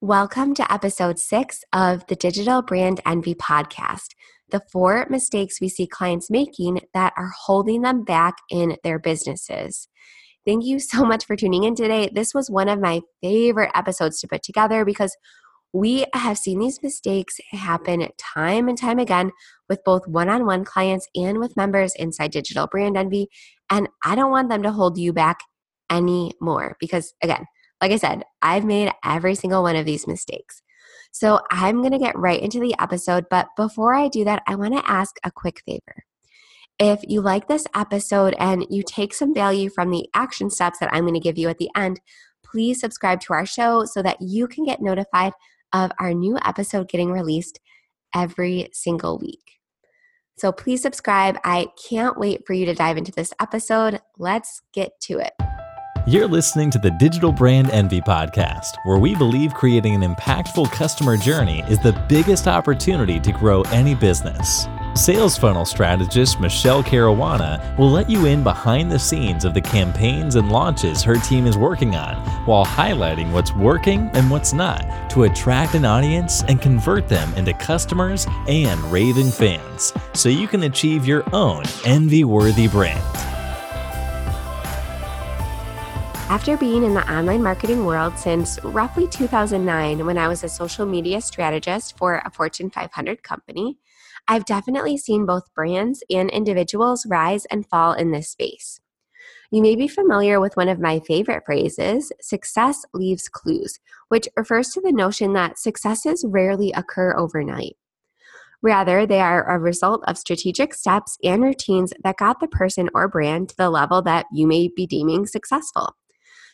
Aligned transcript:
Welcome 0.00 0.54
to 0.54 0.72
episode 0.72 1.18
six 1.18 1.64
of 1.72 2.06
the 2.06 2.14
Digital 2.14 2.62
Brand 2.62 3.00
Envy 3.04 3.34
podcast 3.34 4.10
the 4.48 4.62
four 4.70 5.08
mistakes 5.10 5.60
we 5.60 5.68
see 5.68 5.88
clients 5.88 6.30
making 6.30 6.82
that 6.94 7.12
are 7.16 7.32
holding 7.46 7.82
them 7.82 8.04
back 8.04 8.36
in 8.48 8.76
their 8.84 9.00
businesses. 9.00 9.88
Thank 10.46 10.64
you 10.64 10.78
so 10.78 11.04
much 11.04 11.26
for 11.26 11.34
tuning 11.34 11.64
in 11.64 11.74
today. 11.74 12.10
This 12.14 12.32
was 12.32 12.48
one 12.48 12.68
of 12.68 12.80
my 12.80 13.00
favorite 13.20 13.72
episodes 13.74 14.20
to 14.20 14.28
put 14.28 14.44
together 14.44 14.84
because 14.84 15.16
we 15.72 16.06
have 16.14 16.38
seen 16.38 16.60
these 16.60 16.80
mistakes 16.80 17.40
happen 17.50 18.06
time 18.18 18.68
and 18.68 18.78
time 18.78 19.00
again 19.00 19.32
with 19.68 19.82
both 19.84 20.06
one 20.06 20.28
on 20.28 20.46
one 20.46 20.64
clients 20.64 21.08
and 21.16 21.40
with 21.40 21.56
members 21.56 21.92
inside 21.96 22.30
Digital 22.30 22.68
Brand 22.68 22.96
Envy. 22.96 23.26
And 23.68 23.88
I 24.04 24.14
don't 24.14 24.30
want 24.30 24.48
them 24.48 24.62
to 24.62 24.70
hold 24.70 24.96
you 24.96 25.12
back 25.12 25.40
anymore 25.90 26.76
because, 26.78 27.14
again, 27.20 27.46
like 27.80 27.92
I 27.92 27.96
said, 27.96 28.24
I've 28.42 28.64
made 28.64 28.92
every 29.04 29.34
single 29.34 29.62
one 29.62 29.76
of 29.76 29.86
these 29.86 30.06
mistakes. 30.06 30.62
So 31.12 31.40
I'm 31.50 31.80
going 31.80 31.92
to 31.92 31.98
get 31.98 32.18
right 32.18 32.40
into 32.40 32.60
the 32.60 32.74
episode. 32.78 33.26
But 33.30 33.48
before 33.56 33.94
I 33.94 34.08
do 34.08 34.24
that, 34.24 34.42
I 34.46 34.54
want 34.54 34.74
to 34.74 34.90
ask 34.90 35.16
a 35.24 35.30
quick 35.30 35.62
favor. 35.64 36.04
If 36.78 37.00
you 37.08 37.20
like 37.20 37.48
this 37.48 37.66
episode 37.74 38.36
and 38.38 38.64
you 38.70 38.82
take 38.86 39.12
some 39.12 39.34
value 39.34 39.68
from 39.68 39.90
the 39.90 40.08
action 40.14 40.48
steps 40.50 40.78
that 40.78 40.90
I'm 40.92 41.02
going 41.02 41.14
to 41.14 41.20
give 41.20 41.38
you 41.38 41.48
at 41.48 41.58
the 41.58 41.70
end, 41.76 42.00
please 42.44 42.80
subscribe 42.80 43.20
to 43.22 43.32
our 43.32 43.46
show 43.46 43.84
so 43.84 44.02
that 44.02 44.18
you 44.20 44.46
can 44.46 44.64
get 44.64 44.80
notified 44.80 45.32
of 45.72 45.90
our 45.98 46.14
new 46.14 46.38
episode 46.44 46.88
getting 46.88 47.10
released 47.10 47.58
every 48.14 48.68
single 48.72 49.18
week. 49.18 49.58
So 50.36 50.52
please 50.52 50.80
subscribe. 50.80 51.36
I 51.44 51.68
can't 51.88 52.16
wait 52.16 52.46
for 52.46 52.52
you 52.52 52.64
to 52.66 52.74
dive 52.74 52.96
into 52.96 53.12
this 53.12 53.34
episode. 53.40 54.00
Let's 54.18 54.62
get 54.72 54.92
to 55.02 55.18
it. 55.18 55.32
You're 56.06 56.26
listening 56.28 56.70
to 56.70 56.78
the 56.78 56.90
Digital 56.90 57.32
Brand 57.32 57.70
Envy 57.70 58.00
podcast, 58.00 58.76
where 58.84 58.98
we 58.98 59.14
believe 59.14 59.52
creating 59.52 59.94
an 59.94 60.14
impactful 60.14 60.70
customer 60.72 61.18
journey 61.18 61.62
is 61.68 61.78
the 61.78 61.92
biggest 62.08 62.46
opportunity 62.46 63.20
to 63.20 63.32
grow 63.32 63.60
any 63.72 63.94
business. 63.94 64.66
Sales 64.94 65.36
funnel 65.36 65.66
strategist 65.66 66.40
Michelle 66.40 66.82
Caruana 66.82 67.76
will 67.76 67.90
let 67.90 68.08
you 68.08 68.24
in 68.24 68.42
behind 68.42 68.90
the 68.90 68.98
scenes 68.98 69.44
of 69.44 69.52
the 69.52 69.60
campaigns 69.60 70.36
and 70.36 70.50
launches 70.50 71.02
her 71.02 71.16
team 71.16 71.46
is 71.46 71.58
working 71.58 71.94
on 71.94 72.16
while 72.46 72.64
highlighting 72.64 73.30
what's 73.30 73.54
working 73.54 74.10
and 74.14 74.30
what's 74.30 74.54
not 74.54 75.10
to 75.10 75.24
attract 75.24 75.74
an 75.74 75.84
audience 75.84 76.42
and 76.44 76.62
convert 76.62 77.06
them 77.06 77.32
into 77.34 77.52
customers 77.52 78.26
and 78.48 78.80
raving 78.90 79.30
fans 79.30 79.92
so 80.14 80.30
you 80.30 80.48
can 80.48 80.62
achieve 80.62 81.06
your 81.06 81.22
own 81.34 81.64
envy 81.84 82.24
worthy 82.24 82.66
brand. 82.66 83.27
After 86.30 86.58
being 86.58 86.84
in 86.84 86.92
the 86.92 87.10
online 87.10 87.42
marketing 87.42 87.86
world 87.86 88.18
since 88.18 88.62
roughly 88.62 89.08
2009, 89.08 90.04
when 90.04 90.18
I 90.18 90.28
was 90.28 90.44
a 90.44 90.48
social 90.50 90.84
media 90.84 91.22
strategist 91.22 91.96
for 91.96 92.16
a 92.22 92.30
Fortune 92.30 92.68
500 92.68 93.22
company, 93.22 93.78
I've 94.28 94.44
definitely 94.44 94.98
seen 94.98 95.24
both 95.24 95.54
brands 95.54 96.04
and 96.10 96.28
individuals 96.28 97.06
rise 97.06 97.46
and 97.46 97.66
fall 97.66 97.94
in 97.94 98.10
this 98.10 98.28
space. 98.28 98.78
You 99.50 99.62
may 99.62 99.74
be 99.74 99.88
familiar 99.88 100.38
with 100.38 100.54
one 100.54 100.68
of 100.68 100.78
my 100.78 101.00
favorite 101.00 101.44
phrases 101.46 102.12
success 102.20 102.84
leaves 102.92 103.30
clues, 103.30 103.80
which 104.08 104.28
refers 104.36 104.68
to 104.72 104.82
the 104.82 104.92
notion 104.92 105.32
that 105.32 105.58
successes 105.58 106.26
rarely 106.28 106.72
occur 106.72 107.16
overnight. 107.16 107.76
Rather, 108.60 109.06
they 109.06 109.20
are 109.20 109.48
a 109.48 109.58
result 109.58 110.04
of 110.06 110.18
strategic 110.18 110.74
steps 110.74 111.16
and 111.24 111.42
routines 111.42 111.94
that 112.04 112.18
got 112.18 112.40
the 112.40 112.48
person 112.48 112.90
or 112.92 113.08
brand 113.08 113.48
to 113.48 113.56
the 113.56 113.70
level 113.70 114.02
that 114.02 114.26
you 114.30 114.46
may 114.46 114.68
be 114.68 114.86
deeming 114.86 115.24
successful. 115.24 115.96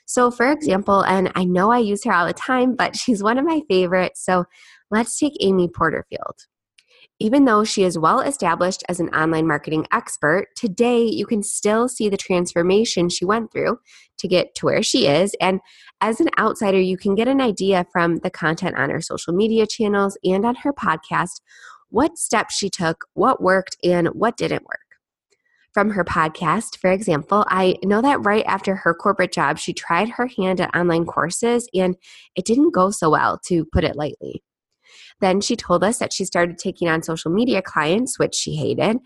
So, 0.06 0.30
for 0.30 0.50
example, 0.50 1.02
and 1.02 1.30
I 1.34 1.44
know 1.44 1.70
I 1.70 1.78
use 1.78 2.04
her 2.04 2.12
all 2.12 2.26
the 2.26 2.32
time, 2.32 2.74
but 2.76 2.96
she's 2.96 3.22
one 3.22 3.38
of 3.38 3.44
my 3.44 3.62
favorites. 3.68 4.24
So, 4.24 4.44
let's 4.90 5.18
take 5.18 5.34
Amy 5.40 5.68
Porterfield. 5.68 6.46
Even 7.20 7.44
though 7.44 7.62
she 7.62 7.84
is 7.84 7.98
well 7.98 8.20
established 8.20 8.82
as 8.88 8.98
an 8.98 9.08
online 9.10 9.46
marketing 9.46 9.86
expert, 9.92 10.48
today 10.56 11.04
you 11.04 11.26
can 11.26 11.42
still 11.42 11.88
see 11.88 12.08
the 12.08 12.16
transformation 12.16 13.08
she 13.08 13.24
went 13.24 13.52
through 13.52 13.78
to 14.18 14.26
get 14.26 14.54
to 14.56 14.66
where 14.66 14.82
she 14.82 15.06
is. 15.06 15.34
And 15.40 15.60
as 16.00 16.20
an 16.20 16.28
outsider, 16.38 16.80
you 16.80 16.96
can 16.96 17.14
get 17.14 17.28
an 17.28 17.40
idea 17.40 17.86
from 17.92 18.16
the 18.16 18.30
content 18.30 18.76
on 18.76 18.90
her 18.90 19.00
social 19.00 19.32
media 19.32 19.66
channels 19.66 20.18
and 20.24 20.44
on 20.44 20.56
her 20.56 20.72
podcast 20.72 21.40
what 21.90 22.18
steps 22.18 22.56
she 22.56 22.68
took, 22.68 23.04
what 23.14 23.40
worked, 23.40 23.76
and 23.84 24.08
what 24.08 24.36
didn't 24.36 24.64
work 24.64 24.83
from 25.74 25.90
her 25.90 26.04
podcast, 26.04 26.78
for 26.78 26.90
example, 26.90 27.44
I 27.48 27.76
know 27.82 28.00
that 28.00 28.24
right 28.24 28.44
after 28.46 28.76
her 28.76 28.94
corporate 28.94 29.32
job, 29.32 29.58
she 29.58 29.74
tried 29.74 30.08
her 30.10 30.28
hand 30.38 30.60
at 30.60 30.74
online 30.74 31.04
courses 31.04 31.68
and 31.74 31.96
it 32.36 32.44
didn't 32.44 32.72
go 32.72 32.90
so 32.90 33.10
well, 33.10 33.40
to 33.46 33.64
put 33.66 33.82
it 33.82 33.96
lightly. 33.96 34.42
Then 35.20 35.40
she 35.40 35.56
told 35.56 35.82
us 35.82 35.98
that 35.98 36.12
she 36.12 36.24
started 36.24 36.58
taking 36.58 36.88
on 36.88 37.02
social 37.02 37.32
media 37.32 37.60
clients, 37.60 38.18
which 38.18 38.36
she 38.36 38.54
hated. 38.54 38.98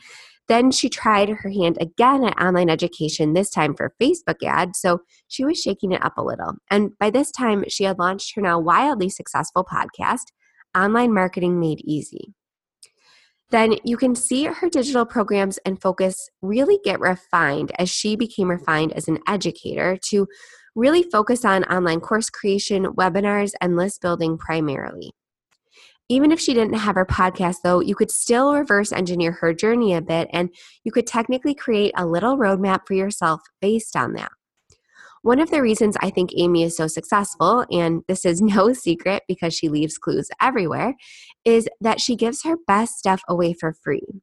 Then 0.46 0.70
she 0.70 0.88
tried 0.88 1.28
her 1.30 1.50
hand 1.50 1.78
again 1.80 2.24
at 2.24 2.40
online 2.40 2.70
education, 2.70 3.32
this 3.32 3.50
time 3.50 3.74
for 3.74 3.94
Facebook 4.00 4.42
ads, 4.46 4.78
so 4.78 5.00
she 5.26 5.44
was 5.44 5.60
shaking 5.60 5.92
it 5.92 6.04
up 6.04 6.16
a 6.16 6.22
little. 6.22 6.54
And 6.70 6.90
by 6.98 7.10
this 7.10 7.30
time, 7.30 7.64
she 7.68 7.84
had 7.84 7.98
launched 7.98 8.34
her 8.34 8.42
now 8.42 8.58
wildly 8.58 9.08
successful 9.08 9.64
podcast, 9.64 10.32
Online 10.76 11.12
Marketing 11.12 11.58
Made 11.58 11.80
Easy 11.84 12.34
then 13.50 13.76
you 13.84 13.96
can 13.96 14.14
see 14.14 14.44
her 14.44 14.68
digital 14.68 15.06
programs 15.06 15.58
and 15.64 15.80
focus 15.80 16.28
really 16.42 16.78
get 16.84 17.00
refined 17.00 17.72
as 17.78 17.88
she 17.88 18.16
became 18.16 18.50
refined 18.50 18.92
as 18.92 19.08
an 19.08 19.18
educator 19.26 19.98
to 20.10 20.26
really 20.74 21.02
focus 21.02 21.44
on 21.44 21.64
online 21.64 22.00
course 22.00 22.30
creation, 22.30 22.86
webinars, 22.86 23.52
and 23.60 23.76
list 23.76 24.00
building 24.00 24.38
primarily. 24.38 25.12
Even 26.10 26.32
if 26.32 26.40
she 26.40 26.54
didn't 26.54 26.74
have 26.74 26.94
her 26.94 27.04
podcast, 27.04 27.56
though, 27.62 27.80
you 27.80 27.94
could 27.94 28.10
still 28.10 28.54
reverse 28.54 28.92
engineer 28.92 29.32
her 29.32 29.52
journey 29.52 29.94
a 29.94 30.00
bit 30.00 30.28
and 30.32 30.48
you 30.84 30.92
could 30.92 31.06
technically 31.06 31.54
create 31.54 31.92
a 31.96 32.06
little 32.06 32.38
roadmap 32.38 32.86
for 32.86 32.94
yourself 32.94 33.40
based 33.60 33.94
on 33.94 34.14
that. 34.14 34.30
One 35.28 35.40
of 35.40 35.50
the 35.50 35.60
reasons 35.60 35.94
I 36.00 36.08
think 36.08 36.30
Amy 36.38 36.62
is 36.62 36.74
so 36.74 36.86
successful, 36.86 37.66
and 37.70 38.02
this 38.08 38.24
is 38.24 38.40
no 38.56 38.72
secret 38.72 39.24
because 39.28 39.52
she 39.52 39.68
leaves 39.68 39.98
clues 39.98 40.30
everywhere, 40.40 40.94
is 41.44 41.68
that 41.82 42.00
she 42.00 42.16
gives 42.16 42.44
her 42.44 42.56
best 42.66 42.96
stuff 42.96 43.20
away 43.28 43.52
for 43.52 43.74
free. 43.74 44.22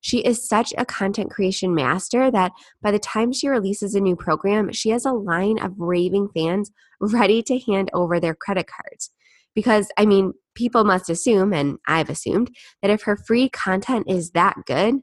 She 0.00 0.20
is 0.20 0.48
such 0.48 0.72
a 0.78 0.86
content 0.86 1.30
creation 1.30 1.74
master 1.74 2.30
that 2.30 2.52
by 2.80 2.90
the 2.90 2.98
time 2.98 3.34
she 3.34 3.48
releases 3.48 3.94
a 3.94 4.00
new 4.00 4.16
program, 4.16 4.72
she 4.72 4.88
has 4.88 5.04
a 5.04 5.12
line 5.12 5.58
of 5.58 5.74
raving 5.76 6.30
fans 6.34 6.72
ready 7.02 7.42
to 7.42 7.58
hand 7.58 7.90
over 7.92 8.18
their 8.18 8.34
credit 8.34 8.66
cards. 8.66 9.10
Because, 9.54 9.90
I 9.98 10.06
mean, 10.06 10.32
people 10.54 10.84
must 10.84 11.10
assume, 11.10 11.52
and 11.52 11.76
I've 11.86 12.08
assumed, 12.08 12.50
that 12.80 12.90
if 12.90 13.02
her 13.02 13.18
free 13.18 13.50
content 13.50 14.06
is 14.08 14.30
that 14.30 14.56
good, 14.64 15.00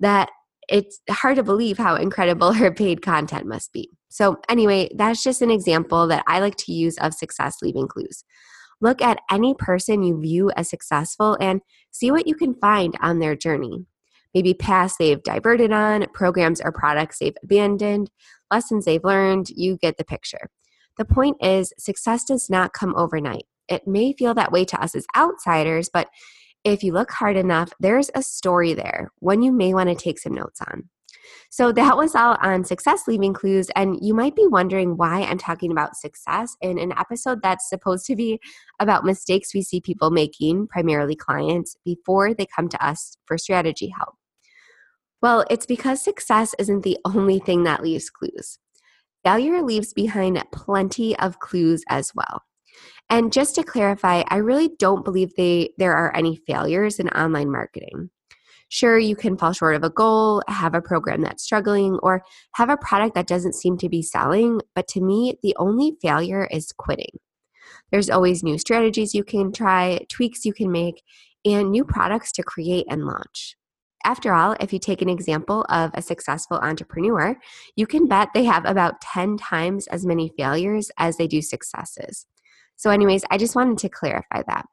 that 0.00 0.30
it's 0.68 1.00
hard 1.10 1.36
to 1.36 1.42
believe 1.42 1.78
how 1.78 1.96
incredible 1.96 2.52
her 2.54 2.72
paid 2.72 3.02
content 3.02 3.46
must 3.46 3.72
be. 3.72 3.90
So, 4.08 4.38
anyway, 4.48 4.90
that's 4.94 5.22
just 5.22 5.42
an 5.42 5.50
example 5.50 6.06
that 6.08 6.24
I 6.26 6.40
like 6.40 6.56
to 6.56 6.72
use 6.72 6.96
of 6.98 7.14
success 7.14 7.56
leaving 7.62 7.88
clues. 7.88 8.24
Look 8.80 9.02
at 9.02 9.18
any 9.30 9.54
person 9.54 10.02
you 10.02 10.20
view 10.20 10.52
as 10.56 10.70
successful 10.70 11.36
and 11.40 11.60
see 11.90 12.10
what 12.10 12.26
you 12.26 12.34
can 12.34 12.54
find 12.54 12.96
on 13.00 13.18
their 13.18 13.34
journey. 13.34 13.86
Maybe 14.34 14.54
paths 14.54 14.96
they've 14.98 15.22
diverted 15.22 15.72
on, 15.72 16.06
programs 16.14 16.60
or 16.60 16.70
products 16.70 17.18
they've 17.18 17.36
abandoned, 17.42 18.10
lessons 18.52 18.84
they've 18.84 19.02
learned. 19.02 19.50
You 19.50 19.76
get 19.76 19.96
the 19.96 20.04
picture. 20.04 20.50
The 20.96 21.04
point 21.04 21.36
is, 21.40 21.72
success 21.78 22.24
does 22.24 22.48
not 22.48 22.72
come 22.72 22.94
overnight. 22.96 23.46
It 23.68 23.86
may 23.86 24.12
feel 24.12 24.34
that 24.34 24.52
way 24.52 24.64
to 24.66 24.80
us 24.80 24.94
as 24.94 25.06
outsiders, 25.16 25.90
but 25.92 26.08
if 26.64 26.82
you 26.82 26.92
look 26.92 27.10
hard 27.10 27.36
enough, 27.36 27.72
there's 27.80 28.10
a 28.14 28.22
story 28.22 28.74
there, 28.74 29.10
one 29.18 29.42
you 29.42 29.52
may 29.52 29.74
want 29.74 29.88
to 29.88 29.94
take 29.94 30.18
some 30.18 30.34
notes 30.34 30.60
on. 30.60 30.88
So 31.50 31.72
that 31.72 31.96
was 31.96 32.14
all 32.14 32.36
on 32.40 32.64
success 32.64 33.06
leaving 33.06 33.32
clues. 33.32 33.70
And 33.74 33.98
you 34.00 34.14
might 34.14 34.36
be 34.36 34.46
wondering 34.46 34.96
why 34.96 35.22
I'm 35.22 35.38
talking 35.38 35.70
about 35.70 35.96
success 35.96 36.56
in 36.60 36.78
an 36.78 36.92
episode 36.92 37.40
that's 37.42 37.68
supposed 37.68 38.06
to 38.06 38.16
be 38.16 38.38
about 38.80 39.04
mistakes 39.04 39.54
we 39.54 39.62
see 39.62 39.80
people 39.80 40.10
making, 40.10 40.68
primarily 40.68 41.16
clients, 41.16 41.76
before 41.84 42.34
they 42.34 42.46
come 42.46 42.68
to 42.68 42.84
us 42.84 43.16
for 43.26 43.38
strategy 43.38 43.92
help. 43.96 44.14
Well, 45.20 45.44
it's 45.50 45.66
because 45.66 46.02
success 46.02 46.54
isn't 46.58 46.82
the 46.82 46.98
only 47.04 47.38
thing 47.38 47.64
that 47.64 47.82
leaves 47.82 48.10
clues. 48.10 48.58
Failure 49.24 49.62
leaves 49.62 49.92
behind 49.92 50.42
plenty 50.52 51.18
of 51.18 51.40
clues 51.40 51.82
as 51.88 52.12
well. 52.14 52.42
And 53.10 53.32
just 53.32 53.54
to 53.54 53.62
clarify, 53.62 54.22
I 54.28 54.36
really 54.36 54.70
don't 54.78 55.04
believe 55.04 55.34
they, 55.34 55.70
there 55.78 55.94
are 55.94 56.14
any 56.14 56.36
failures 56.46 56.98
in 56.98 57.08
online 57.08 57.50
marketing. 57.50 58.10
Sure, 58.70 58.98
you 58.98 59.16
can 59.16 59.38
fall 59.38 59.52
short 59.52 59.74
of 59.76 59.82
a 59.82 59.88
goal, 59.88 60.42
have 60.46 60.74
a 60.74 60.82
program 60.82 61.22
that's 61.22 61.42
struggling, 61.42 61.98
or 62.02 62.22
have 62.52 62.68
a 62.68 62.76
product 62.76 63.14
that 63.14 63.26
doesn't 63.26 63.54
seem 63.54 63.78
to 63.78 63.88
be 63.88 64.02
selling, 64.02 64.60
but 64.74 64.86
to 64.88 65.00
me, 65.00 65.38
the 65.42 65.56
only 65.58 65.96
failure 66.02 66.46
is 66.50 66.72
quitting. 66.72 67.18
There's 67.90 68.10
always 68.10 68.42
new 68.42 68.58
strategies 68.58 69.14
you 69.14 69.24
can 69.24 69.52
try, 69.52 70.00
tweaks 70.10 70.44
you 70.44 70.52
can 70.52 70.70
make, 70.70 71.02
and 71.46 71.70
new 71.70 71.84
products 71.84 72.30
to 72.32 72.42
create 72.42 72.86
and 72.90 73.06
launch. 73.06 73.56
After 74.04 74.32
all, 74.32 74.54
if 74.60 74.72
you 74.72 74.78
take 74.78 75.02
an 75.02 75.08
example 75.08 75.64
of 75.70 75.90
a 75.94 76.02
successful 76.02 76.58
entrepreneur, 76.58 77.36
you 77.74 77.86
can 77.86 78.06
bet 78.06 78.28
they 78.32 78.44
have 78.44 78.64
about 78.64 79.00
10 79.00 79.38
times 79.38 79.86
as 79.88 80.06
many 80.06 80.30
failures 80.36 80.90
as 80.98 81.16
they 81.16 81.26
do 81.26 81.42
successes. 81.42 82.26
So, 82.78 82.90
anyways, 82.90 83.24
I 83.30 83.36
just 83.36 83.56
wanted 83.56 83.78
to 83.78 83.88
clarify 83.88 84.42
that. 84.46 84.64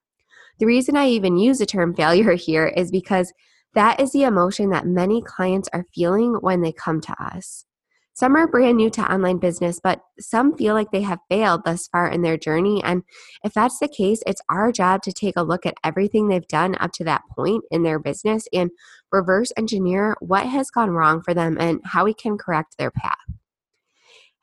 The 0.60 0.68
reason 0.68 0.96
I 0.96 1.08
even 1.08 1.38
use 1.38 1.58
the 1.58 1.66
term 1.66 1.94
failure 1.94 2.34
here 2.36 2.68
is 2.68 2.92
because 2.92 3.34
that 3.74 4.00
is 4.00 4.14
the 4.14 4.24
emotion 4.24 4.70
that 4.70 4.88
many 4.88 5.22
clients 5.22 5.68
are 5.74 5.86
feeling 5.94 6.36
when 6.36 6.62
they 6.62 6.72
come 6.72 7.02
to 7.02 7.16
us. 7.22 7.66
Some 8.14 8.38
are 8.38 8.48
brand 8.48 8.78
new 8.78 8.90
to 8.92 9.14
online 9.14 9.40
business, 9.40 9.82
but 9.84 10.00
some 10.22 10.56
feel 10.56 10.74
like 10.74 10.92
they 10.92 11.02
have 11.02 11.20
failed 11.30 11.64
thus 11.66 11.90
far 11.90 12.08
in 12.08 12.22
their 12.22 12.38
journey. 12.38 12.82
And 12.82 13.04
if 13.44 13.54
that's 13.54 13.80
the 13.80 13.90
case, 13.90 14.24
it's 14.26 14.42
our 14.48 14.72
job 14.72 15.02
to 15.02 15.12
take 15.12 15.36
a 15.36 15.44
look 15.44 15.66
at 15.66 15.74
everything 15.84 16.30
they've 16.30 16.48
done 16.48 16.78
up 16.80 16.94
to 16.94 17.04
that 17.04 17.24
point 17.36 17.66
in 17.72 17.84
their 17.84 18.00
business 18.00 18.48
and 18.54 18.72
reverse 19.12 19.52
engineer 19.58 20.16
what 20.22 20.46
has 20.46 20.72
gone 20.72 20.92
wrong 20.92 21.22
for 21.24 21.34
them 21.34 21.58
and 21.60 21.82
how 21.84 22.06
we 22.06 22.14
can 22.14 22.38
correct 22.38 22.78
their 22.78 22.92
path. 22.92 23.18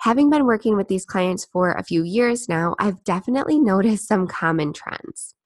Having 0.03 0.31
been 0.31 0.47
working 0.47 0.77
with 0.77 0.89
these 0.89 1.05
clients 1.05 1.45
for 1.45 1.71
a 1.71 1.85
few 1.85 2.03
years 2.03 2.49
now, 2.49 2.75
I've 2.81 3.05
definitely 3.05 3.61
noticed 3.61 4.09
some 4.09 4.27
common 4.27 4.73
trends. 4.73 5.37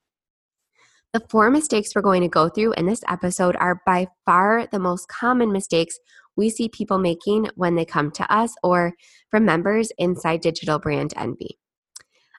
The 1.13 1.21
four 1.29 1.51
mistakes 1.51 1.91
we're 1.95 2.01
going 2.01 2.23
to 2.23 2.29
go 2.29 2.49
through 2.49 2.73
in 2.73 2.87
this 2.87 3.03
episode 3.07 3.55
are 3.57 3.83
by 3.85 4.07
far 4.25 4.67
the 4.73 4.79
most 4.79 5.09
common 5.09 5.53
mistakes 5.53 5.99
we 6.37 6.49
see 6.49 6.71
people 6.71 6.97
making 6.97 7.51
when 7.55 7.75
they 7.75 7.85
come 7.85 8.11
to 8.13 8.35
us 8.35 8.55
or 8.63 8.95
from 9.31 9.45
members 9.45 9.93
inside 9.99 10.41
Digital 10.41 10.79
Brand 10.79 11.13
Envy. 11.17 11.59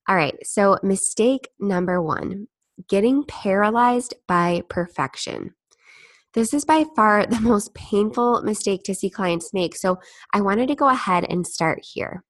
All 0.10 0.16
right, 0.16 0.36
so 0.44 0.80
mistake 0.82 1.50
number 1.60 2.02
one 2.02 2.48
getting 2.90 3.26
paralyzed 3.26 4.16
by 4.28 4.64
perfection. 4.70 5.54
This 6.38 6.54
is 6.54 6.66
by 6.66 6.86
far 6.96 7.26
the 7.30 7.40
most 7.40 7.74
painful 7.74 8.44
mistake 8.44 8.84
to 8.84 8.94
see 8.94 9.10
clients 9.10 9.56
make, 9.56 9.76
so 9.76 9.98
I 10.32 10.42
wanted 10.42 10.68
to 10.68 10.76
go 10.76 10.88
ahead 10.88 11.26
and 11.28 11.48
start 11.48 11.80
here. 11.82 12.24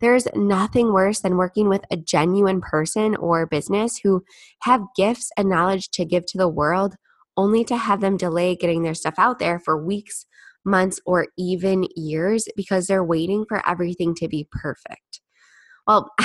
There's 0.00 0.26
nothing 0.34 0.92
worse 0.92 1.20
than 1.20 1.36
working 1.36 1.68
with 1.68 1.82
a 1.88 1.96
genuine 1.96 2.60
person 2.60 3.14
or 3.14 3.46
business 3.46 4.00
who 4.02 4.24
have 4.62 4.82
gifts 4.96 5.30
and 5.36 5.48
knowledge 5.48 5.88
to 5.90 6.04
give 6.04 6.26
to 6.26 6.38
the 6.38 6.48
world, 6.48 6.96
only 7.36 7.62
to 7.66 7.76
have 7.76 8.00
them 8.00 8.16
delay 8.16 8.56
getting 8.56 8.82
their 8.82 8.92
stuff 8.92 9.14
out 9.18 9.38
there 9.38 9.60
for 9.60 9.80
weeks, 9.80 10.26
months, 10.64 10.98
or 11.06 11.28
even 11.38 11.86
years 11.94 12.48
because 12.56 12.88
they're 12.88 13.04
waiting 13.04 13.44
for 13.48 13.62
everything 13.68 14.16
to 14.16 14.26
be 14.26 14.48
perfect. 14.50 15.20
Well, 15.86 16.10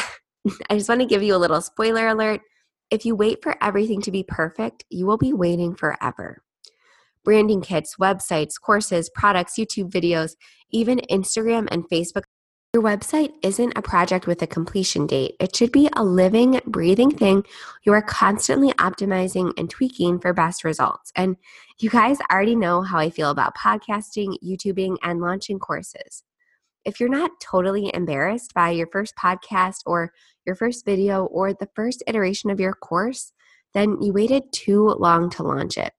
I 0.68 0.77
just 0.77 0.89
want 0.89 1.01
to 1.01 1.06
give 1.06 1.21
you 1.21 1.36
a 1.36 1.38
little 1.38 1.62
spoiler 1.62 2.07
alert. 2.07 2.42
If 2.89 3.06
you 3.06 3.15
wait 3.15 3.44
for 3.44 3.56
everything 3.62 4.01
to 4.01 4.12
be 4.12 4.24
perfect, 4.27 4.83
you 4.89 5.06
will 5.06 5.19
be 5.19 5.31
waiting 5.31 5.75
forever. 5.75 6.42
Branding 7.24 7.62
kits, 7.62 7.96
websites, 7.96 8.60
courses, 8.62 9.10
products, 9.10 9.54
YouTube 9.58 9.90
videos, 9.90 10.36
even 10.72 11.00
Instagram 11.10 11.68
and 11.72 11.88
Facebook. 11.90 12.24
Your 12.74 12.81
website 12.84 13.34
isn't 13.44 13.78
a 13.78 13.84
project 13.84 14.25
with 14.25 14.42
a 14.42 14.48
completion 14.48 15.06
date. 15.06 15.36
It 15.40 15.56
should 15.56 15.72
be 15.72 15.90
a 15.94 16.04
living, 16.04 16.60
breathing 16.66 17.12
thing 17.12 17.44
you 17.84 17.94
are 17.94 18.02
constantly 18.02 18.74
optimizing 18.74 19.54
and 19.58 19.70
tweaking 19.70 20.20
for 20.20 20.34
best 20.34 20.64
results. 20.64 21.12
And 21.16 21.38
you 21.80 21.92
guys 21.92 22.18
already 22.31 22.56
know 22.56 22.81
how 22.81 22.98
I 22.98 23.12
feel 23.12 23.30
about 23.30 23.56
podcasting, 23.56 24.36
YouTubing, 24.44 24.98
and 25.04 25.22
launching 25.22 25.60
courses. 25.60 26.24
If 26.84 27.00
you're 27.00 27.10
not 27.10 27.40
totally 27.40 27.92
embarrassed 27.94 28.56
by 28.56 28.72
your 28.72 28.88
first 28.88 29.16
podcast 29.16 29.81
or 29.86 30.12
your 30.46 30.56
first 30.56 30.84
video 30.84 31.25
or 31.25 31.54
the 31.54 31.70
first 31.75 32.04
iteration 32.08 32.50
of 32.50 32.60
your 32.60 32.74
course, 32.74 33.34
then 33.74 34.02
you 34.02 34.14
waited 34.14 34.52
too 34.52 34.90
long 34.90 35.30
to 35.30 35.44
launch 35.44 35.78
it. 35.78 35.94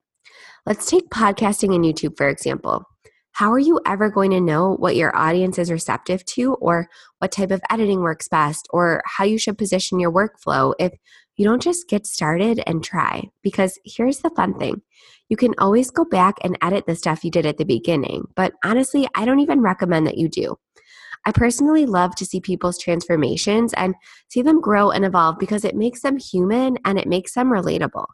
Let's 0.67 0.89
take 0.89 1.11
podcasting 1.11 1.75
and 1.75 1.85
YouTube, 1.85 2.17
for 2.17 2.27
example. 2.27 2.85
How 3.33 3.53
are 3.53 3.59
you 3.59 3.81
ever 3.85 4.09
going 4.09 4.31
to 4.31 4.41
know 4.41 4.77
what 4.77 4.97
your 4.97 5.15
audience 5.15 5.59
is 5.59 5.71
receptive 5.71 6.25
to, 6.25 6.55
or 6.55 6.89
what 7.19 7.33
type 7.33 7.51
of 7.51 7.61
editing 7.69 8.01
works 8.01 8.29
best, 8.29 8.67
or 8.71 9.03
how 9.05 9.25
you 9.25 9.37
should 9.37 9.59
position 9.59 10.01
your 10.01 10.11
workflow 10.11 10.73
if 10.79 10.93
you 11.37 11.45
don't 11.45 11.61
just 11.61 11.87
get 11.87 12.07
started 12.07 12.63
and 12.67 12.83
try? 12.83 13.25
Because 13.43 13.79
here's 13.85 14.21
the 14.21 14.31
fun 14.31 14.59
thing 14.59 14.81
you 15.29 15.37
can 15.37 15.55
always 15.59 15.91
go 15.91 16.07
back 16.07 16.37
and 16.43 16.57
edit 16.63 16.87
the 16.87 16.97
stuff 16.97 17.25
you 17.25 17.31
did 17.31 17.45
at 17.45 17.59
the 17.59 17.65
beginning, 17.65 18.25
but 18.35 18.55
honestly, 18.65 19.07
I 19.15 19.27
don't 19.27 19.41
even 19.41 19.61
recommend 19.61 20.07
that 20.07 20.17
you 20.17 20.31
do. 20.31 20.57
I 21.27 21.33
personally 21.33 21.85
love 21.85 22.15
to 22.15 22.25
see 22.25 22.41
people's 22.41 22.79
transformations 22.79 23.75
and 23.75 23.97
see 24.31 24.41
them 24.41 24.63
grow 24.63 24.91
and 24.91 25.05
evolve 25.05 25.39
because 25.39 25.67
it 25.67 25.77
makes 25.77 26.01
them 26.01 26.17
human 26.17 26.79
and 26.87 26.99
it 26.99 27.07
makes 27.07 27.35
them 27.35 27.51
relatable. 27.51 28.07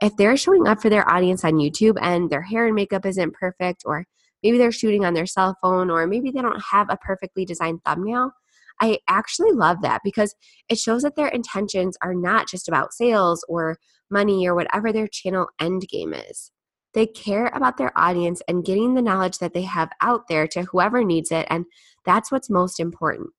If 0.00 0.16
they're 0.16 0.36
showing 0.36 0.66
up 0.68 0.82
for 0.82 0.90
their 0.90 1.08
audience 1.10 1.44
on 1.44 1.54
YouTube 1.54 1.96
and 2.00 2.28
their 2.28 2.42
hair 2.42 2.66
and 2.66 2.74
makeup 2.74 3.06
isn't 3.06 3.34
perfect, 3.34 3.82
or 3.86 4.04
maybe 4.42 4.58
they're 4.58 4.72
shooting 4.72 5.04
on 5.04 5.14
their 5.14 5.26
cell 5.26 5.56
phone, 5.62 5.90
or 5.90 6.06
maybe 6.06 6.30
they 6.30 6.42
don't 6.42 6.62
have 6.70 6.88
a 6.90 6.98
perfectly 6.98 7.44
designed 7.44 7.80
thumbnail, 7.84 8.32
I 8.80 8.98
actually 9.08 9.52
love 9.52 9.82
that 9.82 10.02
because 10.04 10.34
it 10.68 10.78
shows 10.78 11.02
that 11.02 11.16
their 11.16 11.28
intentions 11.28 11.96
are 12.02 12.14
not 12.14 12.48
just 12.48 12.68
about 12.68 12.92
sales 12.92 13.44
or 13.48 13.78
money 14.10 14.46
or 14.46 14.54
whatever 14.54 14.92
their 14.92 15.08
channel 15.08 15.48
end 15.58 15.88
game 15.88 16.12
is. 16.12 16.50
They 16.92 17.06
care 17.06 17.46
about 17.48 17.76
their 17.76 17.92
audience 17.98 18.42
and 18.48 18.64
getting 18.64 18.94
the 18.94 19.02
knowledge 19.02 19.38
that 19.38 19.52
they 19.52 19.62
have 19.62 19.90
out 20.00 20.28
there 20.28 20.46
to 20.48 20.62
whoever 20.62 21.04
needs 21.04 21.30
it, 21.30 21.46
and 21.50 21.66
that's 22.04 22.30
what's 22.30 22.48
most 22.48 22.80
important. 22.80 23.30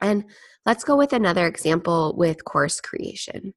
And 0.00 0.24
let's 0.64 0.84
go 0.84 0.96
with 0.96 1.12
another 1.12 1.46
example 1.46 2.14
with 2.16 2.44
course 2.44 2.80
creation. 2.80 3.54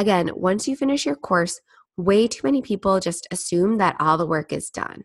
Again, 0.00 0.30
once 0.34 0.66
you 0.66 0.76
finish 0.76 1.04
your 1.04 1.14
course, 1.14 1.60
way 1.98 2.26
too 2.26 2.40
many 2.42 2.62
people 2.62 3.00
just 3.00 3.28
assume 3.30 3.76
that 3.76 3.96
all 4.00 4.16
the 4.16 4.26
work 4.26 4.50
is 4.50 4.70
done. 4.70 5.04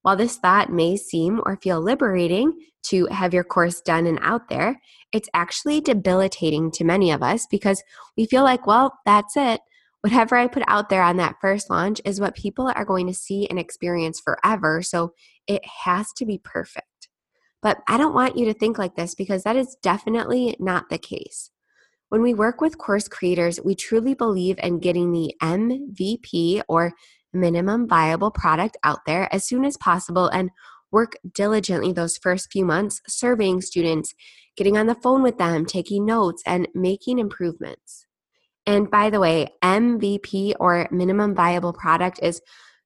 While 0.00 0.16
this 0.16 0.38
thought 0.38 0.72
may 0.72 0.96
seem 0.96 1.42
or 1.44 1.58
feel 1.58 1.82
liberating 1.82 2.54
to 2.84 3.04
have 3.08 3.34
your 3.34 3.44
course 3.44 3.82
done 3.82 4.06
and 4.06 4.18
out 4.22 4.48
there, 4.48 4.80
it's 5.12 5.28
actually 5.34 5.82
debilitating 5.82 6.70
to 6.70 6.82
many 6.82 7.10
of 7.10 7.22
us 7.22 7.46
because 7.50 7.82
we 8.16 8.24
feel 8.24 8.42
like, 8.42 8.66
well, 8.66 8.98
that's 9.04 9.36
it. 9.36 9.60
Whatever 10.00 10.36
I 10.36 10.46
put 10.46 10.64
out 10.66 10.88
there 10.88 11.02
on 11.02 11.18
that 11.18 11.36
first 11.42 11.68
launch 11.68 12.00
is 12.06 12.18
what 12.18 12.34
people 12.34 12.72
are 12.74 12.86
going 12.86 13.08
to 13.08 13.14
see 13.14 13.46
and 13.48 13.58
experience 13.58 14.18
forever. 14.18 14.80
So 14.80 15.12
it 15.46 15.62
has 15.84 16.10
to 16.14 16.24
be 16.24 16.38
perfect. 16.42 17.10
But 17.60 17.82
I 17.86 17.98
don't 17.98 18.14
want 18.14 18.38
you 18.38 18.46
to 18.46 18.54
think 18.54 18.78
like 18.78 18.96
this 18.96 19.14
because 19.14 19.42
that 19.42 19.56
is 19.56 19.76
definitely 19.82 20.56
not 20.58 20.88
the 20.88 20.96
case. 20.96 21.51
When 22.12 22.20
we 22.20 22.34
work 22.34 22.60
with 22.60 22.76
course 22.76 23.08
creators, 23.08 23.58
we 23.64 23.74
truly 23.74 24.12
believe 24.12 24.58
in 24.62 24.80
getting 24.80 25.12
the 25.12 25.34
MVP 25.42 26.60
or 26.68 26.92
minimum 27.32 27.88
viable 27.88 28.30
product 28.30 28.76
out 28.84 28.98
there 29.06 29.34
as 29.34 29.46
soon 29.46 29.64
as 29.64 29.78
possible 29.78 30.26
and 30.26 30.50
work 30.90 31.14
diligently 31.32 31.90
those 31.90 32.18
first 32.18 32.52
few 32.52 32.66
months 32.66 33.00
serving 33.08 33.62
students, 33.62 34.12
getting 34.58 34.76
on 34.76 34.88
the 34.88 34.94
phone 34.96 35.22
with 35.22 35.38
them, 35.38 35.64
taking 35.64 36.04
notes, 36.04 36.42
and 36.44 36.68
making 36.74 37.18
improvements. 37.18 38.04
And 38.66 38.90
by 38.90 39.08
the 39.08 39.18
way, 39.18 39.48
MVP 39.64 40.52
or 40.60 40.88
minimum 40.90 41.34
viable 41.34 41.72
product 41.72 42.20
is 42.22 42.42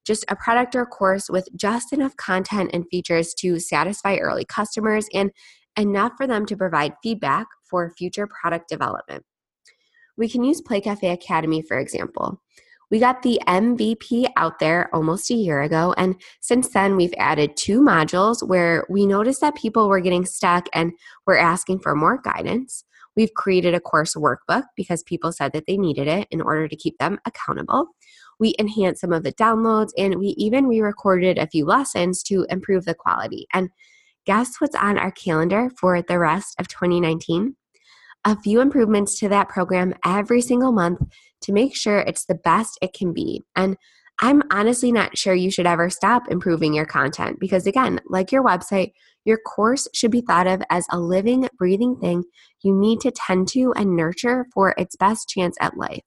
just 0.07 0.25
a 0.29 0.37
product 0.37 0.77
or 0.77 0.87
course 0.87 1.29
with 1.29 1.49
just 1.57 1.93
enough 1.93 2.17
content 2.17 2.71
and 2.73 2.87
features 2.93 3.35
to 3.41 3.59
satisfy 3.59 4.19
early 4.19 4.45
customers 4.45 5.09
and 5.13 5.33
enough 5.77 6.13
for 6.17 6.29
them 6.29 6.47
to 6.47 6.57
provide 6.57 6.93
feedback 7.03 7.49
for 7.69 7.91
future 7.91 8.27
product 8.27 8.69
development. 8.69 9.25
We 10.17 10.29
can 10.29 10.45
use 10.45 10.61
Play 10.61 10.81
Cafe 10.81 11.09
Academy, 11.09 11.63
for 11.63 11.79
example. 11.79 12.41
We 12.91 13.01
got 13.01 13.23
the 13.23 13.41
MVP 13.49 14.29
out 14.37 14.61
there 14.61 14.95
almost 14.95 15.31
a 15.31 15.35
year 15.35 15.63
ago, 15.63 15.93
and 15.97 16.15
since 16.41 16.69
then 16.69 16.97
we've 16.97 17.15
added 17.19 17.57
two 17.57 17.81
modules 17.81 18.47
where 18.47 18.87
we 18.89 19.07
noticed 19.07 19.41
that 19.41 19.57
people 19.57 19.89
were 19.89 20.01
getting 20.01 20.25
stuck 20.25 20.69
and 20.73 20.93
were 21.27 21.37
asking 21.37 21.81
for 21.81 21.97
more 21.97 22.21
guidance. 22.23 22.85
We've 23.17 23.35
created 23.35 23.75
a 23.75 23.81
course 23.81 24.15
workbook 24.15 24.65
because 24.77 25.03
people 25.03 25.33
said 25.33 25.53
that 25.53 25.65
they 25.67 25.77
needed 25.77 26.07
it 26.07 26.29
in 26.31 26.41
order 26.41 26.69
to 26.69 26.77
keep 26.77 26.99
them 26.99 27.19
accountable. 27.25 27.89
We 28.39 28.55
enhanced 28.59 29.01
some 29.01 29.13
of 29.13 29.25
the 29.25 29.33
downloads 29.33 29.91
and 29.97 30.17
we 30.17 30.29
even 30.37 30.67
re 30.67 30.81
recorded 30.81 31.39
a 31.39 31.47
few 31.47 31.65
lessons 31.65 32.23
to 32.25 32.47
improve 32.51 32.85
the 32.85 32.95
quality. 32.95 33.47
And 33.55 33.71
guess 34.27 34.57
what's 34.59 34.77
on 34.77 34.99
our 34.99 35.11
calendar 35.11 35.71
for 35.79 36.03
the 36.03 36.19
rest 36.19 36.55
of 36.59 36.69
2019? 36.69 37.57
A 38.25 38.41
few 38.41 38.61
improvements 38.61 39.19
to 39.21 39.29
that 39.29 39.49
program 39.49 39.95
every 40.05 40.41
single 40.41 40.73
month 40.73 41.01
to 41.43 41.53
make 41.53 41.77
sure 41.77 41.99
it's 41.99 42.27
the 42.27 42.35
best 42.35 42.79
it 42.83 42.93
can 42.93 43.13
be. 43.13 43.45
And 43.55 43.77
I'm 44.21 44.43
honestly 44.51 44.93
not 44.93 45.17
sure 45.17 45.35
you 45.35 45.51
should 45.51 45.67
ever 45.67 45.91
stop 45.91 46.31
improving 46.31 46.75
your 46.75 46.87
content 46.87 47.39
because, 47.39 47.67
again, 47.67 48.01
like 48.09 48.33
your 48.33 48.43
website, 48.43 48.93
your 49.25 49.39
course 49.39 49.87
should 49.93 50.11
be 50.11 50.23
thought 50.23 50.47
of 50.47 50.63
as 50.71 50.87
a 50.91 50.99
living, 50.99 51.49
breathing 51.59 51.97
thing 51.97 52.25
you 52.63 52.75
need 52.75 53.01
to 53.01 53.11
tend 53.11 53.49
to 53.49 53.73
and 53.75 53.95
nurture 53.95 54.47
for 54.55 54.75
its 54.79 54.97
best 54.97 55.29
chance 55.29 55.57
at 55.61 55.77
life. 55.77 56.03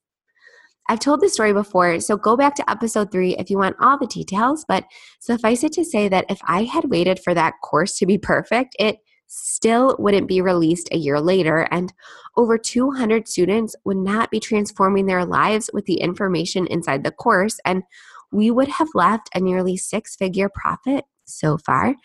I've 0.90 1.00
told 1.00 1.22
this 1.22 1.34
story 1.34 1.54
before, 1.54 2.00
so 2.00 2.18
go 2.18 2.36
back 2.36 2.56
to 2.56 2.68
episode 2.70 3.12
three 3.12 3.36
if 3.38 3.52
you 3.52 3.60
want 3.60 3.76
all 3.80 4.00
the 4.00 4.08
details. 4.08 4.66
But 4.68 4.86
suffice 5.20 5.64
it 5.64 5.72
to 5.74 5.86
say 5.86 6.10
that 6.10 6.26
if 6.30 6.40
I 6.46 6.64
had 6.64 6.90
waited 6.90 7.20
for 7.20 7.36
that 7.36 7.54
course 7.64 7.96
to 8.00 8.08
be 8.08 8.18
perfect, 8.18 8.76
it 8.80 8.98
still 9.28 9.96
wouldn't 10.00 10.28
be 10.28 10.42
released 10.42 10.90
a 10.92 10.98
year 10.98 11.22
later, 11.22 11.68
and 11.70 11.94
over 12.36 12.58
200 12.58 13.28
students 13.28 13.76
would 13.86 13.98
not 13.98 14.32
be 14.32 14.40
transforming 14.40 15.06
their 15.06 15.26
lives 15.26 15.70
with 15.72 15.86
the 15.86 16.02
information 16.02 16.66
inside 16.66 17.04
the 17.04 17.12
course, 17.12 17.60
and 17.64 17.84
we 18.32 18.50
would 18.50 18.68
have 18.68 18.90
left 18.96 19.30
a 19.36 19.40
nearly 19.40 19.78
six 19.78 20.16
figure 20.16 20.50
profit 20.50 21.06
so 21.26 21.60
far 21.60 21.96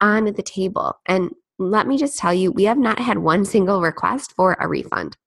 on 0.00 0.24
the 0.24 0.42
table. 0.42 0.94
And 1.04 1.30
let 1.58 1.86
me 1.86 1.98
just 1.98 2.18
tell 2.18 2.32
you, 2.32 2.50
we 2.50 2.64
have 2.64 2.78
not 2.78 2.98
had 2.98 3.18
one 3.18 3.44
single 3.44 3.82
request 3.82 4.32
for 4.34 4.56
a 4.58 4.66
refund. 4.66 5.18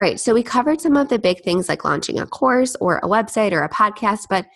Right. 0.00 0.18
So 0.18 0.32
we 0.32 0.42
covered 0.42 0.80
some 0.80 0.96
of 0.96 1.10
the 1.10 1.18
big 1.18 1.42
things 1.42 1.68
like 1.68 1.84
launching 1.84 2.18
a 2.18 2.26
course 2.26 2.74
or 2.80 2.98
a 2.98 3.08
website 3.08 3.52
or 3.52 3.62
a 3.62 3.68
podcast, 3.68 4.26
but 4.30 4.46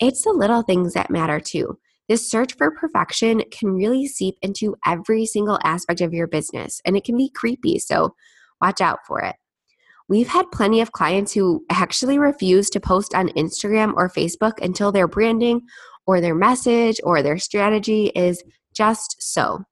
it's 0.00 0.24
the 0.24 0.32
little 0.32 0.62
things 0.62 0.94
that 0.94 1.10
matter 1.10 1.40
too. 1.40 1.78
This 2.08 2.30
search 2.30 2.54
for 2.56 2.70
perfection 2.70 3.42
can 3.50 3.74
really 3.74 4.06
seep 4.06 4.36
into 4.40 4.76
every 4.86 5.26
single 5.26 5.58
aspect 5.62 6.00
of 6.00 6.14
your 6.14 6.26
business 6.26 6.80
and 6.86 6.96
it 6.96 7.04
can 7.04 7.18
be 7.18 7.30
creepy. 7.34 7.78
So 7.78 8.14
watch 8.62 8.80
out 8.80 9.00
for 9.06 9.20
it. 9.20 9.36
We've 10.08 10.28
had 10.28 10.50
plenty 10.52 10.80
of 10.80 10.92
clients 10.92 11.32
who 11.32 11.64
actually 11.70 12.18
refuse 12.18 12.70
to 12.70 12.80
post 12.80 13.14
on 13.14 13.28
Instagram 13.30 13.94
or 13.96 14.08
Facebook 14.08 14.54
until 14.62 14.92
their 14.92 15.08
branding 15.08 15.62
or 16.06 16.20
their 16.20 16.34
message 16.34 16.98
or 17.04 17.22
their 17.22 17.38
strategy 17.38 18.06
is 18.14 18.42
just 18.74 19.16
so. 19.18 19.64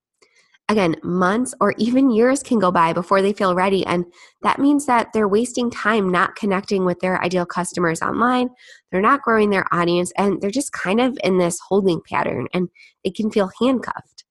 Again, 0.72 0.96
months 1.02 1.52
or 1.60 1.74
even 1.76 2.10
years 2.10 2.42
can 2.42 2.58
go 2.58 2.70
by 2.70 2.94
before 2.94 3.20
they 3.20 3.34
feel 3.34 3.54
ready. 3.54 3.84
And 3.84 4.06
that 4.40 4.58
means 4.58 4.86
that 4.86 5.12
they're 5.12 5.28
wasting 5.28 5.70
time 5.70 6.08
not 6.08 6.34
connecting 6.34 6.86
with 6.86 6.98
their 7.00 7.22
ideal 7.22 7.44
customers 7.44 8.00
online. 8.00 8.48
They're 8.90 9.02
not 9.02 9.20
growing 9.20 9.50
their 9.50 9.66
audience 9.70 10.14
and 10.16 10.40
they're 10.40 10.50
just 10.50 10.72
kind 10.72 10.98
of 10.98 11.18
in 11.22 11.36
this 11.36 11.60
holding 11.68 12.00
pattern 12.10 12.46
and 12.54 12.70
they 13.04 13.10
can 13.10 13.30
feel 13.30 13.50
handcuffed. 13.60 14.24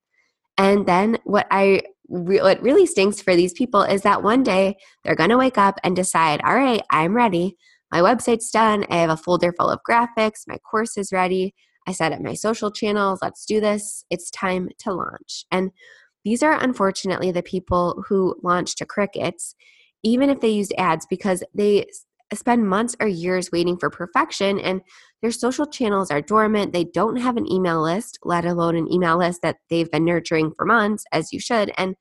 And 0.57 0.88
then 0.88 1.19
what 1.25 1.45
I 1.51 1.83
what 2.07 2.60
really 2.63 2.88
stinks 2.88 3.21
for 3.21 3.36
these 3.36 3.53
people 3.53 3.83
is 3.83 4.01
that 4.01 4.24
one 4.24 4.41
day 4.41 4.77
they're 5.03 5.13
going 5.13 5.29
to 5.29 5.38
wake 5.38 5.60
up 5.60 5.79
and 5.83 5.95
decide, 5.95 6.41
all 6.43 6.55
right, 6.55 6.81
I'm 6.89 7.15
ready. 7.15 7.55
My 7.91 8.00
website's 8.00 8.50
done. 8.50 8.83
I 8.89 8.95
have 8.95 9.12
a 9.12 9.15
folder 9.15 9.53
full 9.53 9.69
of 9.69 9.81
graphics. 9.88 10.48
My 10.48 10.57
course 10.57 10.98
is 10.98 11.12
ready. 11.12 11.53
I 11.88 11.91
set 11.91 12.13
up 12.13 12.21
my 12.21 12.33
social 12.33 12.71
channels. 12.71 13.19
Let's 13.21 13.45
do 13.45 13.60
this. 13.60 14.05
It's 14.10 14.31
time 14.31 14.69
to 14.79 14.93
launch. 14.93 15.45
And 15.51 15.69
these 16.23 16.43
are 16.43 16.61
unfortunately 16.61 17.31
the 17.31 17.43
people 17.43 18.03
who 18.07 18.35
launch 18.43 18.75
to 18.75 18.85
crickets, 18.85 19.55
even 20.03 20.29
if 20.29 20.39
they 20.39 20.49
use 20.49 20.71
ads, 20.77 21.05
because 21.09 21.43
they 21.53 21.85
spend 22.33 22.67
months 22.67 22.95
or 22.99 23.07
years 23.07 23.51
waiting 23.51 23.77
for 23.77 23.89
perfection 23.89 24.59
and 24.59 24.81
their 25.21 25.31
social 25.31 25.65
channels 25.65 26.09
are 26.09 26.21
dormant. 26.21 26.73
They 26.73 26.85
don't 26.85 27.17
have 27.17 27.37
an 27.37 27.51
email 27.51 27.81
list, 27.81 28.17
let 28.23 28.45
alone 28.45 28.75
an 28.75 28.91
email 28.91 29.17
list 29.17 29.41
that 29.41 29.57
they've 29.69 29.91
been 29.91 30.05
nurturing 30.05 30.53
for 30.55 30.65
months, 30.65 31.03
as 31.11 31.33
you 31.33 31.39
should. 31.39 31.71
And 31.77 31.95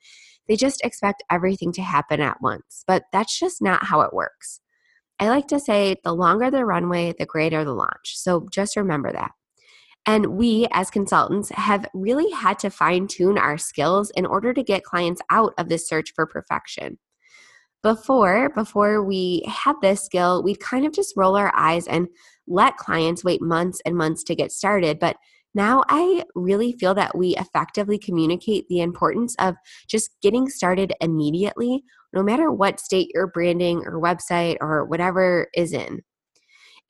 they 0.48 0.56
just 0.56 0.84
expect 0.84 1.22
everything 1.30 1.72
to 1.72 1.82
happen 1.82 2.20
at 2.20 2.40
once. 2.40 2.84
But 2.86 3.04
that's 3.12 3.38
just 3.38 3.60
not 3.60 3.84
how 3.84 4.00
it 4.02 4.12
works. 4.12 4.60
I 5.18 5.28
like 5.28 5.48
to 5.48 5.60
say 5.60 5.96
the 6.02 6.14
longer 6.14 6.50
the 6.50 6.64
runway, 6.64 7.12
the 7.18 7.26
greater 7.26 7.64
the 7.64 7.74
launch. 7.74 8.14
So 8.16 8.46
just 8.50 8.76
remember 8.76 9.12
that. 9.12 9.32
And 10.06 10.26
we, 10.36 10.66
as 10.72 10.90
consultants, 10.90 11.50
have 11.50 11.86
really 11.94 12.30
had 12.30 12.58
to 12.60 12.70
fine 12.70 13.06
tune 13.06 13.38
our 13.38 13.58
skills 13.58 14.10
in 14.10 14.26
order 14.26 14.54
to 14.54 14.62
get 14.62 14.82
clients 14.82 15.20
out 15.30 15.52
of 15.58 15.68
this 15.68 15.88
search 15.88 16.12
for 16.14 16.26
perfection. 16.26 16.98
Before 17.82 18.50
before 18.50 19.02
we 19.02 19.42
had 19.48 19.74
this 19.80 20.04
skill 20.04 20.42
we'd 20.42 20.60
kind 20.60 20.84
of 20.84 20.92
just 20.92 21.14
roll 21.16 21.34
our 21.34 21.50
eyes 21.56 21.86
and 21.86 22.08
let 22.46 22.76
clients 22.76 23.24
wait 23.24 23.40
months 23.40 23.80
and 23.86 23.96
months 23.96 24.22
to 24.24 24.34
get 24.34 24.52
started. 24.52 24.98
But 24.98 25.16
now 25.54 25.82
i 25.88 26.22
really 26.34 26.72
feel 26.72 26.94
that 26.94 27.16
we 27.16 27.36
effectively 27.36 27.98
communicate 27.98 28.66
the 28.68 28.80
importance 28.80 29.34
of 29.38 29.56
just 29.88 30.10
getting 30.22 30.48
started 30.48 30.92
immediately 31.00 31.82
no 32.12 32.22
matter 32.22 32.52
what 32.52 32.80
state 32.80 33.10
your 33.14 33.26
branding 33.26 33.82
or 33.84 34.00
website 34.00 34.56
or 34.60 34.84
whatever 34.84 35.48
is 35.54 35.72
in 35.72 36.00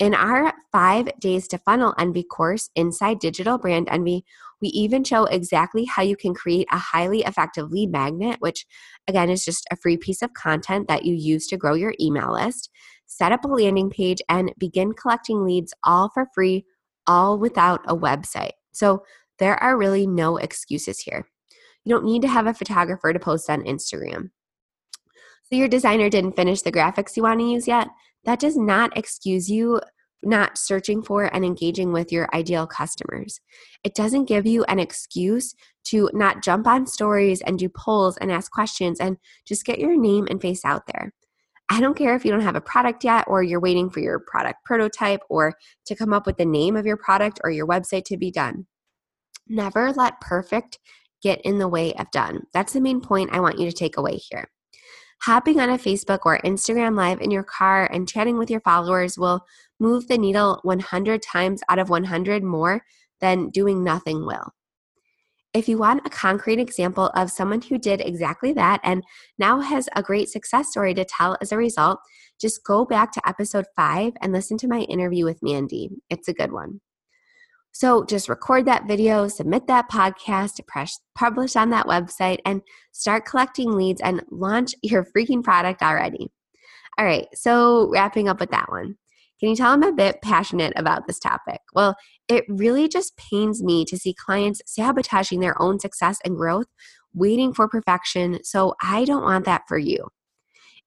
in 0.00 0.14
our 0.14 0.52
five 0.72 1.08
days 1.20 1.46
to 1.46 1.58
funnel 1.58 1.94
envy 1.98 2.24
course 2.24 2.70
inside 2.74 3.20
digital 3.20 3.58
brand 3.58 3.88
envy 3.90 4.24
we 4.60 4.68
even 4.68 5.04
show 5.04 5.24
exactly 5.24 5.84
how 5.84 6.02
you 6.02 6.16
can 6.16 6.34
create 6.34 6.68
a 6.70 6.78
highly 6.78 7.20
effective 7.20 7.70
lead 7.70 7.90
magnet, 7.90 8.36
which 8.40 8.66
again 9.08 9.30
is 9.30 9.44
just 9.44 9.66
a 9.70 9.76
free 9.76 9.96
piece 9.96 10.22
of 10.22 10.34
content 10.34 10.88
that 10.88 11.04
you 11.04 11.14
use 11.14 11.46
to 11.48 11.56
grow 11.56 11.74
your 11.74 11.94
email 12.00 12.32
list, 12.32 12.70
set 13.06 13.32
up 13.32 13.44
a 13.44 13.48
landing 13.48 13.90
page, 13.90 14.20
and 14.28 14.52
begin 14.58 14.92
collecting 14.92 15.44
leads 15.44 15.72
all 15.84 16.10
for 16.12 16.26
free, 16.34 16.64
all 17.06 17.38
without 17.38 17.80
a 17.86 17.96
website. 17.96 18.52
So 18.72 19.02
there 19.38 19.60
are 19.62 19.78
really 19.78 20.06
no 20.06 20.36
excuses 20.36 21.00
here. 21.00 21.26
You 21.84 21.94
don't 21.94 22.04
need 22.04 22.22
to 22.22 22.28
have 22.28 22.46
a 22.46 22.54
photographer 22.54 23.12
to 23.12 23.18
post 23.18 23.48
on 23.48 23.64
Instagram. 23.64 24.30
So 25.44 25.56
your 25.56 25.68
designer 25.68 26.10
didn't 26.10 26.36
finish 26.36 26.62
the 26.62 26.70
graphics 26.70 27.16
you 27.16 27.22
want 27.22 27.40
to 27.40 27.46
use 27.46 27.66
yet. 27.66 27.88
That 28.24 28.40
does 28.40 28.56
not 28.56 28.96
excuse 28.96 29.48
you 29.48 29.80
not 30.22 30.58
searching 30.58 31.02
for 31.02 31.34
and 31.34 31.44
engaging 31.44 31.92
with 31.92 32.12
your 32.12 32.28
ideal 32.34 32.66
customers. 32.66 33.40
It 33.84 33.94
doesn't 33.94 34.26
give 34.26 34.46
you 34.46 34.64
an 34.64 34.78
excuse 34.78 35.54
to 35.84 36.10
not 36.12 36.42
jump 36.42 36.66
on 36.66 36.86
stories 36.86 37.40
and 37.40 37.58
do 37.58 37.68
polls 37.68 38.16
and 38.18 38.30
ask 38.30 38.50
questions 38.52 39.00
and 39.00 39.16
just 39.46 39.64
get 39.64 39.78
your 39.78 39.96
name 39.96 40.26
and 40.28 40.40
face 40.40 40.64
out 40.64 40.82
there. 40.86 41.12
I 41.70 41.80
don't 41.80 41.96
care 41.96 42.16
if 42.16 42.24
you 42.24 42.32
don't 42.32 42.40
have 42.40 42.56
a 42.56 42.60
product 42.60 43.04
yet 43.04 43.24
or 43.28 43.42
you're 43.42 43.60
waiting 43.60 43.90
for 43.90 44.00
your 44.00 44.18
product 44.18 44.64
prototype 44.64 45.20
or 45.30 45.54
to 45.86 45.94
come 45.94 46.12
up 46.12 46.26
with 46.26 46.36
the 46.36 46.44
name 46.44 46.76
of 46.76 46.84
your 46.84 46.96
product 46.96 47.40
or 47.44 47.50
your 47.50 47.66
website 47.66 48.04
to 48.06 48.16
be 48.16 48.30
done. 48.30 48.66
Never 49.48 49.92
let 49.92 50.20
perfect 50.20 50.78
get 51.22 51.40
in 51.42 51.58
the 51.58 51.68
way 51.68 51.92
of 51.94 52.10
done. 52.10 52.42
That's 52.52 52.72
the 52.72 52.80
main 52.80 53.00
point 53.00 53.30
I 53.32 53.40
want 53.40 53.58
you 53.58 53.66
to 53.66 53.76
take 53.76 53.96
away 53.96 54.16
here. 54.16 54.50
Hopping 55.24 55.60
on 55.60 55.68
a 55.68 55.76
Facebook 55.76 56.20
or 56.24 56.40
Instagram 56.46 56.96
Live 56.96 57.20
in 57.20 57.30
your 57.30 57.42
car 57.42 57.86
and 57.92 58.08
chatting 58.08 58.38
with 58.38 58.50
your 58.50 58.60
followers 58.60 59.18
will 59.18 59.44
move 59.78 60.08
the 60.08 60.16
needle 60.16 60.60
100 60.62 61.20
times 61.20 61.60
out 61.68 61.78
of 61.78 61.90
100 61.90 62.42
more 62.42 62.82
than 63.20 63.50
doing 63.50 63.84
nothing 63.84 64.24
will. 64.24 64.54
If 65.52 65.68
you 65.68 65.76
want 65.76 66.06
a 66.06 66.10
concrete 66.10 66.58
example 66.58 67.10
of 67.14 67.30
someone 67.30 67.60
who 67.60 67.76
did 67.76 68.00
exactly 68.00 68.54
that 68.54 68.80
and 68.82 69.04
now 69.38 69.60
has 69.60 69.90
a 69.94 70.02
great 70.02 70.30
success 70.30 70.70
story 70.70 70.94
to 70.94 71.04
tell 71.04 71.36
as 71.42 71.52
a 71.52 71.58
result, 71.58 71.98
just 72.40 72.64
go 72.64 72.86
back 72.86 73.12
to 73.12 73.28
episode 73.28 73.66
five 73.76 74.14
and 74.22 74.32
listen 74.32 74.56
to 74.58 74.68
my 74.68 74.80
interview 74.82 75.26
with 75.26 75.42
Mandy. 75.42 75.90
It's 76.08 76.28
a 76.28 76.32
good 76.32 76.52
one. 76.52 76.80
So 77.72 78.04
just 78.04 78.28
record 78.28 78.64
that 78.66 78.86
video, 78.86 79.28
submit 79.28 79.66
that 79.68 79.90
podcast, 79.90 80.60
publish 81.14 81.56
on 81.56 81.70
that 81.70 81.86
website, 81.86 82.38
and 82.44 82.62
start 82.92 83.26
collecting 83.26 83.72
leads 83.72 84.00
and 84.00 84.22
launch 84.30 84.74
your 84.82 85.04
freaking 85.04 85.42
product 85.42 85.82
already. 85.82 86.30
All 86.98 87.04
right, 87.04 87.28
so 87.34 87.88
wrapping 87.90 88.28
up 88.28 88.40
with 88.40 88.50
that 88.50 88.70
one. 88.70 88.96
Can 89.38 89.48
you 89.48 89.56
tell 89.56 89.72
I'm 89.72 89.82
a 89.82 89.92
bit 89.92 90.20
passionate 90.22 90.74
about 90.76 91.06
this 91.06 91.18
topic? 91.18 91.60
Well, 91.74 91.96
it 92.28 92.44
really 92.48 92.88
just 92.88 93.16
pains 93.16 93.62
me 93.62 93.86
to 93.86 93.96
see 93.96 94.12
clients 94.12 94.60
sabotaging 94.66 95.40
their 95.40 95.60
own 95.60 95.80
success 95.80 96.18
and 96.26 96.36
growth, 96.36 96.66
waiting 97.14 97.54
for 97.54 97.66
perfection. 97.66 98.44
So 98.44 98.74
I 98.82 99.06
don't 99.06 99.22
want 99.22 99.46
that 99.46 99.62
for 99.66 99.78
you. 99.78 100.08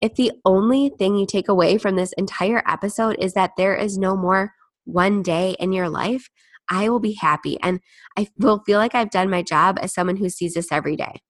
If 0.01 0.13
the 0.15 0.33
only 0.45 0.91
thing 0.99 1.15
you 1.15 1.25
take 1.25 1.47
away 1.47 1.79
from 1.79 1.95
this 1.95 2.13
entire 2.13 2.61
episode 2.67 3.15
is 3.19 3.33
that 3.33 3.51
there 3.57 3.75
is 3.75 3.97
no 3.97 4.15
more 4.15 4.53
one 4.85 5.23
day 5.23 5.55
in 5.59 5.71
your 5.71 5.89
life, 5.89 6.29
I 6.69 6.89
will 6.89 6.99
be 6.99 7.13
happy 7.13 7.57
and 7.61 7.79
I 8.17 8.27
will 8.37 8.63
feel 8.65 8.79
like 8.79 8.95
I've 8.95 9.11
done 9.11 9.29
my 9.29 9.41
job 9.41 9.77
as 9.81 9.93
someone 9.93 10.17
who 10.17 10.29
sees 10.29 10.53
this 10.53 10.71
every 10.71 10.95
day. 10.95 11.21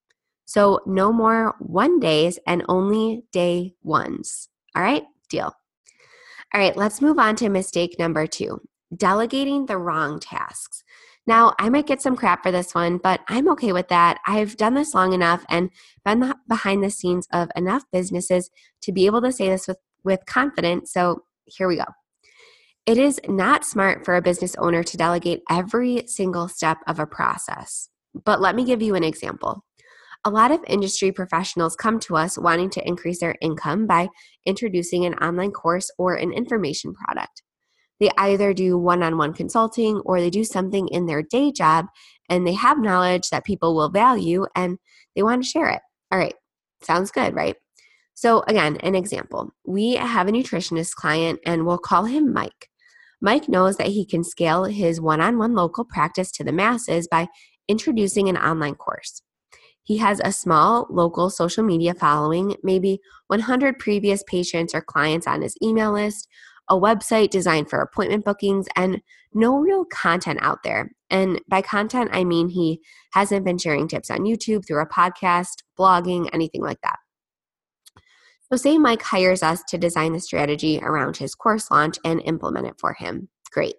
So, 0.46 0.82
no 0.86 1.12
more 1.14 1.56
one 1.60 2.00
days 2.00 2.38
and 2.46 2.64
only 2.68 3.24
day 3.32 3.76
ones. 3.82 4.50
All 4.76 4.84
right, 4.84 5.04
deal. 5.30 5.54
All 6.54 6.62
right, 6.62 6.76
let's 6.76 7.02
move 7.02 7.18
on 7.18 7.36
to 7.38 7.50
mistake 7.50 7.96
number 7.98 8.28
two 8.28 8.62
delegating 8.96 9.66
the 9.66 9.78
wrong 9.78 10.20
tasks. 10.20 10.84
Now, 11.26 11.54
I 11.58 11.70
might 11.70 11.88
get 11.88 12.02
some 12.02 12.16
crap 12.16 12.44
for 12.44 12.52
this 12.52 12.76
one, 12.76 12.98
but 12.98 13.22
I'm 13.30 13.50
okay 13.52 13.72
with 13.72 13.88
that. 13.88 14.20
I've 14.28 14.58
done 14.58 14.74
this 14.74 14.94
long 14.94 15.14
enough 15.14 15.46
and 15.50 15.70
been 16.04 16.34
behind 16.48 16.84
the 16.84 16.90
scenes 16.90 17.28
of 17.32 17.50
enough 17.56 17.84
businesses 17.92 18.50
to 18.82 18.92
be 18.92 19.06
able 19.06 19.22
to 19.22 19.32
say 19.32 19.48
this 19.48 19.68
with, 19.68 19.78
with 20.04 20.26
confidence. 20.26 20.92
So, 20.92 21.24
here 21.46 21.68
we 21.68 21.78
go. 21.78 21.86
It 22.86 22.98
is 22.98 23.18
not 23.30 23.64
smart 23.64 24.04
for 24.04 24.16
a 24.16 24.22
business 24.22 24.56
owner 24.58 24.84
to 24.84 24.98
delegate 24.98 25.42
every 25.50 26.04
single 26.06 26.50
step 26.50 26.80
of 26.86 27.00
a 27.00 27.08
process. 27.08 27.88
But 28.26 28.42
let 28.42 28.56
me 28.56 28.66
give 28.66 28.82
you 28.82 28.94
an 28.96 29.06
example. 29.06 29.64
A 30.26 30.30
lot 30.30 30.52
of 30.52 30.60
industry 30.68 31.12
professionals 31.14 31.78
come 31.78 31.98
to 32.02 32.18
us 32.18 32.38
wanting 32.38 32.70
to 32.72 32.86
increase 32.86 33.22
their 33.22 33.36
income 33.42 33.88
by 33.88 34.10
introducing 34.46 35.06
an 35.06 35.14
online 35.16 35.52
course 35.52 35.90
or 35.98 36.16
an 36.16 36.34
information 36.34 36.94
product. 36.94 37.42
They 38.02 38.10
either 38.18 38.54
do 38.54 38.78
one 38.78 39.02
on 39.02 39.18
one 39.18 39.34
consulting 39.34 40.02
or 40.06 40.20
they 40.20 40.30
do 40.30 40.44
something 40.44 40.90
in 40.90 41.06
their 41.06 41.24
day 41.24 41.54
job 41.54 41.86
and 42.30 42.46
they 42.46 42.54
have 42.54 42.80
knowledge 42.80 43.30
that 43.30 43.46
people 43.46 43.76
will 43.76 43.90
value 43.90 44.46
and 44.56 44.78
they 45.16 45.24
want 45.24 45.44
to 45.44 45.50
share 45.50 45.70
it. 45.70 45.82
All 46.12 46.20
right, 46.20 46.36
sounds 46.82 47.12
good, 47.12 47.34
right? 47.34 47.56
So, 48.14 48.44
again, 48.48 48.78
an 48.82 48.96
example 48.96 49.52
we 49.66 49.96
have 49.96 50.28
a 50.28 50.32
nutritionist 50.32 50.96
client 50.96 51.40
and 51.46 51.66
we'll 51.66 51.78
call 51.78 52.06
him 52.06 52.34
Mike. 52.34 52.70
Mike 53.24 53.48
knows 53.48 53.78
that 53.78 53.88
he 53.88 54.06
can 54.06 54.22
scale 54.24 54.66
his 54.66 55.00
one 55.00 55.22
on 55.22 55.38
one 55.38 55.56
local 55.56 55.86
practice 55.86 56.30
to 56.34 56.44
the 56.44 56.52
masses 56.52 57.08
by 57.08 57.28
introducing 57.70 58.28
an 58.28 58.36
online 58.36 58.76
course. 58.76 59.22
He 59.82 59.98
has 59.98 60.20
a 60.24 60.34
small 60.34 60.88
local 60.90 61.30
social 61.30 61.64
media 61.64 61.94
following, 61.94 62.58
maybe 62.64 63.00
100 63.28 63.80
previous 63.80 64.24
patients 64.28 64.76
or 64.76 64.82
clients 64.82 65.26
on 65.26 65.42
his 65.42 65.56
email 65.64 65.94
list, 65.94 66.28
a 66.70 66.76
website 66.76 67.30
designed 67.30 67.70
for 67.70 67.80
appointment 67.80 68.26
bookings, 68.26 68.68
and 68.76 69.02
no 69.34 69.58
real 69.58 69.86
content 69.86 70.40
out 70.42 70.64
there. 70.64 70.92
And 71.10 71.42
by 71.48 71.62
content, 71.62 72.10
I 72.12 72.26
mean 72.26 72.50
he 72.50 72.82
hasn't 73.14 73.46
been 73.46 73.58
sharing 73.58 73.88
tips 73.88 74.12
on 74.12 74.20
YouTube 74.20 74.68
through 74.68 74.82
a 74.82 74.88
podcast, 74.88 75.64
blogging, 75.80 76.30
anything 76.34 76.62
like 76.62 76.82
that. 76.84 76.98
So, 78.54 78.58
say 78.58 78.78
Mike 78.78 79.02
hires 79.02 79.42
us 79.42 79.64
to 79.70 79.80
design 79.80 80.14
the 80.14 80.20
strategy 80.20 80.80
around 80.80 81.18
his 81.18 81.34
course 81.34 81.72
launch 81.72 81.98
and 82.06 82.22
implement 82.24 82.68
it 82.68 82.76
for 82.78 82.94
him. 82.94 83.28
Great. 83.52 83.74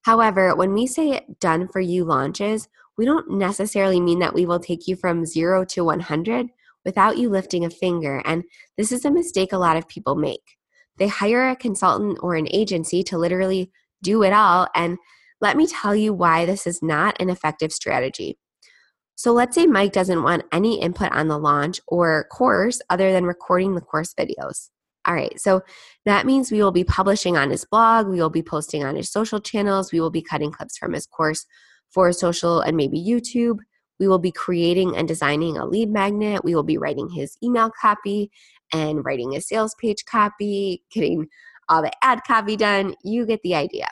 However, 0.00 0.56
when 0.56 0.72
we 0.72 0.86
say 0.86 1.26
done 1.40 1.68
for 1.68 1.80
you 1.80 2.06
launches, 2.06 2.70
we 2.96 3.04
don't 3.04 3.32
necessarily 3.32 4.00
mean 4.00 4.20
that 4.20 4.32
we 4.32 4.46
will 4.46 4.60
take 4.60 4.88
you 4.88 4.96
from 4.96 5.26
zero 5.26 5.62
to 5.66 5.84
100 5.84 6.46
without 6.86 7.18
you 7.18 7.28
lifting 7.28 7.66
a 7.66 7.70
finger. 7.70 8.22
And 8.24 8.44
this 8.78 8.92
is 8.92 9.04
a 9.04 9.10
mistake 9.10 9.52
a 9.52 9.58
lot 9.58 9.76
of 9.76 9.86
people 9.86 10.14
make. 10.14 10.56
They 10.96 11.08
hire 11.08 11.50
a 11.50 11.54
consultant 11.54 12.18
or 12.22 12.34
an 12.34 12.48
agency 12.50 13.02
to 13.02 13.18
literally 13.18 13.70
do 14.02 14.22
it 14.22 14.32
all. 14.32 14.68
And 14.74 14.96
let 15.42 15.54
me 15.54 15.66
tell 15.66 15.94
you 15.94 16.14
why 16.14 16.46
this 16.46 16.66
is 16.66 16.80
not 16.80 17.20
an 17.20 17.28
effective 17.28 17.72
strategy. 17.72 18.38
So 19.18 19.32
let's 19.32 19.56
say 19.56 19.66
Mike 19.66 19.92
doesn't 19.92 20.22
want 20.22 20.44
any 20.52 20.80
input 20.80 21.10
on 21.10 21.26
the 21.26 21.40
launch 21.40 21.80
or 21.88 22.28
course 22.30 22.80
other 22.88 23.10
than 23.10 23.24
recording 23.24 23.74
the 23.74 23.80
course 23.80 24.14
videos. 24.14 24.70
All 25.08 25.14
right, 25.14 25.40
so 25.40 25.62
that 26.04 26.24
means 26.24 26.52
we 26.52 26.62
will 26.62 26.70
be 26.70 26.84
publishing 26.84 27.36
on 27.36 27.50
his 27.50 27.64
blog, 27.64 28.06
we 28.06 28.20
will 28.20 28.30
be 28.30 28.44
posting 28.44 28.84
on 28.84 28.94
his 28.94 29.10
social 29.10 29.40
channels, 29.40 29.90
we 29.90 30.00
will 30.00 30.12
be 30.12 30.22
cutting 30.22 30.52
clips 30.52 30.78
from 30.78 30.92
his 30.92 31.04
course 31.04 31.46
for 31.90 32.12
social 32.12 32.60
and 32.60 32.76
maybe 32.76 33.04
YouTube. 33.04 33.58
We 33.98 34.06
will 34.06 34.20
be 34.20 34.30
creating 34.30 34.96
and 34.96 35.08
designing 35.08 35.56
a 35.56 35.66
lead 35.66 35.90
magnet. 35.90 36.44
We 36.44 36.54
will 36.54 36.62
be 36.62 36.78
writing 36.78 37.10
his 37.10 37.36
email 37.42 37.72
copy 37.72 38.30
and 38.72 39.04
writing 39.04 39.32
his 39.32 39.48
sales 39.48 39.74
page 39.80 40.04
copy, 40.04 40.84
getting 40.92 41.26
all 41.68 41.82
the 41.82 41.90
ad 42.04 42.20
copy 42.24 42.54
done. 42.54 42.94
You 43.02 43.26
get 43.26 43.42
the 43.42 43.56
idea. 43.56 43.88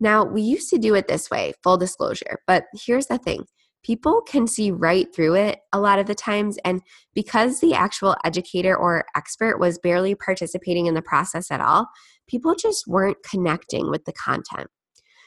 Now, 0.00 0.24
we 0.24 0.42
used 0.42 0.70
to 0.70 0.78
do 0.78 0.96
it 0.96 1.06
this 1.06 1.30
way, 1.30 1.52
full 1.62 1.76
disclosure, 1.76 2.40
but 2.48 2.64
here's 2.74 3.06
the 3.06 3.18
thing 3.18 3.46
people 3.82 4.20
can 4.22 4.46
see 4.46 4.70
right 4.70 5.14
through 5.14 5.34
it 5.34 5.60
a 5.72 5.80
lot 5.80 5.98
of 5.98 6.06
the 6.06 6.14
times. 6.14 6.58
And 6.64 6.82
because 7.14 7.60
the 7.60 7.74
actual 7.74 8.16
educator 8.24 8.76
or 8.76 9.04
expert 9.16 9.58
was 9.58 9.78
barely 9.78 10.14
participating 10.14 10.86
in 10.86 10.94
the 10.94 11.02
process 11.02 11.50
at 11.50 11.60
all, 11.60 11.88
people 12.26 12.54
just 12.54 12.86
weren't 12.86 13.22
connecting 13.28 13.90
with 13.90 14.04
the 14.04 14.12
content. 14.12 14.68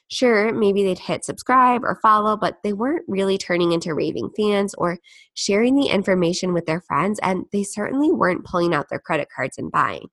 Sure, 0.10 0.54
maybe 0.54 0.84
they'd 0.84 1.00
hit 1.00 1.26
subscribe 1.26 1.84
or 1.84 2.00
follow, 2.02 2.38
but 2.38 2.58
they 2.64 2.74
weren't 2.74 3.06
really 3.08 3.38
turning 3.38 3.72
into 3.72 3.96
raving 3.96 4.30
fans 4.38 4.76
or 4.76 5.00
sharing 5.34 5.76
the 5.76 5.88
information 5.88 6.54
with 6.54 6.66
their 6.66 6.82
friends, 6.82 7.20
and 7.24 7.46
they 7.52 7.64
certainly 7.64 8.12
weren't 8.12 8.46
pulling 8.46 8.74
out 8.76 8.90
their 8.90 9.00
credit 9.00 9.30
cards 9.36 9.58
and 9.58 9.72
buying. 9.72 10.08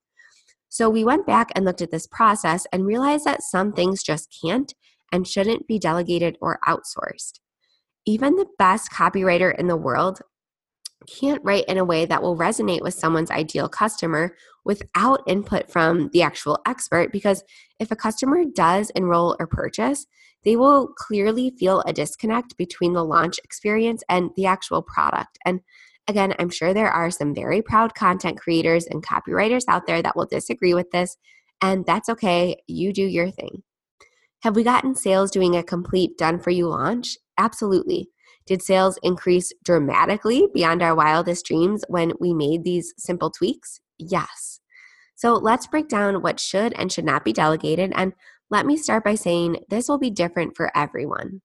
So 0.69 0.89
we 0.89 1.03
went 1.03 1.27
back 1.27 1.51
and 1.53 1.65
looked 1.65 1.81
at 1.81 1.91
this 1.91 2.07
process 2.07 2.65
and 2.71 2.85
realized 2.85 3.25
that 3.25 3.43
some 3.43 3.73
things 3.73 4.01
just 4.01 4.35
can't 4.41 4.73
and 5.11 5.27
shouldn't 5.27 5.67
be 5.67 5.77
delegated 5.77 6.37
or 6.41 6.59
outsourced 6.65 7.41
even 8.05 8.35
the 8.35 8.47
best 8.57 8.91
copywriter 8.91 9.57
in 9.57 9.67
the 9.67 9.77
world 9.77 10.21
can't 11.07 11.41
write 11.43 11.65
in 11.65 11.77
a 11.77 11.85
way 11.85 12.05
that 12.05 12.21
will 12.21 12.37
resonate 12.37 12.81
with 12.81 12.93
someone's 12.93 13.31
ideal 13.31 13.67
customer 13.67 14.35
without 14.63 15.21
input 15.27 15.71
from 15.71 16.09
the 16.13 16.21
actual 16.21 16.59
expert 16.65 17.11
because 17.11 17.43
if 17.79 17.91
a 17.91 17.95
customer 17.95 18.43
does 18.55 18.91
enroll 18.91 19.35
or 19.39 19.47
purchase, 19.47 20.05
they 20.43 20.55
will 20.55 20.87
clearly 20.97 21.53
feel 21.59 21.81
a 21.81 21.93
disconnect 21.93 22.57
between 22.57 22.93
the 22.93 23.03
launch 23.03 23.39
experience 23.43 24.03
and 24.09 24.31
the 24.35 24.45
actual 24.45 24.81
product. 24.81 25.37
And 25.45 25.61
again, 26.07 26.33
I'm 26.39 26.49
sure 26.49 26.73
there 26.73 26.91
are 26.91 27.11
some 27.11 27.33
very 27.33 27.61
proud 27.61 27.93
content 27.95 28.39
creators 28.39 28.85
and 28.85 29.05
copywriters 29.05 29.63
out 29.67 29.87
there 29.87 30.01
that 30.01 30.15
will 30.15 30.25
disagree 30.25 30.73
with 30.73 30.91
this, 30.91 31.17
and 31.61 31.85
that's 31.85 32.09
okay. 32.09 32.57
You 32.67 32.91
do 32.91 33.03
your 33.03 33.29
thing. 33.29 33.63
Have 34.41 34.55
we 34.55 34.63
gotten 34.63 34.95
sales 34.95 35.29
doing 35.29 35.55
a 35.55 35.63
complete 35.63 36.17
done 36.17 36.39
for 36.39 36.49
you 36.49 36.67
launch? 36.67 37.17
Absolutely. 37.37 38.09
Did 38.45 38.61
sales 38.61 38.97
increase 39.03 39.51
dramatically 39.63 40.47
beyond 40.53 40.81
our 40.81 40.95
wildest 40.95 41.45
dreams 41.45 41.83
when 41.87 42.13
we 42.19 42.33
made 42.33 42.63
these 42.63 42.93
simple 42.97 43.29
tweaks? 43.29 43.79
Yes. 43.97 44.59
So 45.15 45.33
let's 45.33 45.67
break 45.67 45.87
down 45.87 46.21
what 46.21 46.39
should 46.39 46.73
and 46.73 46.91
should 46.91 47.05
not 47.05 47.23
be 47.23 47.33
delegated. 47.33 47.91
And 47.95 48.13
let 48.49 48.65
me 48.65 48.75
start 48.75 49.03
by 49.03 49.15
saying 49.15 49.57
this 49.69 49.87
will 49.87 49.99
be 49.99 50.09
different 50.09 50.57
for 50.57 50.75
everyone. 50.75 51.41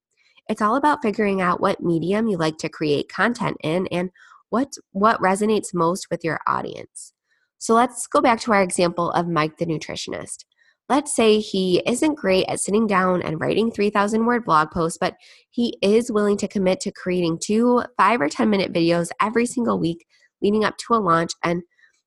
It's 0.48 0.62
all 0.62 0.76
about 0.76 1.02
figuring 1.02 1.40
out 1.40 1.60
what 1.60 1.82
medium 1.82 2.28
you 2.28 2.36
like 2.36 2.56
to 2.58 2.68
create 2.68 3.12
content 3.12 3.56
in 3.62 3.86
and 3.88 4.10
what, 4.48 4.74
what 4.92 5.20
resonates 5.20 5.74
most 5.74 6.06
with 6.10 6.24
your 6.24 6.40
audience. 6.46 7.12
So 7.58 7.74
let's 7.74 8.06
go 8.06 8.20
back 8.20 8.40
to 8.40 8.52
our 8.52 8.62
example 8.62 9.10
of 9.10 9.28
Mike 9.28 9.58
the 9.58 9.66
nutritionist. 9.66 10.44
Let's 10.88 11.14
say 11.16 11.40
he 11.40 11.82
isn't 11.84 12.14
great 12.14 12.46
at 12.48 12.60
sitting 12.60 12.86
down 12.86 13.20
and 13.22 13.40
writing 13.40 13.72
3,000 13.72 14.24
word 14.24 14.44
blog 14.44 14.70
posts, 14.70 14.98
but 15.00 15.14
he 15.50 15.76
is 15.82 16.12
willing 16.12 16.36
to 16.38 16.48
commit 16.48 16.78
to 16.80 16.92
creating 16.92 17.38
two 17.42 17.82
five 17.96 18.20
or 18.20 18.28
10 18.28 18.48
minute 18.48 18.72
videos 18.72 19.08
every 19.20 19.46
single 19.46 19.80
week 19.80 20.06
leading 20.40 20.64
up 20.64 20.76
to 20.76 20.94
a 20.94 20.96
launch 20.96 21.32
and 21.42 21.62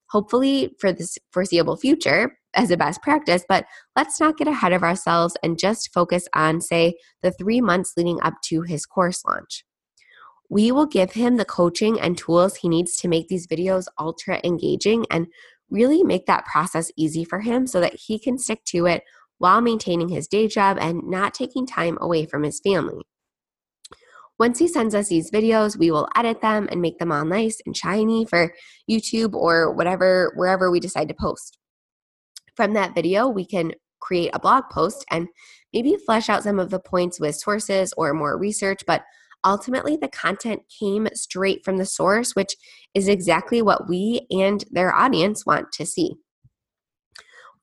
hopefully 0.08 0.74
for 0.78 0.92
this 0.92 1.18
foreseeable 1.30 1.76
future 1.76 2.38
as 2.54 2.70
a 2.70 2.76
best 2.76 3.02
practice. 3.02 3.44
But 3.48 3.66
let's 3.96 4.18
not 4.18 4.38
get 4.38 4.48
ahead 4.48 4.72
of 4.72 4.82
ourselves 4.82 5.36
and 5.42 5.58
just 5.58 5.92
focus 5.92 6.26
on, 6.34 6.60
say, 6.60 6.94
the 7.22 7.32
three 7.32 7.60
months 7.60 7.92
leading 7.96 8.20
up 8.22 8.34
to 8.44 8.62
his 8.62 8.86
course 8.86 9.24
launch. 9.26 9.64
We 10.48 10.72
will 10.72 10.86
give 10.86 11.12
him 11.12 11.36
the 11.36 11.44
coaching 11.44 12.00
and 12.00 12.18
tools 12.18 12.56
he 12.56 12.68
needs 12.68 12.96
to 12.96 13.08
make 13.08 13.28
these 13.28 13.46
videos 13.46 13.84
ultra 13.98 14.40
engaging 14.42 15.06
and 15.10 15.28
really 15.70 16.02
make 16.02 16.26
that 16.26 16.44
process 16.46 16.90
easy 16.96 17.24
for 17.24 17.40
him 17.40 17.66
so 17.66 17.80
that 17.80 17.94
he 17.94 18.18
can 18.18 18.38
stick 18.38 18.64
to 18.66 18.86
it 18.86 19.02
while 19.38 19.60
maintaining 19.60 20.08
his 20.08 20.28
day 20.28 20.46
job 20.46 20.76
and 20.80 21.02
not 21.04 21.34
taking 21.34 21.66
time 21.66 21.96
away 22.00 22.26
from 22.26 22.42
his 22.42 22.60
family. 22.60 23.02
Once 24.38 24.58
he 24.58 24.66
sends 24.66 24.94
us 24.94 25.08
these 25.08 25.30
videos, 25.30 25.76
we 25.78 25.90
will 25.90 26.08
edit 26.16 26.40
them 26.40 26.66
and 26.70 26.80
make 26.80 26.98
them 26.98 27.12
all 27.12 27.24
nice 27.24 27.60
and 27.66 27.76
shiny 27.76 28.24
for 28.24 28.54
YouTube 28.90 29.34
or 29.34 29.72
whatever, 29.72 30.32
wherever 30.34 30.70
we 30.70 30.80
decide 30.80 31.08
to 31.08 31.14
post. 31.14 31.58
From 32.56 32.72
that 32.72 32.94
video, 32.94 33.28
we 33.28 33.44
can 33.44 33.72
create 34.00 34.30
a 34.32 34.40
blog 34.40 34.64
post 34.72 35.04
and 35.10 35.28
maybe 35.72 35.96
flesh 36.06 36.28
out 36.28 36.42
some 36.42 36.58
of 36.58 36.70
the 36.70 36.80
points 36.80 37.20
with 37.20 37.36
sources 37.36 37.92
or 37.96 38.14
more 38.14 38.38
research, 38.38 38.82
but 38.86 39.02
ultimately 39.44 39.96
the 39.96 40.08
content 40.08 40.62
came 40.78 41.08
straight 41.14 41.64
from 41.64 41.76
the 41.76 41.86
source, 41.86 42.34
which 42.34 42.54
is 42.94 43.08
exactly 43.08 43.62
what 43.62 43.88
we 43.88 44.26
and 44.30 44.64
their 44.70 44.94
audience 44.94 45.46
want 45.46 45.72
to 45.72 45.86
see. 45.86 46.14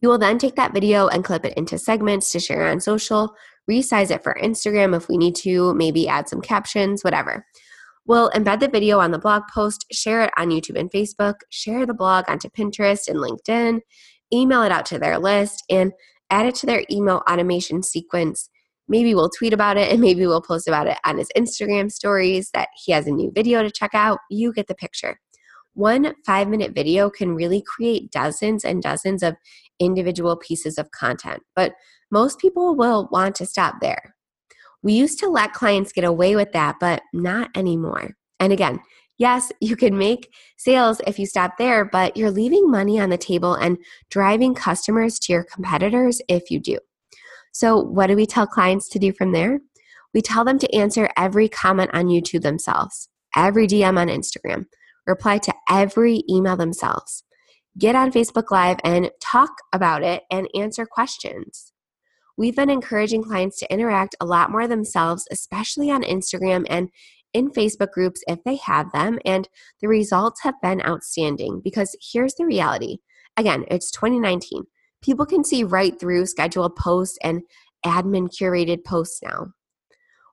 We 0.02 0.08
will 0.08 0.18
then 0.18 0.38
take 0.38 0.56
that 0.56 0.74
video 0.74 1.08
and 1.08 1.24
clip 1.24 1.44
it 1.46 1.58
into 1.58 1.78
segments 1.78 2.32
to 2.32 2.40
share 2.40 2.68
on 2.68 2.80
social, 2.80 3.34
resize 3.70 4.12
it 4.12 4.24
for 4.24 4.38
Instagram 4.42 4.96
if 4.96 5.10
we 5.10 5.18
need 5.18 5.36
to, 5.38 5.74
maybe 5.74 6.08
add 6.08 6.30
some 6.30 6.42
captions, 6.42 7.04
whatever. 7.04 7.46
We'll 8.06 8.30
embed 8.32 8.62
the 8.62 8.70
video 8.70 9.00
on 9.00 9.12
the 9.12 9.20
blog 9.20 9.44
post, 9.54 9.86
share 9.92 10.22
it 10.22 10.32
on 10.38 10.50
YouTube 10.50 10.80
and 10.80 10.92
Facebook, 10.92 11.36
share 11.50 11.86
the 11.86 11.94
blog 11.94 12.26
onto 12.30 12.48
Pinterest 12.50 13.08
and 13.08 13.20
LinkedIn, 13.20 13.82
email 14.32 14.64
it 14.64 14.72
out 14.72 14.86
to 14.88 15.00
their 15.00 15.18
list, 15.18 15.64
and 15.70 15.92
add 16.30 16.46
it 16.46 16.56
to 16.56 16.66
their 16.66 16.86
email 16.90 17.24
automation 17.30 17.84
sequence 17.84 18.50
maybe 18.88 19.14
we'll 19.14 19.30
tweet 19.30 19.54
about 19.54 19.78
it 19.78 19.92
and 19.92 20.02
maybe 20.02 20.26
we'll 20.26 20.42
post 20.42 20.68
about 20.68 20.88
it 20.88 20.98
on 21.06 21.18
his 21.18 21.30
Instagram 21.38 21.92
stories 21.92 22.50
that 22.54 22.70
he 22.84 22.92
has 22.92 23.08
a 23.08 23.12
new 23.12 23.32
video 23.34 23.62
to 23.64 23.72
check 23.72 23.94
out. 23.94 24.20
You 24.30 24.54
get 24.54 24.68
the 24.68 24.76
picture. 24.76 25.20
One 25.74 26.16
five 26.26 26.48
minute 26.48 26.74
video 26.74 27.10
can 27.10 27.36
really 27.36 27.62
create 27.62 28.12
dozens 28.12 28.66
and 28.66 28.82
dozens 28.82 29.22
of 29.22 29.36
individual 29.80 30.36
pieces 30.36 30.78
of 30.78 30.92
content, 30.92 31.44
but 31.56 31.74
most 32.10 32.40
people 32.40 32.76
will 32.76 33.08
want 33.12 33.36
to 33.36 33.46
stop 33.46 33.76
there. 33.80 34.16
We 34.82 34.94
used 34.94 35.20
to 35.20 35.28
let 35.28 35.54
clients 35.54 35.92
get 35.92 36.04
away 36.04 36.36
with 36.36 36.52
that, 36.54 36.78
but 36.80 37.02
not 37.14 37.50
anymore. 37.56 38.16
And 38.40 38.54
again, 38.54 38.80
yes, 39.18 39.52
you 39.60 39.76
can 39.76 39.98
make 39.98 40.34
sales 40.58 41.02
if 41.06 41.20
you 41.20 41.26
stop 41.26 41.58
there, 41.58 41.86
but 41.86 42.16
you're 42.16 42.32
leaving 42.32 42.70
money 42.72 43.00
on 43.00 43.10
the 43.10 43.18
table 43.18 43.54
and 43.54 43.78
driving 44.10 44.56
customers 44.56 45.20
to 45.20 45.34
your 45.34 45.44
competitors 45.44 46.22
if 46.28 46.50
you 46.50 46.60
do. 46.60 46.78
So, 47.58 47.82
what 47.82 48.06
do 48.06 48.16
we 48.16 48.28
tell 48.28 48.46
clients 48.46 48.88
to 48.90 49.00
do 49.00 49.12
from 49.12 49.32
there? 49.32 49.62
We 50.14 50.22
tell 50.22 50.46
them 50.46 50.60
to 50.60 50.76
answer 50.76 51.10
every 51.18 51.50
comment 51.50 51.90
on 51.92 52.06
YouTube 52.06 52.44
themselves, 52.44 53.10
every 53.36 53.66
DM 53.66 53.98
on 53.98 54.10
Instagram, 54.10 54.66
reply 55.08 55.40
to 55.40 55.54
every 55.68 56.22
email 56.30 56.56
themselves, 56.56 57.24
get 57.76 57.96
on 57.96 58.12
Facebook 58.12 58.52
Live 58.52 58.78
and 58.84 59.10
talk 59.20 59.50
about 59.74 60.04
it 60.04 60.22
and 60.30 60.48
answer 60.54 60.86
questions. 60.86 61.74
We've 62.38 62.56
been 62.56 62.70
encouraging 62.70 63.24
clients 63.24 63.58
to 63.62 63.74
interact 63.74 64.14
a 64.22 64.28
lot 64.28 64.52
more 64.52 64.68
themselves, 64.68 65.28
especially 65.32 65.90
on 65.90 66.04
Instagram 66.04 66.64
and 66.70 66.90
in 67.34 67.50
Facebook 67.50 67.90
groups 67.90 68.22
if 68.28 68.44
they 68.44 68.58
have 68.58 68.92
them, 68.92 69.18
and 69.26 69.50
the 69.82 69.88
results 69.88 70.42
have 70.44 70.62
been 70.62 70.84
outstanding 70.86 71.62
because 71.64 71.96
here's 72.14 72.36
the 72.36 72.46
reality. 72.46 72.98
Again, 73.36 73.66
it's 73.72 73.90
2019 73.90 74.66
people 75.02 75.26
can 75.26 75.44
see 75.44 75.64
right 75.64 76.00
through 76.00 76.26
scheduled 76.26 76.76
posts 76.76 77.18
and 77.24 77.42
admin 77.86 78.28
curated 78.30 78.84
posts 78.84 79.22
now. 79.24 79.48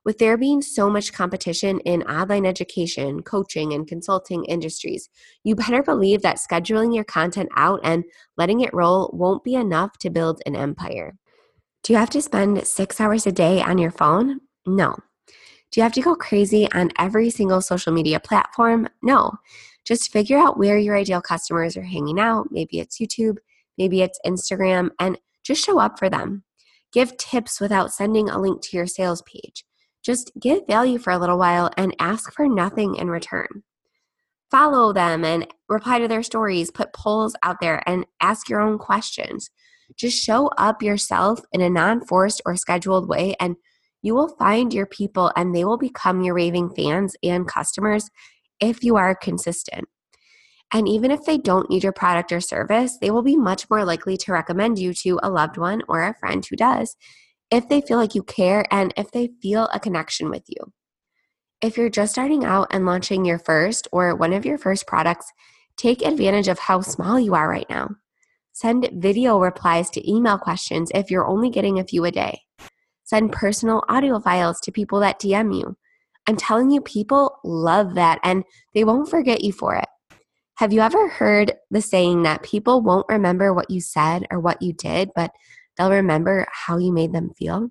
With 0.05 0.19
there 0.19 0.37
being 0.37 0.61
so 0.61 0.87
much 0.87 1.13
competition 1.13 1.79
in 1.79 2.03
online 2.03 2.45
education, 2.45 3.23
coaching, 3.23 3.73
and 3.73 3.87
consulting 3.87 4.45
industries, 4.45 5.09
you 5.43 5.55
better 5.55 5.81
believe 5.81 6.21
that 6.21 6.37
scheduling 6.37 6.93
your 6.93 7.03
content 7.03 7.49
out 7.55 7.79
and 7.83 8.03
letting 8.37 8.61
it 8.61 8.73
roll 8.73 9.09
won't 9.13 9.43
be 9.43 9.55
enough 9.55 9.97
to 9.99 10.11
build 10.11 10.43
an 10.45 10.55
empire. 10.55 11.15
Do 11.81 11.93
you 11.93 11.97
have 11.97 12.11
to 12.11 12.21
spend 12.21 12.67
six 12.67 13.01
hours 13.01 13.25
a 13.25 13.31
day 13.31 13.63
on 13.63 13.79
your 13.79 13.89
phone? 13.89 14.41
No. 14.67 14.95
Do 15.71 15.79
you 15.79 15.83
have 15.83 15.93
to 15.93 16.01
go 16.01 16.15
crazy 16.15 16.71
on 16.71 16.91
every 16.99 17.31
single 17.31 17.61
social 17.61 17.91
media 17.91 18.19
platform? 18.19 18.87
No. 19.01 19.33
Just 19.85 20.11
figure 20.11 20.37
out 20.37 20.57
where 20.57 20.77
your 20.77 20.95
ideal 20.95 21.21
customers 21.21 21.75
are 21.77 21.83
hanging 21.83 22.19
out. 22.19 22.47
Maybe 22.51 22.79
it's 22.79 22.99
YouTube, 22.99 23.37
maybe 23.77 24.01
it's 24.01 24.19
Instagram, 24.25 24.89
and 24.99 25.17
just 25.43 25.63
show 25.63 25.79
up 25.79 25.99
for 25.99 26.09
them. 26.09 26.43
Give 26.91 27.15
tips 27.17 27.59
without 27.59 27.93
sending 27.93 28.29
a 28.29 28.39
link 28.39 28.61
to 28.63 28.77
your 28.77 28.87
sales 28.87 29.21
page. 29.23 29.65
Just 30.03 30.31
give 30.39 30.67
value 30.67 30.97
for 30.97 31.11
a 31.11 31.17
little 31.17 31.37
while 31.37 31.71
and 31.77 31.95
ask 31.99 32.31
for 32.31 32.47
nothing 32.47 32.95
in 32.95 33.09
return. 33.09 33.63
Follow 34.51 34.93
them 34.93 35.25
and 35.25 35.47
reply 35.67 35.99
to 35.99 36.07
their 36.07 36.23
stories, 36.23 36.71
put 36.71 36.93
polls 36.93 37.35
out 37.43 37.57
there, 37.59 37.81
and 37.87 38.05
ask 38.21 38.47
your 38.47 38.61
own 38.61 38.77
questions. 38.77 39.49
Just 39.97 40.23
show 40.23 40.47
up 40.57 40.81
yourself 40.81 41.39
in 41.51 41.61
a 41.61 41.69
non 41.69 42.05
forced 42.05 42.41
or 42.45 42.55
scheduled 42.55 43.09
way, 43.09 43.35
and 43.39 43.55
you 44.01 44.13
will 44.13 44.35
find 44.37 44.73
your 44.73 44.85
people 44.85 45.31
and 45.35 45.55
they 45.55 45.65
will 45.65 45.79
become 45.79 46.21
your 46.21 46.35
raving 46.35 46.69
fans 46.69 47.15
and 47.23 47.47
customers 47.47 48.09
if 48.59 48.83
you 48.83 48.95
are 48.97 49.15
consistent. 49.15 49.85
And 50.73 50.87
even 50.87 51.11
if 51.11 51.23
they 51.25 51.37
don't 51.37 51.69
need 51.69 51.83
your 51.83 51.93
product 51.93 52.31
or 52.31 52.41
service, 52.41 52.97
they 52.99 53.11
will 53.11 53.21
be 53.21 53.37
much 53.37 53.69
more 53.69 53.85
likely 53.85 54.17
to 54.17 54.33
recommend 54.33 54.79
you 54.79 54.93
to 54.95 55.19
a 55.23 55.29
loved 55.29 55.57
one 55.57 55.81
or 55.87 56.03
a 56.03 56.15
friend 56.15 56.45
who 56.45 56.55
does 56.55 56.97
if 57.51 57.69
they 57.69 57.81
feel 57.81 57.97
like 57.97 58.15
you 58.15 58.23
care 58.23 58.65
and 58.71 58.93
if 58.97 59.11
they 59.11 59.29
feel 59.41 59.69
a 59.73 59.79
connection 59.79 60.29
with 60.29 60.43
you. 60.47 60.73
If 61.61 61.77
you're 61.77 61.89
just 61.89 62.13
starting 62.13 62.43
out 62.43 62.67
and 62.71 62.85
launching 62.85 63.23
your 63.25 63.39
first 63.39 63.87
or 63.91 64.15
one 64.15 64.33
of 64.33 64.45
your 64.45 64.57
first 64.57 64.87
products, 64.87 65.31
take 65.77 66.01
advantage 66.01 66.47
of 66.47 66.59
how 66.59 66.81
small 66.81 67.19
you 67.19 67.35
are 67.35 67.49
right 67.49 67.69
now. 67.69 67.89
Send 68.51 68.89
video 68.93 69.39
replies 69.39 69.89
to 69.91 70.11
email 70.11 70.37
questions 70.37 70.91
if 70.93 71.11
you're 71.11 71.27
only 71.27 71.49
getting 71.49 71.79
a 71.79 71.83
few 71.83 72.05
a 72.05 72.11
day. 72.11 72.41
Send 73.03 73.31
personal 73.31 73.83
audio 73.87 74.19
files 74.19 74.59
to 74.61 74.71
people 74.71 74.99
that 75.01 75.19
DM 75.19 75.57
you. 75.57 75.77
I'm 76.27 76.37
telling 76.37 76.71
you, 76.71 76.81
people 76.81 77.37
love 77.43 77.95
that 77.95 78.19
and 78.23 78.43
they 78.73 78.83
won't 78.83 79.09
forget 79.09 79.43
you 79.43 79.51
for 79.51 79.75
it. 79.75 79.87
Have 80.55 80.71
you 80.71 80.79
ever 80.79 81.09
heard 81.09 81.53
the 81.69 81.81
saying 81.81 82.23
that 82.23 82.43
people 82.43 82.81
won't 82.81 83.07
remember 83.09 83.53
what 83.53 83.69
you 83.69 83.81
said 83.81 84.25
or 84.31 84.39
what 84.39 84.61
you 84.61 84.71
did, 84.71 85.11
but 85.13 85.31
they'll 85.75 85.91
remember 85.91 86.47
how 86.51 86.77
you 86.77 86.93
made 86.93 87.11
them 87.11 87.31
feel? 87.37 87.69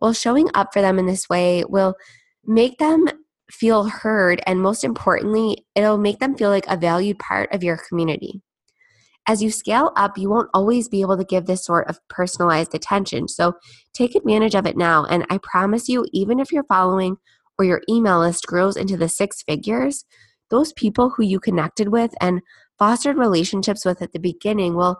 Well, 0.00 0.12
showing 0.12 0.48
up 0.54 0.72
for 0.72 0.80
them 0.80 1.00
in 1.00 1.06
this 1.06 1.28
way 1.28 1.64
will 1.68 1.96
make 2.44 2.78
them 2.78 3.08
feel 3.50 3.84
heard, 3.84 4.40
and 4.46 4.60
most 4.60 4.84
importantly, 4.84 5.66
it'll 5.74 5.98
make 5.98 6.20
them 6.20 6.36
feel 6.36 6.50
like 6.50 6.66
a 6.68 6.76
valued 6.76 7.18
part 7.18 7.52
of 7.52 7.64
your 7.64 7.78
community. 7.88 8.40
As 9.26 9.42
you 9.42 9.50
scale 9.50 9.90
up, 9.96 10.16
you 10.16 10.30
won't 10.30 10.50
always 10.54 10.88
be 10.88 11.00
able 11.00 11.16
to 11.16 11.24
give 11.24 11.46
this 11.46 11.64
sort 11.64 11.88
of 11.88 11.98
personalized 12.08 12.72
attention. 12.72 13.26
So 13.26 13.54
take 13.92 14.14
advantage 14.14 14.54
of 14.54 14.66
it 14.66 14.76
now. 14.76 15.04
And 15.04 15.26
I 15.28 15.38
promise 15.42 15.88
you, 15.88 16.06
even 16.12 16.38
if 16.38 16.52
your 16.52 16.62
following 16.64 17.16
or 17.58 17.64
your 17.64 17.82
email 17.88 18.20
list 18.20 18.46
grows 18.46 18.76
into 18.76 18.96
the 18.96 19.08
six 19.08 19.42
figures, 19.42 20.04
those 20.50 20.72
people 20.72 21.10
who 21.10 21.22
you 21.22 21.40
connected 21.40 21.88
with 21.88 22.14
and 22.20 22.40
fostered 22.78 23.16
relationships 23.16 23.84
with 23.84 24.02
at 24.02 24.12
the 24.12 24.18
beginning 24.18 24.74
will 24.74 24.98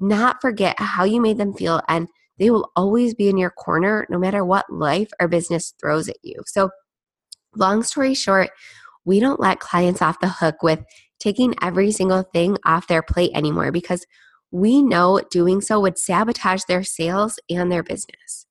not 0.00 0.40
forget 0.40 0.78
how 0.78 1.04
you 1.04 1.20
made 1.20 1.38
them 1.38 1.54
feel 1.54 1.80
and 1.88 2.08
they 2.38 2.50
will 2.50 2.70
always 2.76 3.14
be 3.14 3.28
in 3.28 3.38
your 3.38 3.50
corner 3.50 4.06
no 4.10 4.18
matter 4.18 4.44
what 4.44 4.70
life 4.70 5.10
or 5.20 5.28
business 5.28 5.72
throws 5.80 6.08
at 6.08 6.16
you. 6.22 6.42
So, 6.46 6.70
long 7.54 7.82
story 7.82 8.14
short, 8.14 8.50
we 9.04 9.20
don't 9.20 9.40
let 9.40 9.60
clients 9.60 10.02
off 10.02 10.20
the 10.20 10.28
hook 10.28 10.62
with 10.62 10.84
taking 11.18 11.54
every 11.62 11.92
single 11.92 12.22
thing 12.22 12.58
off 12.64 12.88
their 12.88 13.02
plate 13.02 13.30
anymore 13.34 13.72
because 13.72 14.04
we 14.50 14.82
know 14.82 15.20
doing 15.30 15.60
so 15.60 15.80
would 15.80 15.98
sabotage 15.98 16.64
their 16.64 16.84
sales 16.84 17.38
and 17.48 17.72
their 17.72 17.82
business. 17.82 18.46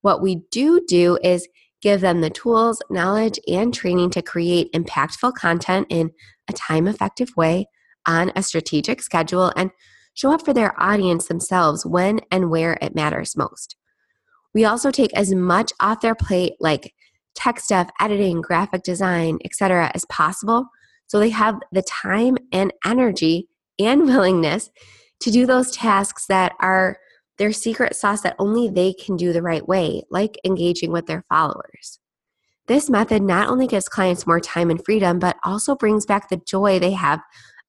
What 0.00 0.20
we 0.20 0.42
do 0.50 0.80
do 0.86 1.18
is 1.22 1.48
give 1.82 2.00
them 2.00 2.20
the 2.20 2.30
tools, 2.30 2.80
knowledge, 2.88 3.38
and 3.46 3.74
training 3.74 4.10
to 4.10 4.22
create 4.22 4.72
impactful 4.72 5.34
content 5.34 5.86
in 5.90 6.10
a 6.48 6.52
time 6.52 6.86
effective 6.86 7.30
way 7.36 7.66
on 8.06 8.32
a 8.34 8.42
strategic 8.42 9.02
schedule 9.02 9.52
and 9.56 9.70
show 10.14 10.32
up 10.32 10.44
for 10.44 10.52
their 10.52 10.80
audience 10.80 11.26
themselves 11.26 11.84
when 11.84 12.20
and 12.30 12.50
where 12.50 12.78
it 12.80 12.94
matters 12.94 13.36
most. 13.36 13.76
We 14.54 14.64
also 14.64 14.90
take 14.90 15.12
as 15.14 15.34
much 15.34 15.72
off 15.80 16.00
their 16.00 16.14
plate, 16.14 16.54
like 16.60 16.94
tech 17.34 17.58
stuff, 17.60 17.90
editing, 18.00 18.40
graphic 18.40 18.82
design, 18.82 19.38
etc., 19.44 19.90
as 19.94 20.04
possible 20.06 20.68
so 21.12 21.18
they 21.18 21.28
have 21.28 21.60
the 21.72 21.82
time 21.82 22.38
and 22.52 22.72
energy 22.86 23.46
and 23.78 24.02
willingness 24.06 24.70
to 25.20 25.30
do 25.30 25.44
those 25.44 25.70
tasks 25.70 26.24
that 26.26 26.54
are 26.58 26.96
their 27.42 27.52
secret 27.52 27.96
sauce 27.96 28.20
that 28.20 28.36
only 28.38 28.68
they 28.68 28.92
can 28.92 29.16
do 29.16 29.32
the 29.32 29.42
right 29.42 29.66
way, 29.66 30.00
like 30.10 30.38
engaging 30.44 30.92
with 30.92 31.06
their 31.06 31.24
followers. 31.28 31.98
This 32.68 32.88
method 32.88 33.20
not 33.20 33.48
only 33.48 33.66
gives 33.66 33.88
clients 33.88 34.28
more 34.28 34.38
time 34.38 34.70
and 34.70 34.80
freedom, 34.84 35.18
but 35.18 35.36
also 35.42 35.74
brings 35.74 36.06
back 36.06 36.28
the 36.28 36.36
joy 36.36 36.78
they 36.78 36.92
have 36.92 37.20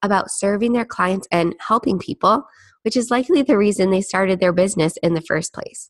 about 0.03 0.29
serving 0.29 0.73
their 0.73 0.86
clients 0.86 1.27
and 1.31 1.55
helping 1.59 1.97
people, 1.97 2.43
which 2.83 2.95
is 2.95 3.09
likely 3.09 3.41
the 3.41 3.57
reason 3.57 3.89
they 3.89 4.03
started 4.03 4.39
their 4.39 4.53
business 4.53 4.95
in 4.97 5.15
the 5.15 5.21
first 5.21 5.55
place. 5.55 5.89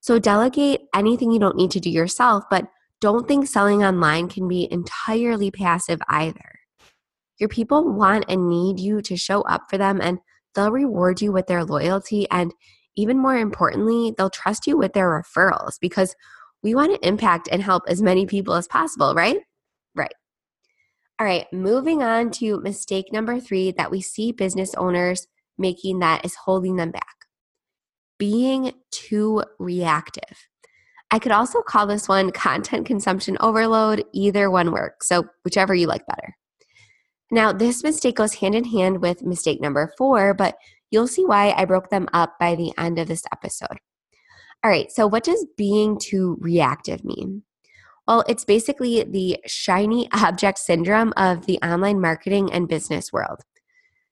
So, 0.00 0.18
delegate 0.18 0.80
anything 0.94 1.30
you 1.30 1.38
don't 1.38 1.58
need 1.58 1.72
to 1.72 1.80
do 1.80 1.90
yourself, 1.90 2.44
but 2.50 2.68
don't 3.02 3.28
think 3.28 3.46
selling 3.46 3.84
online 3.84 4.30
can 4.30 4.48
be 4.48 4.66
entirely 4.70 5.50
passive 5.50 6.00
either. 6.08 6.60
Your 7.36 7.50
people 7.50 7.92
want 7.92 8.24
and 8.30 8.48
need 8.48 8.80
you 8.80 9.02
to 9.02 9.14
show 9.18 9.42
up 9.42 9.64
for 9.68 9.76
them, 9.76 10.00
and 10.00 10.20
they'll 10.54 10.72
reward 10.72 11.20
you 11.20 11.32
with 11.32 11.48
their 11.48 11.66
loyalty 11.66 12.26
and 12.30 12.54
even 12.96 13.18
more 13.18 13.36
importantly, 13.36 14.14
they'll 14.16 14.30
trust 14.30 14.66
you 14.66 14.76
with 14.76 14.92
their 14.92 15.08
referrals 15.08 15.74
because 15.80 16.14
we 16.62 16.74
want 16.74 16.94
to 16.94 17.08
impact 17.08 17.48
and 17.50 17.62
help 17.62 17.84
as 17.88 18.02
many 18.02 18.26
people 18.26 18.54
as 18.54 18.68
possible, 18.68 19.14
right? 19.14 19.38
Right. 19.94 20.12
All 21.18 21.26
right, 21.26 21.46
moving 21.52 22.02
on 22.02 22.30
to 22.32 22.60
mistake 22.60 23.12
number 23.12 23.40
three 23.40 23.72
that 23.72 23.90
we 23.90 24.00
see 24.00 24.32
business 24.32 24.74
owners 24.74 25.26
making 25.58 25.98
that 25.98 26.24
is 26.24 26.34
holding 26.34 26.76
them 26.76 26.90
back 26.90 27.20
being 28.20 28.72
too 28.92 29.42
reactive. 29.58 30.46
I 31.10 31.18
could 31.18 31.32
also 31.32 31.62
call 31.62 31.88
this 31.88 32.06
one 32.06 32.30
content 32.30 32.86
consumption 32.86 33.36
overload. 33.40 34.04
Either 34.12 34.48
one 34.48 34.70
works, 34.70 35.08
so 35.08 35.24
whichever 35.44 35.74
you 35.74 35.88
like 35.88 36.06
better. 36.06 36.36
Now, 37.32 37.52
this 37.52 37.82
mistake 37.82 38.16
goes 38.16 38.34
hand 38.34 38.54
in 38.54 38.64
hand 38.64 39.02
with 39.02 39.24
mistake 39.24 39.60
number 39.60 39.92
four, 39.98 40.34
but 40.34 40.54
You'll 40.90 41.08
see 41.08 41.24
why 41.24 41.52
I 41.56 41.64
broke 41.64 41.90
them 41.90 42.08
up 42.12 42.38
by 42.38 42.54
the 42.54 42.72
end 42.76 42.98
of 42.98 43.08
this 43.08 43.24
episode. 43.32 43.78
All 44.62 44.70
right, 44.70 44.90
so 44.90 45.06
what 45.06 45.24
does 45.24 45.46
being 45.56 45.98
too 45.98 46.36
reactive 46.40 47.04
mean? 47.04 47.42
Well, 48.06 48.24
it's 48.28 48.44
basically 48.44 49.04
the 49.04 49.38
shiny 49.46 50.08
object 50.12 50.58
syndrome 50.58 51.12
of 51.16 51.46
the 51.46 51.58
online 51.62 52.00
marketing 52.00 52.52
and 52.52 52.68
business 52.68 53.12
world. 53.12 53.40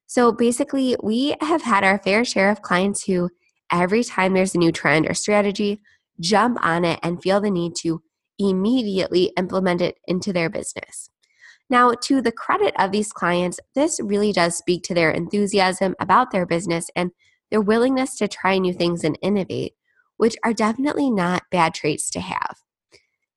So 0.06 0.32
basically, 0.32 0.96
we 1.02 1.34
have 1.42 1.62
had 1.62 1.84
our 1.84 1.98
fair 1.98 2.24
share 2.24 2.50
of 2.50 2.62
clients 2.62 3.04
who, 3.04 3.28
every 3.70 4.02
time 4.02 4.32
there's 4.32 4.54
a 4.54 4.58
new 4.58 4.72
trend 4.72 5.06
or 5.06 5.14
strategy, 5.14 5.82
jump 6.18 6.58
on 6.64 6.84
it 6.84 6.98
and 7.02 7.22
feel 7.22 7.40
the 7.40 7.50
need 7.50 7.74
to 7.80 8.02
immediately 8.38 9.32
implement 9.36 9.82
it 9.82 9.96
into 10.06 10.32
their 10.32 10.48
business. 10.48 11.10
Now, 11.70 11.92
to 12.02 12.22
the 12.22 12.32
credit 12.32 12.74
of 12.78 12.92
these 12.92 13.12
clients, 13.12 13.60
this 13.74 14.00
really 14.02 14.32
does 14.32 14.56
speak 14.56 14.82
to 14.84 14.94
their 14.94 15.10
enthusiasm 15.10 15.94
about 16.00 16.30
their 16.30 16.46
business 16.46 16.90
and 16.96 17.10
their 17.50 17.60
willingness 17.60 18.16
to 18.16 18.28
try 18.28 18.58
new 18.58 18.72
things 18.72 19.04
and 19.04 19.18
innovate, 19.22 19.74
which 20.16 20.36
are 20.44 20.54
definitely 20.54 21.10
not 21.10 21.42
bad 21.50 21.74
traits 21.74 22.10
to 22.10 22.20
have. 22.20 22.56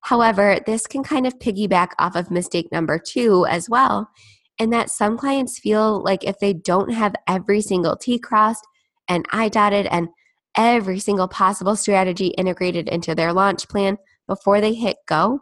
However, 0.02 0.60
this 0.66 0.88
can 0.88 1.04
kind 1.04 1.28
of 1.28 1.40
piggyback 1.40 1.90
off 2.00 2.16
of 2.16 2.32
mistake 2.32 2.72
number 2.72 2.98
two 2.98 3.46
as 3.48 3.70
well, 3.70 4.10
in 4.58 4.70
that 4.72 4.90
some 4.90 5.18
clients 5.18 5.60
feel 5.60 6.02
like 6.02 6.24
if 6.24 6.40
they 6.40 6.54
don't 6.54 6.92
have 6.92 7.16
every 7.28 7.62
single 7.62 7.96
T 7.96 8.18
crossed 8.18 8.66
and 9.08 9.26
I 9.32 9.50
dotted 9.50 9.88
and 9.88 10.10
every 10.56 11.00
single 11.00 11.28
possible 11.28 11.76
strategy 11.76 12.28
integrated 12.28 12.90
into 12.90 13.16
their 13.16 13.34
launch 13.34 13.68
plan 13.68 13.98
before 14.28 14.62
they 14.62 14.74
hit 14.74 14.98
go, 15.06 15.42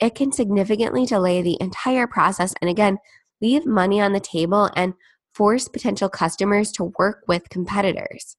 it 0.00 0.14
can 0.14 0.32
significantly 0.32 1.06
delay 1.06 1.42
the 1.42 1.56
entire 1.60 2.06
process 2.06 2.54
and 2.60 2.70
again, 2.70 2.98
leave 3.40 3.66
money 3.66 4.00
on 4.00 4.12
the 4.12 4.20
table 4.20 4.70
and 4.76 4.94
force 5.34 5.68
potential 5.68 6.08
customers 6.08 6.72
to 6.72 6.92
work 6.98 7.22
with 7.28 7.48
competitors. 7.50 8.36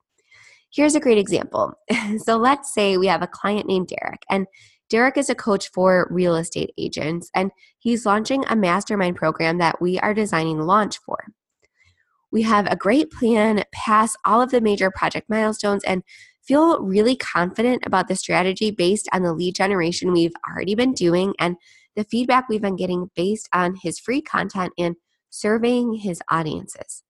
Here's 0.72 0.96
a 0.96 1.00
great 1.00 1.18
example. 1.18 1.74
so 2.18 2.38
let's 2.38 2.74
say 2.74 2.98
we 2.98 3.08
have 3.08 3.22
a 3.22 3.28
client 3.28 3.68
named 3.68 3.88
Derek, 3.88 4.24
and 4.30 4.48
Derek 4.90 5.18
is 5.18 5.30
a 5.30 5.36
coach 5.36 5.70
for 5.72 6.08
real 6.10 6.36
estate 6.36 6.72
agents, 6.78 7.30
and 7.36 7.52
he's 7.80 8.06
launching 8.06 8.44
a 8.48 8.56
mastermind 8.56 9.16
program 9.16 9.58
that 9.58 9.82
we 9.82 10.00
are 10.00 10.14
designing 10.14 10.60
launch 10.60 10.98
for. 11.00 11.26
We 12.32 12.42
have 12.44 12.68
a 12.68 12.76
great 12.76 13.12
plan, 13.12 13.64
pass 13.72 14.16
all 14.26 14.42
of 14.42 14.52
the 14.52 14.62
major 14.62 14.92
project 14.92 15.30
milestones, 15.30 15.84
and 15.84 16.04
feel 16.48 16.80
really 16.80 17.16
confident 17.16 17.84
about 17.86 18.08
the 18.08 18.16
strategy 18.16 18.72
based 18.72 19.08
on 19.12 19.24
the 19.24 19.34
lead 19.34 19.56
generation 19.56 20.12
we've 20.12 20.34
already 20.50 20.76
been 20.76 20.94
doing 20.94 21.34
and 21.40 21.58
the 21.96 22.06
feedback 22.06 22.48
we've 22.48 22.62
been 22.62 22.76
getting 22.76 23.10
based 23.16 23.50
on 23.54 23.76
his 23.82 24.00
free 24.00 24.22
content 24.22 24.72
and 24.78 24.96
surveying 25.30 25.94
his 25.94 26.22
audiences. 26.32 27.04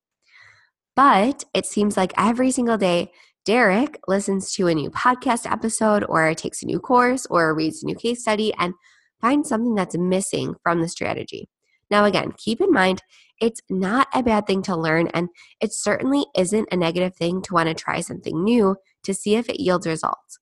But 0.95 1.45
it 1.53 1.65
seems 1.65 1.95
like 1.95 2.13
every 2.17 2.51
single 2.51 2.77
day, 2.77 3.11
Derek 3.45 3.99
listens 4.07 4.51
to 4.53 4.67
a 4.67 4.73
new 4.73 4.89
podcast 4.89 5.49
episode 5.49 6.03
or 6.09 6.33
takes 6.33 6.63
a 6.63 6.65
new 6.65 6.79
course 6.79 7.25
or 7.29 7.53
reads 7.53 7.83
a 7.83 7.85
new 7.85 7.95
case 7.95 8.21
study 8.21 8.53
and 8.57 8.73
finds 9.21 9.49
something 9.49 9.75
that's 9.75 9.97
missing 9.97 10.55
from 10.63 10.81
the 10.81 10.89
strategy. 10.89 11.47
Now, 11.89 12.05
again, 12.05 12.33
keep 12.37 12.59
in 12.59 12.71
mind 12.71 13.01
it's 13.39 13.61
not 13.69 14.07
a 14.13 14.23
bad 14.23 14.47
thing 14.47 14.63
to 14.63 14.75
learn, 14.75 15.09
and 15.09 15.29
it 15.61 15.71
certainly 15.71 16.25
isn't 16.35 16.69
a 16.71 16.75
negative 16.75 17.15
thing 17.15 17.41
to 17.43 17.53
want 17.53 17.69
to 17.69 17.75
try 17.75 18.01
something 18.01 18.43
new 18.43 18.75
to 19.07 19.13
see 19.13 19.35
if 19.35 19.49
it 19.49 19.59
yields 19.59 19.87
results. 19.87 20.39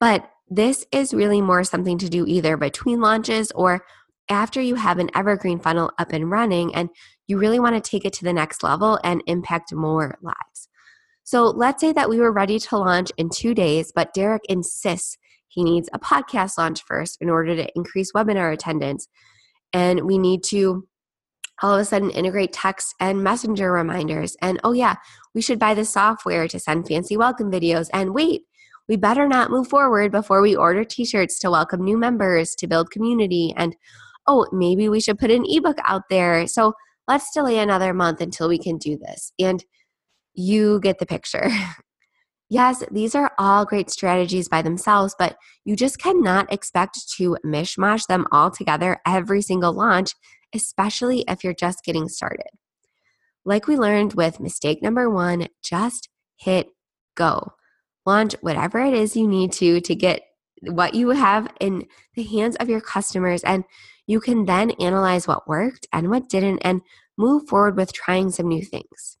But 0.00 0.28
this 0.48 0.86
is 0.92 1.14
really 1.14 1.42
more 1.42 1.64
something 1.64 1.98
to 1.98 2.08
do 2.08 2.24
either 2.26 2.56
between 2.56 3.00
launches 3.00 3.52
or 3.52 3.84
after 4.28 4.60
you 4.60 4.74
have 4.74 4.98
an 4.98 5.10
evergreen 5.14 5.58
funnel 5.58 5.92
up 5.98 6.12
and 6.12 6.30
running 6.30 6.74
and 6.74 6.88
you 7.26 7.38
really 7.38 7.60
want 7.60 7.74
to 7.74 7.90
take 7.90 8.04
it 8.04 8.12
to 8.14 8.24
the 8.24 8.32
next 8.32 8.62
level 8.62 8.98
and 9.04 9.22
impact 9.26 9.72
more 9.72 10.18
lives. 10.22 10.68
So 11.24 11.44
let's 11.44 11.80
say 11.80 11.92
that 11.92 12.08
we 12.08 12.18
were 12.18 12.32
ready 12.32 12.58
to 12.58 12.78
launch 12.78 13.10
in 13.16 13.28
two 13.30 13.54
days, 13.54 13.92
but 13.94 14.14
Derek 14.14 14.42
insists 14.48 15.18
he 15.48 15.64
needs 15.64 15.88
a 15.92 15.98
podcast 15.98 16.58
launch 16.58 16.82
first 16.84 17.18
in 17.20 17.30
order 17.30 17.56
to 17.56 17.68
increase 17.74 18.12
webinar 18.12 18.52
attendance. 18.52 19.08
And 19.72 20.02
we 20.02 20.18
need 20.18 20.44
to 20.44 20.86
all 21.62 21.74
of 21.74 21.80
a 21.80 21.84
sudden 21.84 22.10
integrate 22.10 22.52
text 22.52 22.94
and 23.00 23.22
messenger 23.22 23.72
reminders. 23.72 24.36
And 24.42 24.60
oh, 24.64 24.72
yeah, 24.72 24.96
we 25.34 25.40
should 25.40 25.58
buy 25.58 25.74
the 25.74 25.84
software 25.84 26.48
to 26.48 26.60
send 26.60 26.86
fancy 26.86 27.16
welcome 27.16 27.50
videos. 27.50 27.88
And 27.92 28.14
wait, 28.14 28.42
we 28.88 28.96
better 28.96 29.26
not 29.26 29.50
move 29.50 29.68
forward 29.68 30.12
before 30.12 30.42
we 30.42 30.54
order 30.54 30.84
t 30.84 31.04
shirts 31.04 31.38
to 31.40 31.50
welcome 31.50 31.82
new 31.82 31.96
members, 31.96 32.54
to 32.56 32.66
build 32.66 32.90
community. 32.90 33.52
And 33.56 33.74
oh, 34.26 34.46
maybe 34.52 34.88
we 34.88 35.00
should 35.00 35.18
put 35.18 35.30
an 35.30 35.44
ebook 35.46 35.78
out 35.84 36.02
there. 36.10 36.46
So 36.46 36.74
let's 37.08 37.32
delay 37.32 37.58
another 37.58 37.94
month 37.94 38.20
until 38.20 38.48
we 38.48 38.58
can 38.58 38.78
do 38.78 38.96
this. 38.96 39.32
And 39.38 39.64
you 40.34 40.80
get 40.80 40.98
the 40.98 41.06
picture. 41.06 41.48
yes, 42.48 42.84
these 42.90 43.14
are 43.14 43.32
all 43.38 43.64
great 43.64 43.90
strategies 43.90 44.48
by 44.48 44.62
themselves, 44.62 45.14
but 45.18 45.36
you 45.64 45.74
just 45.74 45.98
cannot 45.98 46.52
expect 46.52 46.98
to 47.16 47.36
mishmash 47.44 48.06
them 48.06 48.26
all 48.30 48.50
together 48.50 49.00
every 49.06 49.42
single 49.42 49.72
launch, 49.72 50.12
especially 50.54 51.24
if 51.28 51.44
you're 51.44 51.54
just 51.54 51.84
getting 51.84 52.08
started. 52.08 52.48
Like 53.44 53.66
we 53.66 53.76
learned 53.76 54.14
with 54.14 54.40
mistake 54.40 54.82
number 54.82 55.08
one, 55.08 55.48
just 55.62 56.08
hit 56.36 56.68
go. 57.14 57.52
Launch 58.04 58.34
whatever 58.40 58.80
it 58.80 58.94
is 58.94 59.16
you 59.16 59.26
need 59.26 59.52
to 59.52 59.80
to 59.80 59.94
get 59.94 60.22
what 60.62 60.94
you 60.94 61.10
have 61.10 61.52
in 61.60 61.86
the 62.14 62.22
hands 62.22 62.56
of 62.56 62.68
your 62.68 62.80
customers 62.80 63.42
and 63.44 63.64
you 64.06 64.20
can 64.20 64.44
then 64.44 64.70
analyze 64.72 65.26
what 65.26 65.48
worked 65.48 65.86
and 65.92 66.10
what 66.10 66.28
didn't 66.28 66.60
and 66.60 66.80
move 67.18 67.48
forward 67.48 67.76
with 67.76 67.92
trying 67.92 68.30
some 68.30 68.48
new 68.48 68.62
things. 68.62 69.18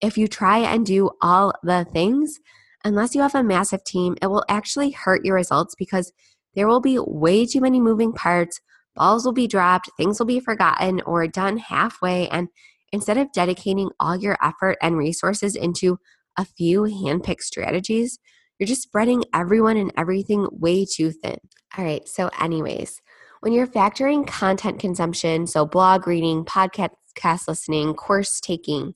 If 0.00 0.16
you 0.16 0.26
try 0.26 0.58
and 0.58 0.84
do 0.84 1.10
all 1.20 1.52
the 1.62 1.86
things, 1.92 2.40
unless 2.84 3.14
you 3.14 3.20
have 3.20 3.34
a 3.34 3.42
massive 3.42 3.84
team, 3.84 4.16
it 4.22 4.26
will 4.26 4.44
actually 4.48 4.90
hurt 4.90 5.24
your 5.24 5.34
results 5.34 5.74
because 5.74 6.12
there 6.54 6.66
will 6.66 6.80
be 6.80 6.98
way 6.98 7.46
too 7.46 7.60
many 7.60 7.80
moving 7.80 8.12
parts. 8.12 8.60
Balls 8.94 9.24
will 9.24 9.32
be 9.32 9.46
dropped, 9.46 9.90
things 9.96 10.18
will 10.18 10.26
be 10.26 10.40
forgotten 10.40 11.00
or 11.02 11.26
done 11.26 11.58
halfway. 11.58 12.28
And 12.28 12.48
instead 12.92 13.18
of 13.18 13.32
dedicating 13.32 13.90
all 13.98 14.16
your 14.16 14.36
effort 14.42 14.76
and 14.82 14.96
resources 14.96 15.56
into 15.56 15.98
a 16.38 16.44
few 16.44 16.82
handpicked 16.82 17.42
strategies, 17.42 18.18
you're 18.58 18.66
just 18.66 18.82
spreading 18.82 19.24
everyone 19.34 19.76
and 19.76 19.92
everything 19.96 20.46
way 20.52 20.84
too 20.84 21.10
thin. 21.10 21.38
All 21.76 21.84
right, 21.84 22.06
so, 22.06 22.30
anyways, 22.40 23.00
when 23.40 23.52
you're 23.52 23.66
factoring 23.66 24.26
content 24.26 24.78
consumption, 24.78 25.46
so 25.46 25.66
blog 25.66 26.06
reading, 26.06 26.44
podcast 26.44 27.48
listening, 27.48 27.94
course 27.94 28.40
taking, 28.40 28.94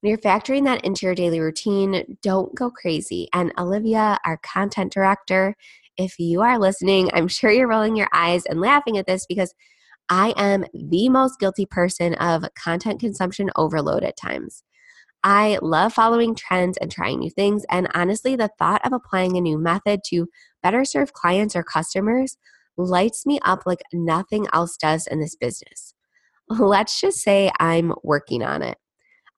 when 0.00 0.10
you're 0.10 0.18
factoring 0.18 0.64
that 0.64 0.84
into 0.84 1.06
your 1.06 1.14
daily 1.14 1.40
routine, 1.40 2.18
don't 2.22 2.54
go 2.54 2.70
crazy. 2.70 3.28
And 3.32 3.52
Olivia, 3.58 4.18
our 4.24 4.36
content 4.38 4.92
director, 4.92 5.56
if 5.98 6.18
you 6.18 6.40
are 6.40 6.58
listening, 6.58 7.10
I'm 7.12 7.28
sure 7.28 7.50
you're 7.50 7.68
rolling 7.68 7.96
your 7.96 8.08
eyes 8.12 8.46
and 8.46 8.60
laughing 8.60 8.96
at 8.96 9.06
this 9.06 9.26
because 9.26 9.52
I 10.08 10.32
am 10.36 10.64
the 10.72 11.08
most 11.08 11.38
guilty 11.38 11.66
person 11.66 12.14
of 12.14 12.44
content 12.54 13.00
consumption 13.00 13.50
overload 13.56 14.04
at 14.04 14.16
times. 14.16 14.62
I 15.24 15.58
love 15.60 15.92
following 15.92 16.36
trends 16.36 16.78
and 16.78 16.90
trying 16.90 17.18
new 17.18 17.30
things. 17.30 17.64
And 17.70 17.88
honestly, 17.92 18.36
the 18.36 18.50
thought 18.58 18.86
of 18.86 18.92
applying 18.92 19.36
a 19.36 19.40
new 19.40 19.58
method 19.58 20.00
to 20.06 20.28
better 20.62 20.84
serve 20.84 21.12
clients 21.12 21.56
or 21.56 21.64
customers 21.64 22.38
lights 22.76 23.26
me 23.26 23.40
up 23.44 23.64
like 23.66 23.82
nothing 23.92 24.46
else 24.52 24.76
does 24.76 25.08
in 25.08 25.20
this 25.20 25.34
business. 25.34 25.94
Let's 26.48 27.00
just 27.00 27.18
say 27.18 27.50
I'm 27.58 27.92
working 28.04 28.42
on 28.42 28.62
it. 28.62 28.78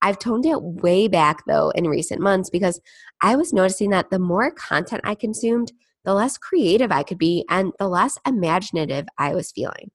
I've 0.02 0.18
toned 0.18 0.46
it 0.46 0.62
way 0.62 1.08
back 1.08 1.42
though 1.46 1.70
in 1.70 1.88
recent 1.88 2.20
months 2.20 2.50
because 2.50 2.80
I 3.22 3.36
was 3.36 3.52
noticing 3.52 3.90
that 3.90 4.10
the 4.10 4.18
more 4.18 4.50
content 4.50 5.00
I 5.04 5.14
consumed, 5.14 5.72
the 6.04 6.14
less 6.14 6.38
creative 6.38 6.90
I 6.90 7.02
could 7.02 7.18
be 7.18 7.44
and 7.48 7.72
the 7.78 7.88
less 7.88 8.18
imaginative 8.26 9.06
I 9.18 9.34
was 9.34 9.52
feeling. 9.52 9.90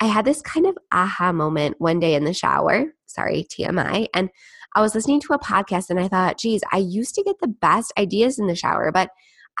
I 0.00 0.06
had 0.06 0.24
this 0.24 0.42
kind 0.42 0.66
of 0.66 0.76
aha 0.90 1.32
moment 1.32 1.76
one 1.78 2.00
day 2.00 2.14
in 2.14 2.24
the 2.24 2.34
shower, 2.34 2.86
sorry, 3.06 3.46
TMI, 3.48 4.08
and 4.14 4.30
I 4.74 4.80
was 4.80 4.94
listening 4.94 5.20
to 5.20 5.34
a 5.34 5.38
podcast 5.38 5.90
and 5.90 6.00
I 6.00 6.08
thought, 6.08 6.38
geez, 6.38 6.62
I 6.72 6.78
used 6.78 7.14
to 7.16 7.22
get 7.22 7.36
the 7.40 7.48
best 7.48 7.92
ideas 7.98 8.38
in 8.38 8.46
the 8.46 8.54
shower, 8.54 8.90
but 8.90 9.10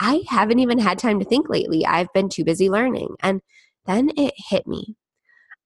I 0.00 0.22
haven't 0.28 0.58
even 0.58 0.78
had 0.78 0.98
time 0.98 1.18
to 1.18 1.24
think 1.24 1.48
lately. 1.48 1.84
I've 1.84 2.12
been 2.14 2.28
too 2.28 2.44
busy 2.44 2.70
learning. 2.70 3.14
And 3.20 3.42
then 3.86 4.10
it 4.16 4.34
hit 4.36 4.66
me. 4.66 4.96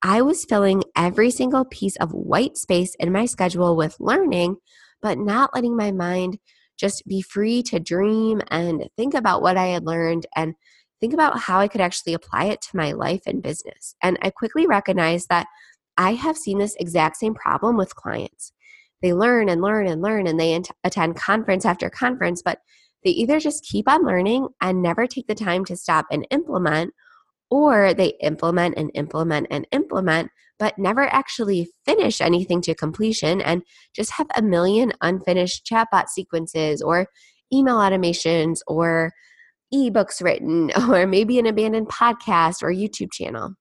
I 0.02 0.22
was 0.22 0.44
filling 0.44 0.82
every 0.96 1.30
single 1.30 1.64
piece 1.64 1.96
of 1.96 2.12
white 2.12 2.56
space 2.56 2.94
in 2.96 3.12
my 3.12 3.26
schedule 3.26 3.76
with 3.76 3.96
learning, 4.00 4.56
but 5.00 5.18
not 5.18 5.54
letting 5.54 5.76
my 5.76 5.92
mind 5.92 6.38
just 6.76 7.06
be 7.06 7.22
free 7.22 7.62
to 7.64 7.80
dream 7.80 8.40
and 8.50 8.88
think 8.96 9.14
about 9.14 9.42
what 9.42 9.56
I 9.56 9.66
had 9.66 9.84
learned 9.84 10.26
and 10.36 10.54
think 11.00 11.12
about 11.12 11.38
how 11.38 11.60
I 11.60 11.68
could 11.68 11.80
actually 11.80 12.14
apply 12.14 12.46
it 12.46 12.60
to 12.62 12.76
my 12.76 12.92
life 12.92 13.22
and 13.26 13.42
business. 13.42 13.94
And 14.02 14.18
I 14.22 14.30
quickly 14.30 14.66
recognized 14.66 15.28
that 15.28 15.46
I 15.96 16.12
have 16.12 16.36
seen 16.36 16.58
this 16.58 16.76
exact 16.78 17.16
same 17.16 17.34
problem 17.34 17.76
with 17.76 17.96
clients. 17.96 18.52
They 19.02 19.12
learn 19.12 19.48
and 19.48 19.60
learn 19.60 19.86
and 19.86 20.02
learn 20.02 20.26
and 20.26 20.38
they 20.38 20.60
attend 20.84 21.16
conference 21.16 21.64
after 21.64 21.90
conference, 21.90 22.42
but 22.42 22.60
they 23.04 23.10
either 23.10 23.38
just 23.38 23.64
keep 23.64 23.88
on 23.88 24.04
learning 24.04 24.48
and 24.60 24.82
never 24.82 25.06
take 25.06 25.26
the 25.26 25.34
time 25.34 25.64
to 25.66 25.76
stop 25.76 26.06
and 26.10 26.26
implement, 26.30 26.92
or 27.50 27.94
they 27.94 28.14
implement 28.20 28.76
and 28.76 28.90
implement 28.94 29.46
and 29.50 29.66
implement, 29.70 30.30
but 30.58 30.78
never 30.78 31.04
actually 31.12 31.68
finish 31.84 32.20
anything 32.20 32.60
to 32.62 32.74
completion 32.74 33.40
and 33.40 33.62
just 33.94 34.12
have 34.12 34.26
a 34.36 34.42
million 34.42 34.92
unfinished 35.00 35.66
chatbot 35.70 36.08
sequences 36.08 36.80
or 36.80 37.06
email 37.52 37.76
automations 37.76 38.58
or 38.66 39.12
ebooks 39.74 40.22
written 40.22 40.70
or 40.88 41.06
maybe 41.06 41.38
an 41.38 41.46
abandoned 41.46 41.88
podcast 41.88 42.62
or 42.62 42.72
YouTube 42.72 43.12
channel. 43.12 43.54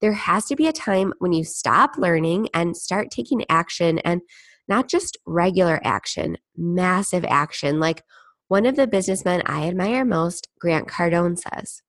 There 0.00 0.12
has 0.12 0.44
to 0.46 0.56
be 0.56 0.66
a 0.66 0.72
time 0.72 1.14
when 1.20 1.32
you 1.32 1.44
stop 1.44 1.96
learning 1.96 2.48
and 2.52 2.76
start 2.76 3.10
taking 3.10 3.44
action 3.48 3.98
and 4.00 4.20
not 4.68 4.88
just 4.88 5.16
regular 5.26 5.80
action, 5.84 6.36
massive 6.56 7.24
action 7.24 7.80
like 7.80 8.02
one 8.48 8.66
of 8.66 8.76
the 8.76 8.86
businessmen 8.86 9.42
I 9.46 9.66
admire 9.66 10.04
most, 10.04 10.48
Grant 10.60 10.86
Cardone, 10.86 11.36
says. 11.36 11.82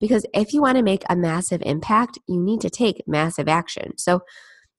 Because 0.00 0.24
if 0.34 0.52
you 0.52 0.62
want 0.62 0.76
to 0.78 0.82
make 0.82 1.04
a 1.08 1.16
massive 1.16 1.62
impact, 1.64 2.18
you 2.26 2.40
need 2.40 2.60
to 2.62 2.70
take 2.70 3.06
massive 3.06 3.48
action. 3.48 3.98
So 3.98 4.22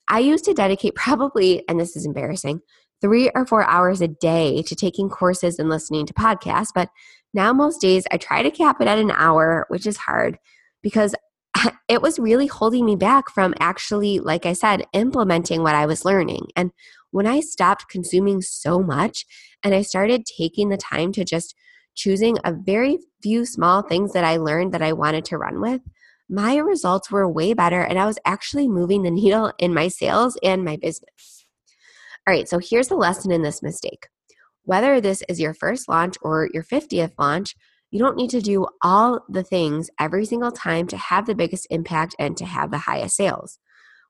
I 0.07 0.19
used 0.19 0.45
to 0.45 0.53
dedicate 0.53 0.95
probably, 0.95 1.63
and 1.69 1.79
this 1.79 1.95
is 1.95 2.05
embarrassing, 2.05 2.61
three 3.01 3.31
or 3.33 3.45
four 3.45 3.63
hours 3.65 4.01
a 4.01 4.07
day 4.07 4.61
to 4.63 4.75
taking 4.75 5.09
courses 5.09 5.57
and 5.57 5.69
listening 5.69 6.05
to 6.05 6.13
podcasts. 6.13 6.69
But 6.73 6.89
now, 7.33 7.53
most 7.53 7.79
days, 7.79 8.05
I 8.11 8.17
try 8.17 8.43
to 8.43 8.51
cap 8.51 8.81
it 8.81 8.87
at 8.87 8.99
an 8.99 9.11
hour, 9.11 9.65
which 9.69 9.87
is 9.87 9.97
hard 9.97 10.37
because 10.83 11.15
it 11.87 12.01
was 12.01 12.19
really 12.19 12.47
holding 12.47 12.85
me 12.85 12.95
back 12.95 13.29
from 13.29 13.53
actually, 13.59 14.19
like 14.19 14.45
I 14.45 14.53
said, 14.53 14.85
implementing 14.93 15.63
what 15.63 15.75
I 15.75 15.85
was 15.85 16.05
learning. 16.05 16.47
And 16.55 16.71
when 17.11 17.27
I 17.27 17.39
stopped 17.39 17.89
consuming 17.89 18.41
so 18.41 18.81
much 18.81 19.25
and 19.63 19.73
I 19.73 19.81
started 19.81 20.25
taking 20.25 20.69
the 20.69 20.77
time 20.77 21.11
to 21.13 21.23
just 21.23 21.55
choosing 21.95 22.37
a 22.43 22.53
very 22.53 22.99
few 23.21 23.45
small 23.45 23.81
things 23.81 24.13
that 24.13 24.23
I 24.23 24.37
learned 24.37 24.73
that 24.73 24.81
I 24.81 24.93
wanted 24.93 25.25
to 25.25 25.37
run 25.37 25.61
with, 25.61 25.81
my 26.29 26.55
results 26.55 27.11
were 27.11 27.29
way 27.29 27.53
better 27.53 27.81
and 27.81 27.99
I 27.99 28.05
was 28.05 28.17
actually 28.25 28.67
moving 28.67 29.03
the 29.03 29.11
needle 29.11 29.51
in 29.59 29.73
my 29.73 29.89
sales 29.89 30.37
and 30.41 30.63
my 30.63 30.77
business. 30.77 31.45
All 32.25 32.33
right, 32.33 32.47
so 32.47 32.59
here's 32.59 32.87
the 32.87 32.95
lesson 32.95 33.31
in 33.31 33.41
this 33.41 33.61
mistake. 33.61 34.07
Whether 34.63 35.01
this 35.01 35.23
is 35.27 35.39
your 35.39 35.53
first 35.53 35.89
launch 35.89 36.15
or 36.21 36.49
your 36.53 36.63
50th 36.63 37.13
launch, 37.17 37.55
you 37.89 37.99
don't 37.99 38.15
need 38.15 38.29
to 38.29 38.41
do 38.41 38.67
all 38.81 39.25
the 39.27 39.43
things 39.43 39.89
every 39.99 40.25
single 40.25 40.51
time 40.51 40.87
to 40.87 40.97
have 40.97 41.25
the 41.25 41.35
biggest 41.35 41.67
impact 41.69 42.15
and 42.17 42.37
to 42.37 42.45
have 42.45 42.71
the 42.71 42.77
highest 42.77 43.17
sales. 43.17 43.59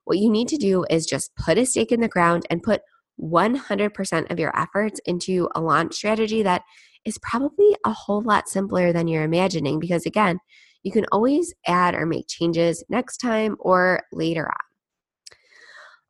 What 0.03 0.19
you 0.19 0.29
need 0.29 0.47
to 0.49 0.57
do 0.57 0.85
is 0.89 1.05
just 1.05 1.35
put 1.35 1.57
a 1.57 1.65
stake 1.65 1.91
in 1.91 2.01
the 2.01 2.07
ground 2.07 2.45
and 2.49 2.61
put 2.61 2.81
100% 3.19 4.31
of 4.31 4.39
your 4.39 4.57
efforts 4.59 4.99
into 5.05 5.49
a 5.55 5.61
launch 5.61 5.95
strategy 5.95 6.43
that 6.43 6.63
is 7.05 7.17
probably 7.19 7.75
a 7.85 7.91
whole 7.91 8.21
lot 8.21 8.49
simpler 8.49 8.93
than 8.93 9.07
you're 9.07 9.23
imagining 9.23 9.79
because, 9.79 10.05
again, 10.05 10.39
you 10.83 10.91
can 10.91 11.05
always 11.11 11.53
add 11.67 11.95
or 11.95 12.05
make 12.05 12.27
changes 12.27 12.83
next 12.89 13.17
time 13.17 13.55
or 13.59 14.03
later 14.11 14.47
on. 14.47 15.35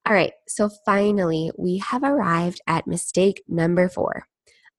All 0.07 0.13
right, 0.13 0.33
so 0.47 0.69
finally, 0.85 1.51
we 1.57 1.77
have 1.77 2.03
arrived 2.03 2.61
at 2.67 2.87
mistake 2.87 3.43
number 3.47 3.87
four 3.87 4.25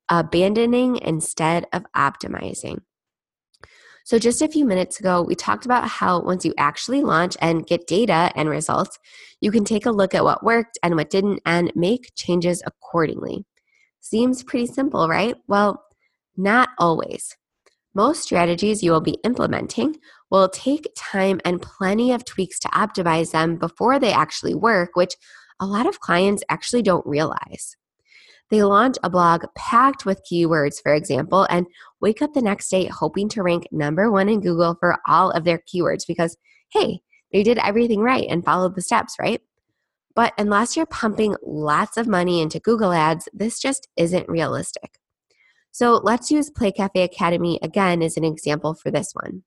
abandoning 0.08 0.98
instead 0.98 1.66
of 1.72 1.84
optimizing. 1.96 2.78
So, 4.04 4.18
just 4.18 4.42
a 4.42 4.48
few 4.48 4.64
minutes 4.64 4.98
ago, 4.98 5.22
we 5.22 5.36
talked 5.36 5.64
about 5.64 5.88
how 5.88 6.20
once 6.20 6.44
you 6.44 6.52
actually 6.58 7.02
launch 7.02 7.36
and 7.40 7.66
get 7.66 7.86
data 7.86 8.32
and 8.34 8.48
results, 8.48 8.98
you 9.40 9.52
can 9.52 9.64
take 9.64 9.86
a 9.86 9.92
look 9.92 10.12
at 10.12 10.24
what 10.24 10.44
worked 10.44 10.76
and 10.82 10.96
what 10.96 11.08
didn't 11.08 11.40
and 11.46 11.72
make 11.76 12.12
changes 12.16 12.62
accordingly. 12.66 13.46
Seems 14.00 14.42
pretty 14.42 14.66
simple, 14.66 15.08
right? 15.08 15.36
Well, 15.46 15.84
not 16.36 16.70
always. 16.78 17.36
Most 17.94 18.22
strategies 18.22 18.82
you 18.82 18.90
will 18.90 19.02
be 19.02 19.18
implementing 19.22 19.96
will 20.30 20.48
take 20.48 20.88
time 20.96 21.40
and 21.44 21.60
plenty 21.60 22.12
of 22.12 22.24
tweaks 22.24 22.58
to 22.60 22.68
optimize 22.68 23.32
them 23.32 23.56
before 23.56 23.98
they 23.98 24.12
actually 24.12 24.54
work, 24.54 24.90
which 24.94 25.14
a 25.60 25.66
lot 25.66 25.86
of 25.86 26.00
clients 26.00 26.42
actually 26.48 26.82
don't 26.82 27.06
realize. 27.06 27.76
They 28.50 28.62
launch 28.62 28.96
a 29.02 29.10
blog 29.10 29.44
packed 29.54 30.04
with 30.04 30.22
keywords, 30.30 30.76
for 30.82 30.92
example, 30.94 31.46
and 31.48 31.66
wake 32.00 32.20
up 32.20 32.34
the 32.34 32.42
next 32.42 32.68
day 32.70 32.86
hoping 32.86 33.28
to 33.30 33.42
rank 33.42 33.66
number 33.70 34.10
one 34.10 34.28
in 34.28 34.40
Google 34.40 34.76
for 34.78 34.98
all 35.06 35.30
of 35.30 35.44
their 35.44 35.62
keywords 35.72 36.06
because, 36.06 36.36
hey, 36.70 37.00
they 37.32 37.42
did 37.42 37.58
everything 37.58 38.00
right 38.00 38.26
and 38.28 38.44
followed 38.44 38.74
the 38.74 38.82
steps, 38.82 39.16
right? 39.18 39.40
But 40.14 40.34
unless 40.36 40.76
you're 40.76 40.86
pumping 40.86 41.36
lots 41.42 41.96
of 41.96 42.06
money 42.06 42.42
into 42.42 42.60
Google 42.60 42.92
ads, 42.92 43.28
this 43.32 43.58
just 43.58 43.88
isn't 43.96 44.28
realistic. 44.28 44.98
So 45.72 46.00
let's 46.02 46.30
use 46.30 46.50
Play 46.50 46.70
Cafe 46.70 47.02
Academy 47.02 47.58
again 47.62 48.02
as 48.02 48.16
an 48.16 48.24
example 48.24 48.74
for 48.74 48.90
this 48.90 49.12
one. 49.14 49.42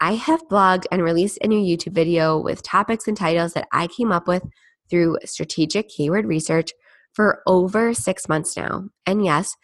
I 0.00 0.14
have 0.14 0.48
blogged 0.48 0.86
and 0.90 1.02
released 1.02 1.38
a 1.42 1.46
new 1.46 1.60
YouTube 1.60 1.92
video 1.92 2.40
with 2.40 2.62
topics 2.62 3.06
and 3.06 3.16
titles 3.16 3.52
that 3.52 3.68
I 3.70 3.86
came 3.86 4.10
up 4.10 4.26
with 4.26 4.42
through 4.90 5.18
strategic 5.24 5.88
keyword 5.88 6.26
research 6.26 6.72
for 7.12 7.42
over 7.46 7.92
six 7.92 8.28
months 8.28 8.56
now. 8.56 8.88
And 9.06 9.24
yes, 9.24 9.54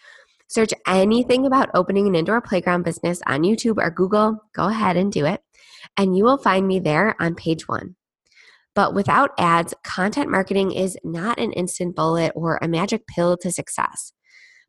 search 0.48 0.72
anything 0.86 1.46
about 1.46 1.70
opening 1.74 2.06
an 2.06 2.14
indoor 2.14 2.42
playground 2.42 2.82
business 2.82 3.20
on 3.26 3.42
YouTube 3.42 3.82
or 3.82 3.90
Google, 3.90 4.44
go 4.54 4.68
ahead 4.68 4.96
and 4.96 5.10
do 5.10 5.24
it, 5.24 5.40
and 5.96 6.16
you 6.16 6.22
will 6.22 6.38
find 6.38 6.68
me 6.68 6.80
there 6.80 7.16
on 7.18 7.34
page 7.34 7.66
one. 7.66 7.96
But 8.74 8.94
without 8.94 9.30
ads, 9.38 9.74
content 9.82 10.30
marketing 10.30 10.70
is 10.72 10.96
not 11.02 11.40
an 11.40 11.52
instant 11.52 11.96
bullet 11.96 12.32
or 12.36 12.58
a 12.60 12.68
magic 12.68 13.06
pill 13.06 13.36
to 13.38 13.50
success. 13.50 14.12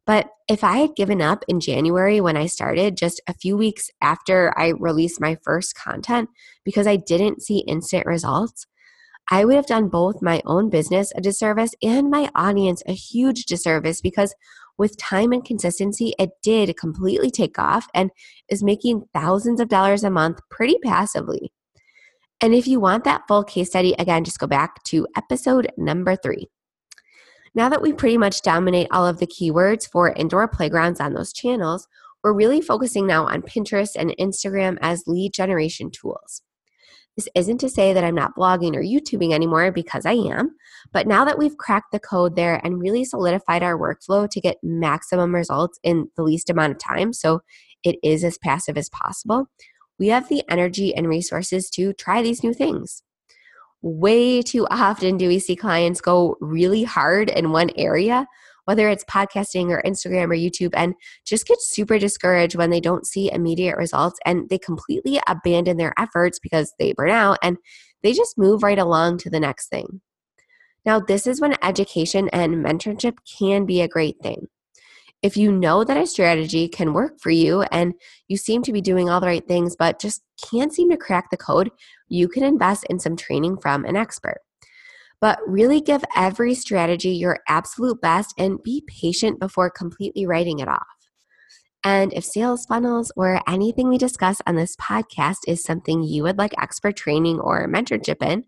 But 0.10 0.32
if 0.48 0.64
I 0.64 0.78
had 0.78 0.96
given 0.96 1.22
up 1.22 1.46
in 1.48 1.60
January 1.60 2.20
when 2.20 2.36
I 2.36 2.48
started, 2.48 2.98
just 2.98 3.22
a 3.28 3.34
few 3.36 3.56
weeks 3.56 3.92
after 4.02 4.52
I 4.58 4.70
released 4.70 5.22
my 5.22 5.38
first 5.44 5.76
content, 5.76 6.30
because 6.66 6.88
I 6.88 6.96
didn't 6.96 7.44
see 7.44 7.60
instant 7.68 8.08
results, 8.08 8.66
I 9.30 9.46
would 9.46 9.56
have 9.56 9.68
done 9.68 9.88
both 9.88 10.24
my 10.24 10.42
own 10.48 10.72
business 10.72 11.12
a 11.16 11.22
disservice 11.22 11.76
and 11.84 12.10
my 12.10 12.32
audience 12.34 12.82
a 12.88 12.94
huge 12.94 13.46
disservice 13.46 14.02
because 14.02 14.34
with 14.80 14.98
time 14.98 15.32
and 15.32 15.46
consistency, 15.46 16.16
it 16.18 16.32
did 16.42 16.76
completely 16.76 17.30
take 17.30 17.60
off 17.60 17.86
and 17.94 18.10
is 18.50 18.64
making 18.64 19.04
thousands 19.14 19.62
of 19.62 19.70
dollars 19.70 20.04
a 20.04 20.10
month 20.10 20.40
pretty 20.50 20.80
passively. 20.84 21.54
And 22.42 22.56
if 22.56 22.66
you 22.66 22.80
want 22.80 23.04
that 23.04 23.28
full 23.28 23.44
case 23.44 23.70
study, 23.70 23.94
again, 24.00 24.24
just 24.24 24.40
go 24.40 24.48
back 24.48 24.84
to 24.86 25.06
episode 25.16 25.72
number 25.78 26.16
three. 26.16 26.50
Now 27.56 27.70
that 27.70 27.82
we 27.82 27.94
pretty 27.94 28.18
much 28.18 28.42
dominate 28.42 28.88
all 28.92 29.06
of 29.06 29.20
the 29.20 29.28
keywords 29.28 29.90
for 29.90 30.14
indoor 30.14 30.48
playgrounds 30.48 31.00
on 31.00 31.14
those 31.14 31.34
channels, 31.34 31.88
we're 32.24 32.34
really 32.34 32.62
focusing 32.62 33.08
now 33.08 33.26
on 33.28 33.42
Pinterest 33.42 33.92
and 33.96 34.16
Instagram 34.20 34.78
as 34.82 35.08
lead 35.08 35.34
generation 35.34 35.90
tools. 35.90 36.42
This 37.16 37.30
isn't 37.36 37.58
to 37.60 37.70
say 37.70 37.92
that 37.92 38.04
I'm 38.04 38.16
not 38.16 38.36
blogging 38.36 38.76
or 38.76 38.82
YouTubing 38.82 39.34
anymore 39.34 39.72
because 39.72 40.06
I 40.06 40.14
am, 40.14 40.56
but 40.94 41.08
now 41.08 41.26
that 41.26 41.38
we've 41.38 41.58
cracked 41.58 41.92
the 41.92 42.00
code 42.00 42.36
there 42.36 42.62
and 42.64 42.80
really 42.80 43.04
solidified 43.04 43.64
our 43.64 43.78
workflow 43.78 44.30
to 44.30 44.40
get 44.40 44.58
maximum 44.64 45.36
results 45.36 45.80
in 45.84 46.10
the 46.16 46.24
least 46.24 46.50
amount 46.50 46.72
of 46.72 46.78
time, 46.78 47.12
so 47.12 47.42
it 47.84 47.98
is 48.04 48.24
as 48.24 48.38
passive 48.38 48.78
as 48.78 48.90
possible, 48.90 49.48
we 49.98 50.08
have 50.08 50.30
the 50.30 50.44
energy 50.50 50.96
and 50.96 51.10
resources 51.10 51.70
to 51.72 51.92
try 51.94 52.22
these 52.22 52.44
new 52.44 52.54
things. 52.54 53.04
Way 53.82 54.42
too 54.42 54.68
often 54.70 55.18
do 55.18 55.28
we 55.28 55.40
see 55.40 55.56
clients 55.56 56.02
go 56.02 56.36
really 56.42 56.84
hard 56.84 57.30
in 57.30 57.52
one 57.52 57.70
area 57.78 58.28
whether 58.70 58.88
it's 58.88 59.04
podcasting 59.06 59.72
or 59.72 59.82
Instagram 59.82 60.26
or 60.26 60.36
YouTube, 60.36 60.76
and 60.76 60.94
just 61.26 61.48
get 61.48 61.60
super 61.60 61.98
discouraged 61.98 62.56
when 62.56 62.70
they 62.70 62.80
don't 62.80 63.08
see 63.08 63.32
immediate 63.32 63.76
results 63.76 64.20
and 64.28 64.48
they 64.50 64.60
completely 64.60 65.20
abandon 65.28 65.78
their 65.78 65.92
efforts 65.98 66.38
because 66.38 66.72
they 66.78 66.94
burn 66.94 67.10
out 67.10 67.40
and 67.42 67.58
they 68.04 68.14
just 68.14 68.38
move 68.38 68.62
right 68.62 68.78
along 68.78 69.18
to 69.18 69.30
the 69.32 69.40
next 69.40 69.70
thing. 69.70 70.02
Now, 70.86 71.00
this 71.00 71.26
is 71.26 71.42
when 71.42 71.58
education 71.64 72.30
and 72.32 72.64
mentorship 72.64 73.18
can 73.40 73.66
be 73.66 73.82
a 73.82 73.88
great 73.88 74.18
thing. 74.22 74.46
If 75.24 75.36
you 75.36 75.52
know 75.52 75.84
that 75.84 75.98
a 75.98 76.06
strategy 76.06 76.68
can 76.68 76.94
work 76.94 77.20
for 77.20 77.32
you 77.32 77.64
and 77.72 77.96
you 78.28 78.38
seem 78.38 78.62
to 78.62 78.72
be 78.72 78.82
doing 78.82 79.10
all 79.10 79.20
the 79.20 79.26
right 79.26 79.48
things 79.48 79.76
but 79.76 80.00
just 80.00 80.22
can't 80.48 80.72
seem 80.72 80.92
to 80.92 80.96
crack 80.98 81.32
the 81.32 81.38
code, 81.38 81.72
you 82.10 82.28
can 82.28 82.44
invest 82.44 82.86
in 82.90 83.00
some 83.00 83.16
training 83.16 83.58
from 83.58 83.86
an 83.86 83.96
expert 83.96 84.40
but 85.22 85.40
really 85.46 85.82
give 85.82 86.04
every 86.16 86.56
strategy 86.56 87.10
your 87.10 87.40
absolute 87.48 88.02
best 88.02 88.34
and 88.38 88.62
be 88.64 88.84
patient 88.88 89.40
before 89.40 89.70
completely 89.70 90.26
writing 90.26 90.60
it 90.60 90.68
off. 90.68 90.88
And 91.84 92.14
if 92.14 92.26
sales 92.26 92.66
funnels 92.66 93.12
or 93.16 93.42
anything 93.48 93.88
we 93.88 93.98
discuss 93.98 94.42
on 94.46 94.56
this 94.56 94.76
podcast 94.78 95.38
is 95.48 95.64
something 95.64 96.04
you 96.04 96.24
would 96.24 96.38
like 96.38 96.54
expert 96.58 96.96
training 96.96 97.40
or 97.40 97.68
mentorship 97.68 98.22
in, 98.22 98.46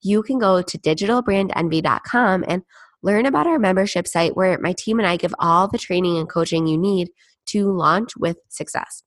you 0.00 0.22
can 0.22 0.38
go 0.38 0.62
to 0.62 0.78
digitalbrandenvy.com 0.78 2.44
and 2.46 2.62
learn 3.02 3.26
about 3.26 3.46
our 3.46 3.58
membership 3.58 4.06
site 4.06 4.36
where 4.36 4.58
my 4.60 4.72
team 4.76 4.98
and 4.98 5.08
I 5.08 5.16
give 5.16 5.34
all 5.38 5.66
the 5.68 5.78
training 5.78 6.18
and 6.18 6.28
coaching 6.28 6.66
you 6.66 6.78
need 6.78 7.10
to 7.46 7.72
launch 7.72 8.16
with 8.16 8.36
success. 8.48 9.02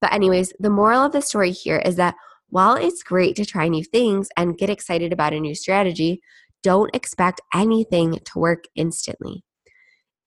But, 0.00 0.12
anyways, 0.12 0.52
the 0.58 0.70
moral 0.70 1.04
of 1.04 1.12
the 1.12 1.20
story 1.20 1.50
here 1.50 1.78
is 1.84 1.96
that 1.96 2.14
while 2.52 2.74
it's 2.74 3.02
great 3.02 3.34
to 3.34 3.46
try 3.46 3.66
new 3.66 3.82
things 3.82 4.28
and 4.36 4.58
get 4.58 4.68
excited 4.68 5.10
about 5.10 5.32
a 5.32 5.40
new 5.40 5.54
strategy, 5.54 6.20
don't 6.62 6.94
expect 6.94 7.40
anything 7.54 8.18
to 8.26 8.38
work 8.38 8.64
instantly. 8.74 9.42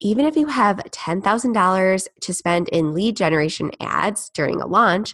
Even 0.02 0.26
if 0.26 0.36
you 0.36 0.48
have 0.48 0.78
$10,000 0.78 2.08
to 2.22 2.34
spend 2.34 2.68
in 2.70 2.96
lead 2.96 3.16
generation 3.16 3.70
ads 3.80 4.32
during 4.34 4.60
a 4.60 4.66
launch, 4.66 5.14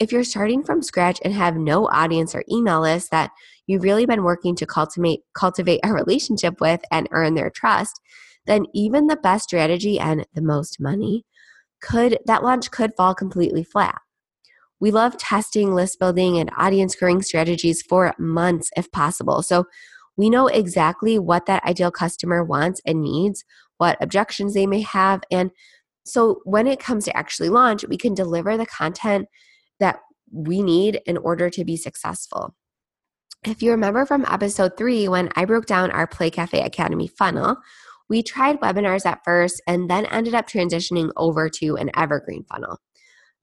if 0.00 0.10
you're 0.10 0.24
starting 0.24 0.64
from 0.64 0.82
scratch 0.82 1.20
and 1.24 1.32
have 1.32 1.56
no 1.56 1.86
audience 1.90 2.34
or 2.34 2.42
email 2.50 2.80
list 2.80 3.12
that 3.12 3.30
you've 3.68 3.84
really 3.84 4.04
been 4.04 4.24
working 4.24 4.56
to 4.56 4.66
cultivate 4.66 5.20
cultivate 5.34 5.78
a 5.84 5.92
relationship 5.92 6.60
with 6.60 6.80
and 6.90 7.08
earn 7.12 7.34
their 7.34 7.50
trust, 7.50 8.00
then 8.46 8.66
even 8.74 9.06
the 9.06 9.16
best 9.16 9.44
strategy 9.44 10.00
and 10.00 10.26
the 10.34 10.42
most 10.42 10.80
money 10.80 11.24
could 11.80 12.18
that 12.26 12.42
launch 12.42 12.72
could 12.72 12.96
fall 12.96 13.14
completely 13.14 13.62
flat. 13.62 14.00
We 14.80 14.90
love 14.90 15.16
testing 15.16 15.74
list 15.74 15.98
building 15.98 16.38
and 16.38 16.50
audience 16.56 16.94
growing 16.94 17.22
strategies 17.22 17.82
for 17.82 18.14
months 18.18 18.70
if 18.76 18.90
possible. 18.92 19.42
So 19.42 19.64
we 20.16 20.30
know 20.30 20.46
exactly 20.48 21.18
what 21.18 21.46
that 21.46 21.64
ideal 21.64 21.90
customer 21.90 22.44
wants 22.44 22.80
and 22.86 23.02
needs, 23.02 23.44
what 23.78 23.96
objections 24.00 24.54
they 24.54 24.66
may 24.66 24.80
have. 24.82 25.22
And 25.30 25.50
so 26.04 26.40
when 26.44 26.66
it 26.66 26.80
comes 26.80 27.04
to 27.04 27.16
actually 27.16 27.48
launch, 27.48 27.84
we 27.88 27.96
can 27.96 28.14
deliver 28.14 28.56
the 28.56 28.66
content 28.66 29.26
that 29.80 30.00
we 30.32 30.62
need 30.62 31.00
in 31.06 31.16
order 31.16 31.50
to 31.50 31.64
be 31.64 31.76
successful. 31.76 32.54
If 33.46 33.62
you 33.62 33.70
remember 33.70 34.04
from 34.04 34.24
episode 34.28 34.76
three, 34.76 35.06
when 35.06 35.30
I 35.36 35.44
broke 35.44 35.66
down 35.66 35.92
our 35.92 36.06
Play 36.06 36.30
Cafe 36.30 36.60
Academy 36.60 37.06
funnel, 37.06 37.56
we 38.08 38.22
tried 38.22 38.60
webinars 38.60 39.06
at 39.06 39.20
first 39.24 39.62
and 39.66 39.88
then 39.88 40.06
ended 40.06 40.34
up 40.34 40.48
transitioning 40.48 41.12
over 41.16 41.48
to 41.50 41.76
an 41.76 41.90
evergreen 41.94 42.44
funnel. 42.44 42.78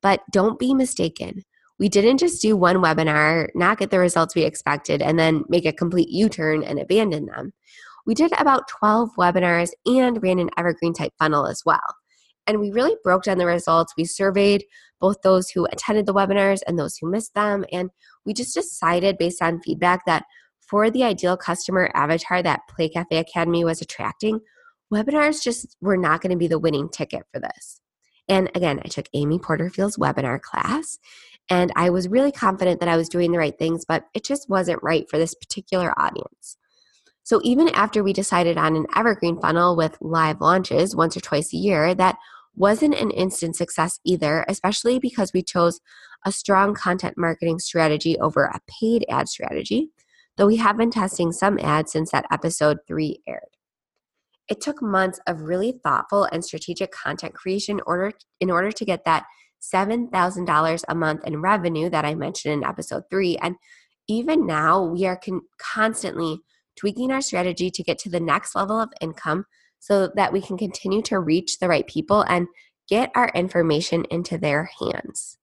But 0.06 0.22
don't 0.32 0.60
be 0.60 0.76
mistaken 0.76 1.42
we 1.80 1.90
didn't 1.90 2.20
just 2.20 2.42
do 2.42 2.56
one 2.56 2.78
webinar, 2.78 3.50
not 3.54 3.80
get 3.80 3.92
the 3.92 4.00
results 4.00 4.36
we 4.36 4.44
expected, 4.44 5.02
and 5.02 5.20
then 5.20 5.44
make 5.50 5.66
a 5.66 5.74
complete 5.74 6.10
U 6.10 6.30
turn 6.30 6.64
and 6.64 6.80
abandon 6.80 7.26
them. 7.26 7.54
We 8.06 8.14
did 8.14 8.32
about 8.40 8.68
12 8.68 9.10
webinars 9.18 9.72
and 9.86 10.22
ran 10.24 10.40
an 10.40 10.52
evergreen 10.58 10.94
type 10.94 11.12
funnel 11.20 11.48
as 11.48 11.64
well. 11.66 11.96
And 12.48 12.60
we 12.60 12.72
really 12.72 12.96
broke 13.04 13.24
down 13.24 13.40
the 13.40 13.48
results. 13.48 13.94
We 13.98 14.06
surveyed 14.06 14.64
both 15.02 15.22
those 15.24 15.50
who 15.50 15.66
attended 15.66 16.06
the 16.06 16.14
webinars 16.14 16.62
and 16.68 16.78
those 16.78 16.98
who 16.98 17.10
missed 17.10 17.34
them. 17.34 17.66
And 17.72 17.90
we 18.26 18.34
just 18.34 18.54
decided 18.54 19.18
based 19.18 19.42
on 19.42 19.62
feedback 19.62 20.06
that 20.06 20.24
for 20.62 20.90
the 20.90 21.04
ideal 21.04 21.36
customer 21.36 21.92
avatar 21.96 22.42
that 22.44 22.62
Play 22.70 22.90
Cafe 22.90 23.18
Academy 23.18 23.66
was 23.66 23.82
attracting, 23.82 24.40
webinars 24.94 25.44
just 25.44 25.76
were 25.82 25.98
not 25.98 26.22
going 26.22 26.32
to 26.32 26.38
be 26.38 26.48
the 26.48 26.60
winning 26.60 26.90
ticket 26.90 27.24
for 27.34 27.40
this. 27.40 27.82
And 28.28 28.50
again, 28.56 28.82
I 28.84 28.88
took 28.88 29.08
Amy 29.14 29.40
Porterfield's 29.40 29.98
webinar 29.98 30.42
class 30.42 31.00
and 31.50 31.72
I 31.76 31.90
was 31.92 32.08
really 32.08 32.32
confident 32.32 32.80
that 32.80 32.90
I 32.90 32.98
was 32.98 33.10
doing 33.10 33.32
the 33.32 33.38
right 33.38 33.58
things, 33.58 33.86
but 33.86 34.06
it 34.14 34.24
just 34.24 34.50
wasn't 34.50 34.82
right 34.82 35.08
for 35.10 35.18
this 35.18 35.36
particular 35.36 35.94
audience. 36.00 36.58
So 37.24 37.40
even 37.44 37.70
after 37.70 38.04
we 38.04 38.14
decided 38.14 38.58
on 38.58 38.76
an 38.76 38.88
evergreen 38.96 39.40
funnel 39.40 39.76
with 39.76 39.98
live 40.00 40.42
launches 40.42 40.96
once 40.96 41.16
or 41.16 41.22
twice 41.22 41.54
a 41.54 41.58
year, 41.58 41.94
that 41.96 42.18
wasn't 42.56 42.96
an 42.96 43.12
instant 43.12 43.56
success 43.56 44.00
either, 44.06 44.46
especially 44.48 45.00
because 45.00 45.34
we 45.34 45.44
chose 45.44 45.82
a 46.26 46.32
strong 46.32 46.74
content 46.74 47.16
marketing 47.18 47.60
strategy 47.60 48.18
over 48.20 48.46
a 48.46 48.60
paid 48.68 49.06
ad 49.10 49.28
strategy, 49.28 49.90
though 50.38 50.48
we 50.48 50.58
have 50.58 50.78
been 50.78 50.92
testing 50.92 51.32
some 51.32 51.60
ads 51.60 51.92
since 51.92 52.12
that 52.12 52.26
episode 52.32 52.78
3 52.88 53.22
aired. 53.28 53.55
It 54.48 54.62
took 54.62 54.82
months 54.82 55.20
of 55.28 55.42
really 55.42 55.80
thoughtful 55.84 56.26
and 56.26 56.44
strategic 56.46 56.92
content 56.92 57.34
creation 57.34 57.82
order, 57.86 58.12
in 58.40 58.52
order 58.52 58.72
to 58.72 58.86
get 58.86 59.06
that 59.06 59.26
$7,000 59.74 60.84
a 60.88 60.96
month 60.96 61.26
in 61.26 61.42
revenue 61.42 61.90
that 61.90 62.06
I 62.06 62.16
mentioned 62.16 62.54
in 62.54 62.64
episode 62.64 63.04
three. 63.10 63.38
And 63.38 63.56
even 64.08 64.46
now, 64.46 64.84
we 64.84 65.06
are 65.06 65.18
con- 65.18 65.42
constantly 65.58 66.40
tweaking 66.78 67.12
our 67.12 67.22
strategy 67.22 67.72
to 67.72 67.84
get 67.84 67.98
to 68.00 68.10
the 68.10 68.20
next 68.20 68.56
level 68.56 68.80
of 68.80 68.90
income 69.02 69.46
so 69.80 70.12
that 70.16 70.34
we 70.34 70.42
can 70.42 70.58
continue 70.58 71.02
to 71.04 71.20
reach 71.20 71.60
the 71.60 71.68
right 71.68 71.88
people 71.88 72.22
and 72.22 72.48
get 72.88 73.12
our 73.16 73.30
information 73.30 74.06
into 74.12 74.38
their 74.38 74.70
hands. 74.80 75.38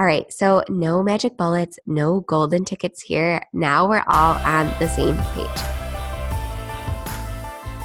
All 0.00 0.06
right, 0.06 0.32
so 0.32 0.62
no 0.68 1.02
magic 1.02 1.36
bullets, 1.36 1.78
no 1.86 2.20
golden 2.20 2.64
tickets 2.64 3.02
here. 3.02 3.42
Now 3.52 3.88
we're 3.88 4.04
all 4.06 4.34
on 4.36 4.72
the 4.78 4.88
same 4.88 5.16
page. 5.34 5.81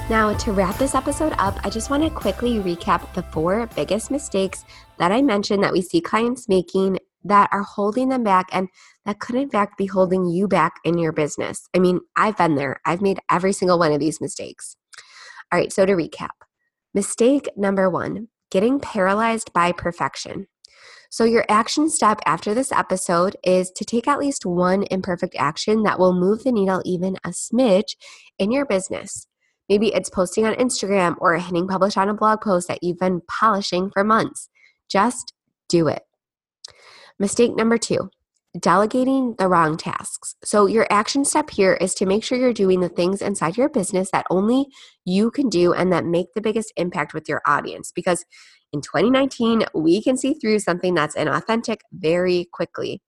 Now, 0.10 0.34
to 0.34 0.54
wrap 0.54 0.78
this 0.78 0.96
episode 0.96 1.34
up, 1.38 1.60
I 1.66 1.70
just 1.70 1.90
want 1.90 2.02
to 2.04 2.10
quickly 2.10 2.60
recap 2.60 3.14
the 3.14 3.24
four 3.24 3.68
biggest 3.76 4.10
mistakes 4.10 4.64
that 5.00 5.12
I 5.12 5.22
mentioned 5.22 5.62
that 5.64 5.74
we 5.74 5.82
see 5.82 6.00
clients 6.00 6.48
making 6.48 7.00
that 7.26 7.50
are 7.52 7.64
holding 7.64 8.08
them 8.08 8.24
back 8.24 8.48
and 8.54 8.70
that 9.04 9.20
could, 9.20 9.36
in 9.36 9.50
fact, 9.50 9.78
be 9.78 9.86
holding 9.86 10.26
you 10.26 10.48
back 10.48 10.76
in 10.86 10.98
your 10.98 11.12
business. 11.12 11.68
I 11.76 11.80
mean, 11.80 12.00
I've 12.16 12.38
been 12.38 12.56
there, 12.56 12.80
I've 12.86 13.02
made 13.02 13.20
every 13.30 13.52
single 13.52 13.78
one 13.78 13.92
of 13.92 14.00
these 14.00 14.22
mistakes. 14.22 14.78
All 15.52 15.60
right, 15.60 15.74
so 15.74 15.86
to 15.86 15.92
recap 15.92 16.30
mistake 16.94 17.50
number 17.58 17.90
one 17.90 18.30
getting 18.50 18.80
paralyzed 18.80 19.52
by 19.52 19.74
perfection. 19.74 20.48
So, 21.10 21.26
your 21.26 21.44
action 21.50 21.90
step 21.90 22.22
after 22.26 22.54
this 22.54 22.72
episode 22.72 23.36
is 23.44 23.72
to 23.72 23.84
take 23.84 24.08
at 24.08 24.20
least 24.20 24.46
one 24.46 24.84
imperfect 24.84 25.36
action 25.38 25.84
that 25.84 26.00
will 26.00 26.14
move 26.14 26.46
the 26.46 26.52
needle 26.54 26.82
even 26.86 27.18
a 27.26 27.30
smidge 27.30 27.98
in 28.40 28.54
your 28.54 28.66
business. 28.66 29.28
Maybe 29.70 29.94
it's 29.94 30.10
posting 30.10 30.46
on 30.46 30.54
Instagram 30.56 31.16
or 31.20 31.36
hitting 31.36 31.68
publish 31.68 31.98
on 31.98 32.10
a 32.10 32.14
blog 32.14 32.42
post 32.42 32.68
that 32.68 32.84
you've 32.84 33.00
been 33.00 33.22
polishing 33.28 33.90
for 33.92 34.04
months. 34.04 34.50
Just 34.90 35.34
do 35.68 35.88
it. 35.88 36.04
Mistake 37.20 37.56
number 37.56 37.78
two 37.78 38.10
delegating 38.60 39.36
the 39.38 39.48
wrong 39.48 39.78
tasks. 39.78 40.36
So, 40.44 40.66
your 40.66 40.88
action 40.90 41.26
step 41.26 41.50
here 41.50 41.74
is 41.74 41.94
to 41.96 42.06
make 42.06 42.24
sure 42.24 42.38
you're 42.38 42.54
doing 42.54 42.80
the 42.80 42.90
things 42.90 43.22
inside 43.22 43.58
your 43.58 43.70
business 43.70 44.10
that 44.12 44.26
only 44.30 44.68
you 45.06 45.32
can 45.32 45.50
do 45.50 45.74
and 45.74 45.92
that 45.92 46.06
make 46.06 46.28
the 46.34 46.42
biggest 46.42 46.74
impact 46.76 47.14
with 47.14 47.30
your 47.30 47.42
audience. 47.46 47.92
Because 47.94 48.26
in 48.74 48.82
2019, 48.82 49.64
we 49.74 50.02
can 50.02 50.18
see 50.18 50.34
through 50.34 50.60
something 50.60 50.94
that's 50.94 51.16
inauthentic 51.16 51.78
very 51.94 52.48
quickly. 52.52 53.02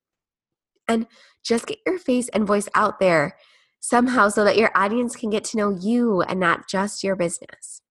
And 0.87 1.07
just 1.43 1.67
get 1.67 1.79
your 1.85 1.99
face 1.99 2.29
and 2.29 2.47
voice 2.47 2.69
out 2.75 2.99
there 2.99 3.35
somehow 3.79 4.29
so 4.29 4.43
that 4.43 4.57
your 4.57 4.71
audience 4.75 5.15
can 5.15 5.29
get 5.29 5.43
to 5.45 5.57
know 5.57 5.69
you 5.69 6.21
and 6.21 6.39
not 6.39 6.67
just 6.67 7.03
your 7.03 7.15
business. 7.15 7.81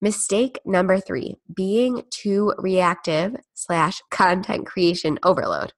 Mistake 0.00 0.58
number 0.64 0.98
three 0.98 1.36
being 1.54 2.02
too 2.10 2.54
reactive 2.58 3.36
slash 3.54 4.00
content 4.10 4.66
creation 4.66 5.18
overload. 5.22 5.72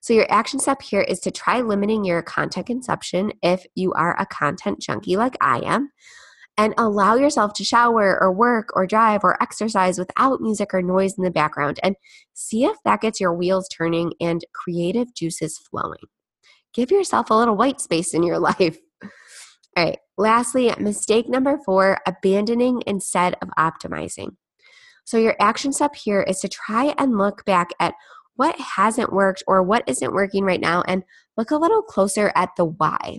So, 0.00 0.14
your 0.14 0.30
action 0.30 0.60
step 0.60 0.80
here 0.80 1.00
is 1.00 1.18
to 1.20 1.32
try 1.32 1.60
limiting 1.60 2.04
your 2.04 2.22
content 2.22 2.66
consumption 2.66 3.32
if 3.42 3.66
you 3.74 3.92
are 3.94 4.18
a 4.20 4.26
content 4.26 4.80
junkie 4.80 5.16
like 5.16 5.36
I 5.40 5.58
am, 5.64 5.90
and 6.56 6.72
allow 6.78 7.16
yourself 7.16 7.52
to 7.54 7.64
shower 7.64 8.16
or 8.20 8.32
work 8.32 8.68
or 8.74 8.86
drive 8.86 9.24
or 9.24 9.42
exercise 9.42 9.98
without 9.98 10.40
music 10.40 10.72
or 10.72 10.82
noise 10.82 11.18
in 11.18 11.24
the 11.24 11.30
background 11.30 11.80
and 11.82 11.96
see 12.34 12.64
if 12.64 12.76
that 12.84 13.00
gets 13.00 13.20
your 13.20 13.32
wheels 13.32 13.68
turning 13.68 14.12
and 14.20 14.44
creative 14.54 15.14
juices 15.14 15.58
flowing 15.58 15.98
give 16.78 16.92
yourself 16.92 17.28
a 17.28 17.34
little 17.34 17.56
white 17.56 17.80
space 17.80 18.14
in 18.14 18.22
your 18.22 18.38
life. 18.50 18.78
All 19.76 19.84
right, 19.84 19.98
lastly, 20.16 20.72
mistake 20.78 21.28
number 21.28 21.58
four 21.64 21.98
abandoning 22.06 22.82
instead 22.86 23.36
of 23.42 23.48
optimizing. 23.58 24.36
So, 25.04 25.18
your 25.18 25.34
action 25.40 25.72
step 25.72 25.94
here 25.94 26.22
is 26.22 26.40
to 26.40 26.48
try 26.48 26.94
and 26.98 27.18
look 27.18 27.44
back 27.44 27.70
at 27.80 27.94
what 28.36 28.58
hasn't 28.60 29.12
worked 29.12 29.42
or 29.46 29.62
what 29.62 29.82
isn't 29.88 30.12
working 30.12 30.44
right 30.44 30.60
now 30.60 30.82
and 30.86 31.02
look 31.36 31.50
a 31.50 31.56
little 31.56 31.82
closer 31.82 32.30
at 32.36 32.50
the 32.56 32.64
why. 32.64 33.18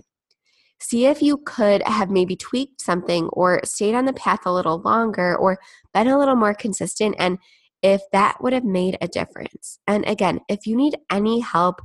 See 0.80 1.04
if 1.04 1.20
you 1.20 1.36
could 1.44 1.82
have 1.82 2.10
maybe 2.10 2.36
tweaked 2.36 2.80
something 2.80 3.28
or 3.34 3.60
stayed 3.64 3.94
on 3.94 4.06
the 4.06 4.14
path 4.14 4.46
a 4.46 4.52
little 4.52 4.80
longer 4.80 5.36
or 5.36 5.58
been 5.92 6.08
a 6.08 6.18
little 6.18 6.36
more 6.36 6.54
consistent 6.54 7.16
and 7.18 7.38
if 7.82 8.00
that 8.12 8.42
would 8.42 8.54
have 8.54 8.64
made 8.64 8.96
a 9.00 9.08
difference. 9.08 9.78
And 9.86 10.06
again, 10.06 10.40
if 10.48 10.66
you 10.66 10.76
need 10.76 10.96
any 11.10 11.40
help 11.40 11.80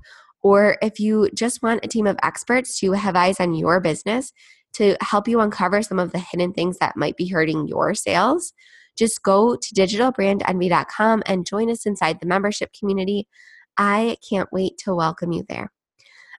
or 0.45 0.77
if 0.79 0.99
you 0.99 1.27
just 1.33 1.63
want 1.63 1.83
a 1.83 1.87
team 1.87 2.05
of 2.05 2.19
experts 2.21 2.79
to 2.79 2.91
have 2.91 3.15
eyes 3.15 3.39
on 3.39 3.55
your 3.55 3.79
business 3.79 4.31
to 4.73 4.95
help 5.01 5.27
you 5.27 5.39
uncover 5.39 5.81
some 5.81 5.97
of 5.97 6.11
the 6.11 6.19
hidden 6.19 6.53
things 6.53 6.77
that 6.77 6.95
might 6.95 7.17
be 7.17 7.27
hurting 7.27 7.67
your 7.67 7.95
sales, 7.95 8.53
just 8.95 9.23
go 9.23 9.55
to 9.55 9.73
digitalbrandenvy.com 9.73 11.23
and 11.25 11.47
join 11.47 11.71
us 11.71 11.87
inside 11.87 12.19
the 12.19 12.27
membership 12.27 12.69
community. 12.77 13.27
I 13.75 14.17
can't 14.29 14.47
wait 14.51 14.77
to 14.83 14.93
welcome 14.93 15.31
you 15.31 15.45
there. 15.49 15.71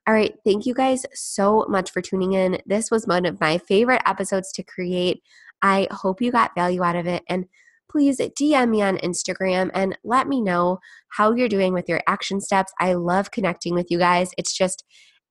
All 0.06 0.14
right, 0.14 0.36
thank 0.44 0.66
you 0.66 0.74
guys 0.74 1.04
so 1.12 1.66
much 1.68 1.90
for 1.90 2.00
tuning 2.00 2.34
in. 2.34 2.60
This 2.64 2.92
was 2.92 3.08
one 3.08 3.26
of 3.26 3.40
my 3.40 3.58
favorite 3.58 4.02
episodes 4.06 4.52
to 4.52 4.62
create. 4.62 5.20
I 5.62 5.88
hope 5.90 6.22
you 6.22 6.30
got 6.30 6.54
value 6.54 6.84
out 6.84 6.94
of 6.94 7.08
it. 7.08 7.24
And 7.28 7.46
please 7.90 8.18
DM 8.18 8.70
me 8.70 8.82
on 8.82 8.98
Instagram 8.98 9.70
and 9.74 9.96
let 10.04 10.28
me 10.28 10.40
know 10.40 10.78
how 11.10 11.32
you're 11.32 11.48
doing 11.48 11.72
with 11.72 11.88
your 11.88 12.00
action 12.06 12.40
steps. 12.40 12.72
I 12.80 12.94
love 12.94 13.30
connecting 13.30 13.74
with 13.74 13.90
you 13.90 13.98
guys. 13.98 14.30
It's 14.36 14.56
just 14.56 14.84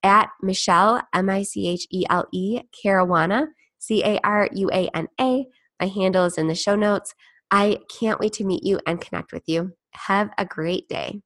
at 0.03 0.29
Michele, 0.41 1.01
M 1.13 1.29
I 1.29 1.43
C 1.43 1.67
H 1.67 1.87
E 1.91 2.05
L 2.09 2.27
E, 2.33 2.61
Caruana, 2.83 3.47
C 3.79 4.03
A 4.03 4.19
R 4.23 4.49
U 4.53 4.69
A 4.71 4.89
N 4.95 5.07
A. 5.19 5.45
My 5.79 5.87
handle 5.87 6.25
is 6.25 6.37
in 6.37 6.47
the 6.47 6.55
show 6.55 6.75
notes. 6.75 7.13
I 7.51 7.79
can't 7.99 8.19
wait 8.19 8.33
to 8.33 8.43
meet 8.45 8.63
you 8.63 8.79
and 8.87 9.01
connect 9.01 9.31
with 9.31 9.43
you. 9.47 9.73
Have 9.93 10.29
a 10.37 10.45
great 10.45 10.87
day. 10.87 11.21